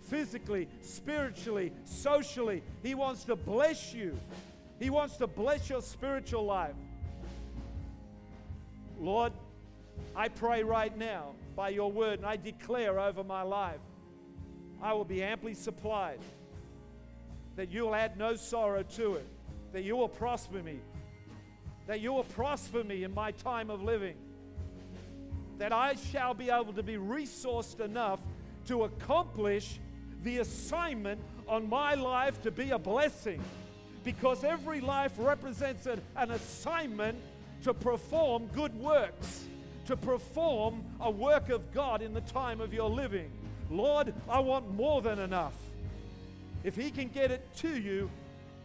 physically, 0.00 0.68
spiritually, 0.80 1.72
socially. 1.84 2.62
He 2.82 2.94
wants 2.94 3.24
to 3.24 3.36
bless 3.36 3.92
you. 3.92 4.16
He 4.78 4.90
wants 4.90 5.16
to 5.16 5.26
bless 5.26 5.68
your 5.68 5.82
spiritual 5.82 6.44
life. 6.44 6.74
Lord, 9.00 9.32
I 10.14 10.28
pray 10.28 10.62
right 10.62 10.96
now 10.96 11.32
by 11.56 11.70
your 11.70 11.90
word, 11.90 12.18
and 12.20 12.26
I 12.26 12.36
declare 12.36 13.00
over 13.00 13.24
my 13.24 13.42
life, 13.42 13.80
I 14.82 14.92
will 14.92 15.04
be 15.04 15.22
amply 15.22 15.54
supplied, 15.54 16.20
that 17.56 17.70
you'll 17.70 17.94
add 17.94 18.18
no 18.18 18.36
sorrow 18.36 18.82
to 18.82 19.14
it, 19.14 19.26
that 19.74 19.82
you 19.82 19.96
will 19.96 20.08
prosper 20.08 20.62
me, 20.62 20.78
that 21.88 22.00
you 22.00 22.12
will 22.12 22.22
prosper 22.22 22.84
me 22.84 23.02
in 23.02 23.12
my 23.12 23.32
time 23.32 23.70
of 23.70 23.82
living, 23.82 24.14
that 25.58 25.72
I 25.72 25.96
shall 26.12 26.32
be 26.32 26.48
able 26.48 26.72
to 26.74 26.82
be 26.84 26.94
resourced 26.94 27.80
enough 27.80 28.20
to 28.68 28.84
accomplish 28.84 29.80
the 30.22 30.38
assignment 30.38 31.20
on 31.48 31.68
my 31.68 31.94
life 31.94 32.40
to 32.42 32.52
be 32.52 32.70
a 32.70 32.78
blessing. 32.78 33.42
Because 34.04 34.44
every 34.44 34.80
life 34.80 35.12
represents 35.18 35.86
an, 35.86 36.00
assignment 36.16 37.18
to 37.64 37.74
perform 37.74 38.46
good 38.54 38.74
works, 38.78 39.44
to 39.86 39.96
perform 39.96 40.84
a 41.00 41.10
work 41.10 41.48
of 41.48 41.72
God 41.72 42.00
in 42.00 42.14
the 42.14 42.20
time 42.20 42.60
of 42.60 42.72
your 42.72 42.88
living. 42.88 43.28
Lord, 43.70 44.14
I 44.28 44.38
want 44.38 44.72
more 44.72 45.02
than 45.02 45.18
enough. 45.18 45.56
If 46.62 46.76
He 46.76 46.92
can 46.92 47.08
get 47.08 47.32
it 47.32 47.44
to 47.56 47.76
you, 47.76 48.08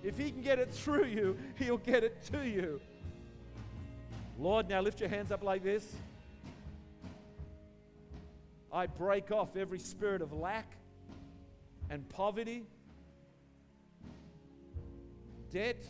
if 0.04 0.18
He 0.18 0.32
can 0.32 0.42
get 0.42 0.60
it 0.60 0.72
through 0.72 1.06
you, 1.06 1.38
He'll 1.58 1.78
get 1.78 2.04
it 2.04 2.24
to 2.32 2.48
you. 2.48 2.80
Lord, 4.38 4.70
now 4.70 4.82
lift 4.82 5.00
your 5.00 5.10
hands 5.10 5.32
up 5.32 5.44
like 5.44 5.64
this. 5.64 5.96
I 8.72 8.86
break 8.88 9.32
off 9.32 9.58
every 9.58 9.80
spirit 9.80 10.22
of 10.22 10.32
lack 10.32 10.72
and 11.90 12.08
poverty, 12.08 12.64
debt, 15.52 15.84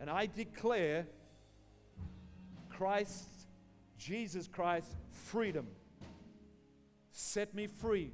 and 0.00 0.08
I 0.08 0.26
declare 0.26 1.06
Christ, 2.70 3.28
Jesus 3.98 4.48
Christ, 4.48 4.88
freedom. 5.10 5.66
Set 7.10 7.54
me 7.54 7.66
free 7.66 8.12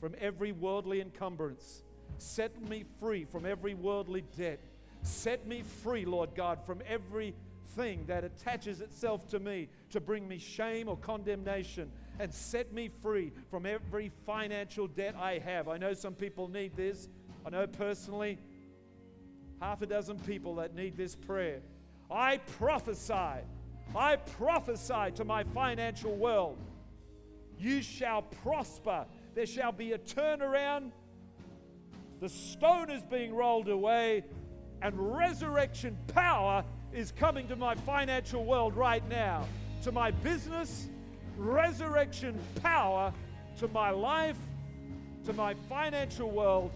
from 0.00 0.14
every 0.20 0.52
worldly 0.52 1.00
encumbrance. 1.00 1.82
Set 2.18 2.60
me 2.68 2.84
free 2.98 3.24
from 3.24 3.46
every 3.46 3.74
worldly 3.74 4.24
debt. 4.36 4.60
Set 5.02 5.46
me 5.46 5.62
free, 5.62 6.04
Lord 6.04 6.34
God, 6.34 6.64
from 6.64 6.80
everything 6.86 8.04
that 8.06 8.24
attaches 8.24 8.80
itself 8.80 9.28
to 9.28 9.40
me 9.40 9.68
to 9.90 10.00
bring 10.00 10.28
me 10.28 10.38
shame 10.38 10.88
or 10.88 10.96
condemnation. 10.96 11.90
And 12.18 12.32
set 12.32 12.72
me 12.72 12.88
free 13.02 13.32
from 13.50 13.66
every 13.66 14.10
financial 14.26 14.86
debt 14.86 15.16
I 15.18 15.38
have. 15.38 15.68
I 15.68 15.78
know 15.78 15.94
some 15.94 16.14
people 16.14 16.48
need 16.48 16.76
this. 16.76 17.08
I 17.44 17.50
know 17.50 17.66
personally 17.66 18.38
half 19.60 19.80
a 19.80 19.86
dozen 19.86 20.18
people 20.18 20.56
that 20.56 20.74
need 20.74 20.96
this 20.96 21.14
prayer. 21.14 21.60
I 22.10 22.38
prophesy, 22.58 23.42
I 23.94 24.16
prophesy 24.16 25.12
to 25.14 25.24
my 25.24 25.44
financial 25.44 26.14
world. 26.14 26.58
You 27.58 27.80
shall 27.80 28.22
prosper. 28.22 29.06
There 29.34 29.46
shall 29.46 29.72
be 29.72 29.92
a 29.92 29.98
turnaround. 29.98 30.90
The 32.22 32.28
stone 32.28 32.88
is 32.88 33.02
being 33.02 33.34
rolled 33.34 33.68
away, 33.68 34.22
and 34.80 34.94
resurrection 34.96 35.98
power 36.14 36.64
is 36.92 37.10
coming 37.10 37.48
to 37.48 37.56
my 37.56 37.74
financial 37.74 38.44
world 38.44 38.76
right 38.76 39.02
now. 39.08 39.44
To 39.82 39.90
my 39.90 40.12
business, 40.12 40.86
resurrection 41.36 42.38
power 42.62 43.12
to 43.58 43.66
my 43.66 43.90
life, 43.90 44.36
to 45.24 45.32
my 45.32 45.54
financial 45.68 46.30
world. 46.30 46.70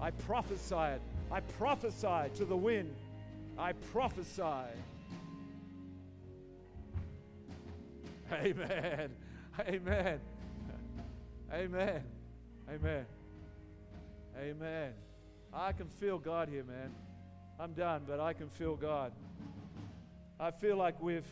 I 0.00 0.10
prophesy 0.10 0.74
it. 0.74 1.02
I 1.30 1.40
prophesy 1.40 2.30
to 2.36 2.46
the 2.46 2.56
wind. 2.56 2.94
I 3.58 3.72
prophesy. 3.92 4.42
Amen. 8.32 9.10
Amen. 9.68 10.18
Amen. 11.52 12.02
Amen. 12.70 13.06
Amen. 14.38 14.92
I 15.52 15.72
can 15.72 15.88
feel 15.88 16.18
God 16.18 16.48
here, 16.48 16.64
man. 16.64 16.94
I'm 17.58 17.72
done, 17.72 18.02
but 18.06 18.20
I 18.20 18.32
can 18.32 18.48
feel 18.48 18.76
God. 18.76 19.12
I 20.38 20.50
feel 20.50 20.76
like 20.76 21.00
we've 21.02 21.26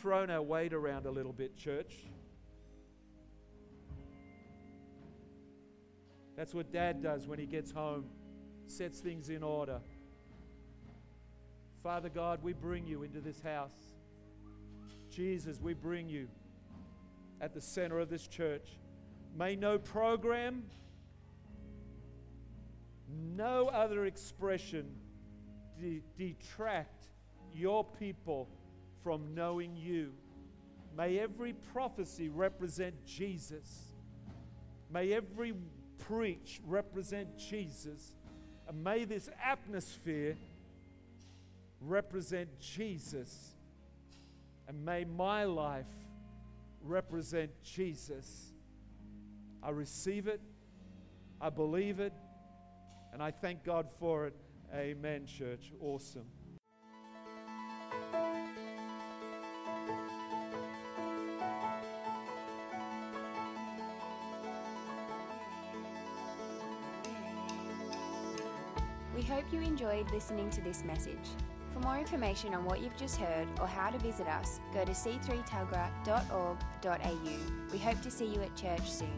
thrown 0.00 0.30
our 0.30 0.42
weight 0.42 0.72
around 0.72 1.06
a 1.06 1.10
little 1.10 1.32
bit, 1.32 1.56
church. 1.56 1.94
That's 6.36 6.52
what 6.52 6.72
dad 6.72 7.02
does 7.02 7.26
when 7.26 7.38
he 7.38 7.46
gets 7.46 7.70
home, 7.70 8.04
sets 8.66 8.98
things 8.98 9.30
in 9.30 9.42
order. 9.42 9.80
Father 11.82 12.08
God, 12.08 12.42
we 12.42 12.52
bring 12.52 12.86
you 12.86 13.02
into 13.02 13.20
this 13.20 13.40
house. 13.40 13.94
Jesus, 15.10 15.60
we 15.60 15.74
bring 15.74 16.08
you 16.08 16.28
at 17.40 17.54
the 17.54 17.60
center 17.60 18.00
of 18.00 18.10
this 18.10 18.26
church. 18.26 18.68
May 19.36 19.56
no 19.56 19.78
program, 19.78 20.62
no 23.36 23.66
other 23.66 24.06
expression 24.06 24.86
de- 25.80 26.02
detract 26.16 27.06
your 27.52 27.84
people 27.84 28.48
from 29.02 29.34
knowing 29.34 29.76
you. 29.76 30.12
May 30.96 31.18
every 31.18 31.52
prophecy 31.52 32.28
represent 32.28 32.94
Jesus. 33.04 33.94
May 34.92 35.12
every 35.12 35.54
preach 35.98 36.60
represent 36.64 37.36
Jesus. 37.36 38.14
And 38.68 38.82
may 38.84 39.04
this 39.04 39.28
atmosphere 39.44 40.36
represent 41.80 42.48
Jesus. 42.60 43.56
And 44.68 44.84
may 44.84 45.04
my 45.04 45.44
life 45.44 45.90
represent 46.82 47.50
Jesus. 47.62 48.53
I 49.64 49.70
receive 49.70 50.26
it, 50.26 50.42
I 51.40 51.48
believe 51.48 51.98
it, 51.98 52.12
and 53.14 53.22
I 53.22 53.30
thank 53.30 53.64
God 53.64 53.86
for 53.98 54.26
it. 54.26 54.34
Amen, 54.74 55.26
church. 55.26 55.72
Awesome. 55.80 56.26
We 69.14 69.22
hope 69.22 69.44
you 69.50 69.60
enjoyed 69.60 70.10
listening 70.10 70.50
to 70.50 70.60
this 70.60 70.84
message. 70.84 71.16
For 71.72 71.80
more 71.80 71.96
information 71.96 72.52
on 72.52 72.66
what 72.66 72.82
you've 72.82 72.96
just 72.96 73.16
heard 73.16 73.48
or 73.60 73.66
how 73.66 73.88
to 73.90 73.98
visit 73.98 74.26
us, 74.26 74.60
go 74.74 74.84
to 74.84 74.92
c3tuggerah.org.au. 74.92 77.72
We 77.72 77.78
hope 77.78 78.02
to 78.02 78.10
see 78.10 78.26
you 78.26 78.42
at 78.42 78.54
church 78.56 78.92
soon. 78.92 79.08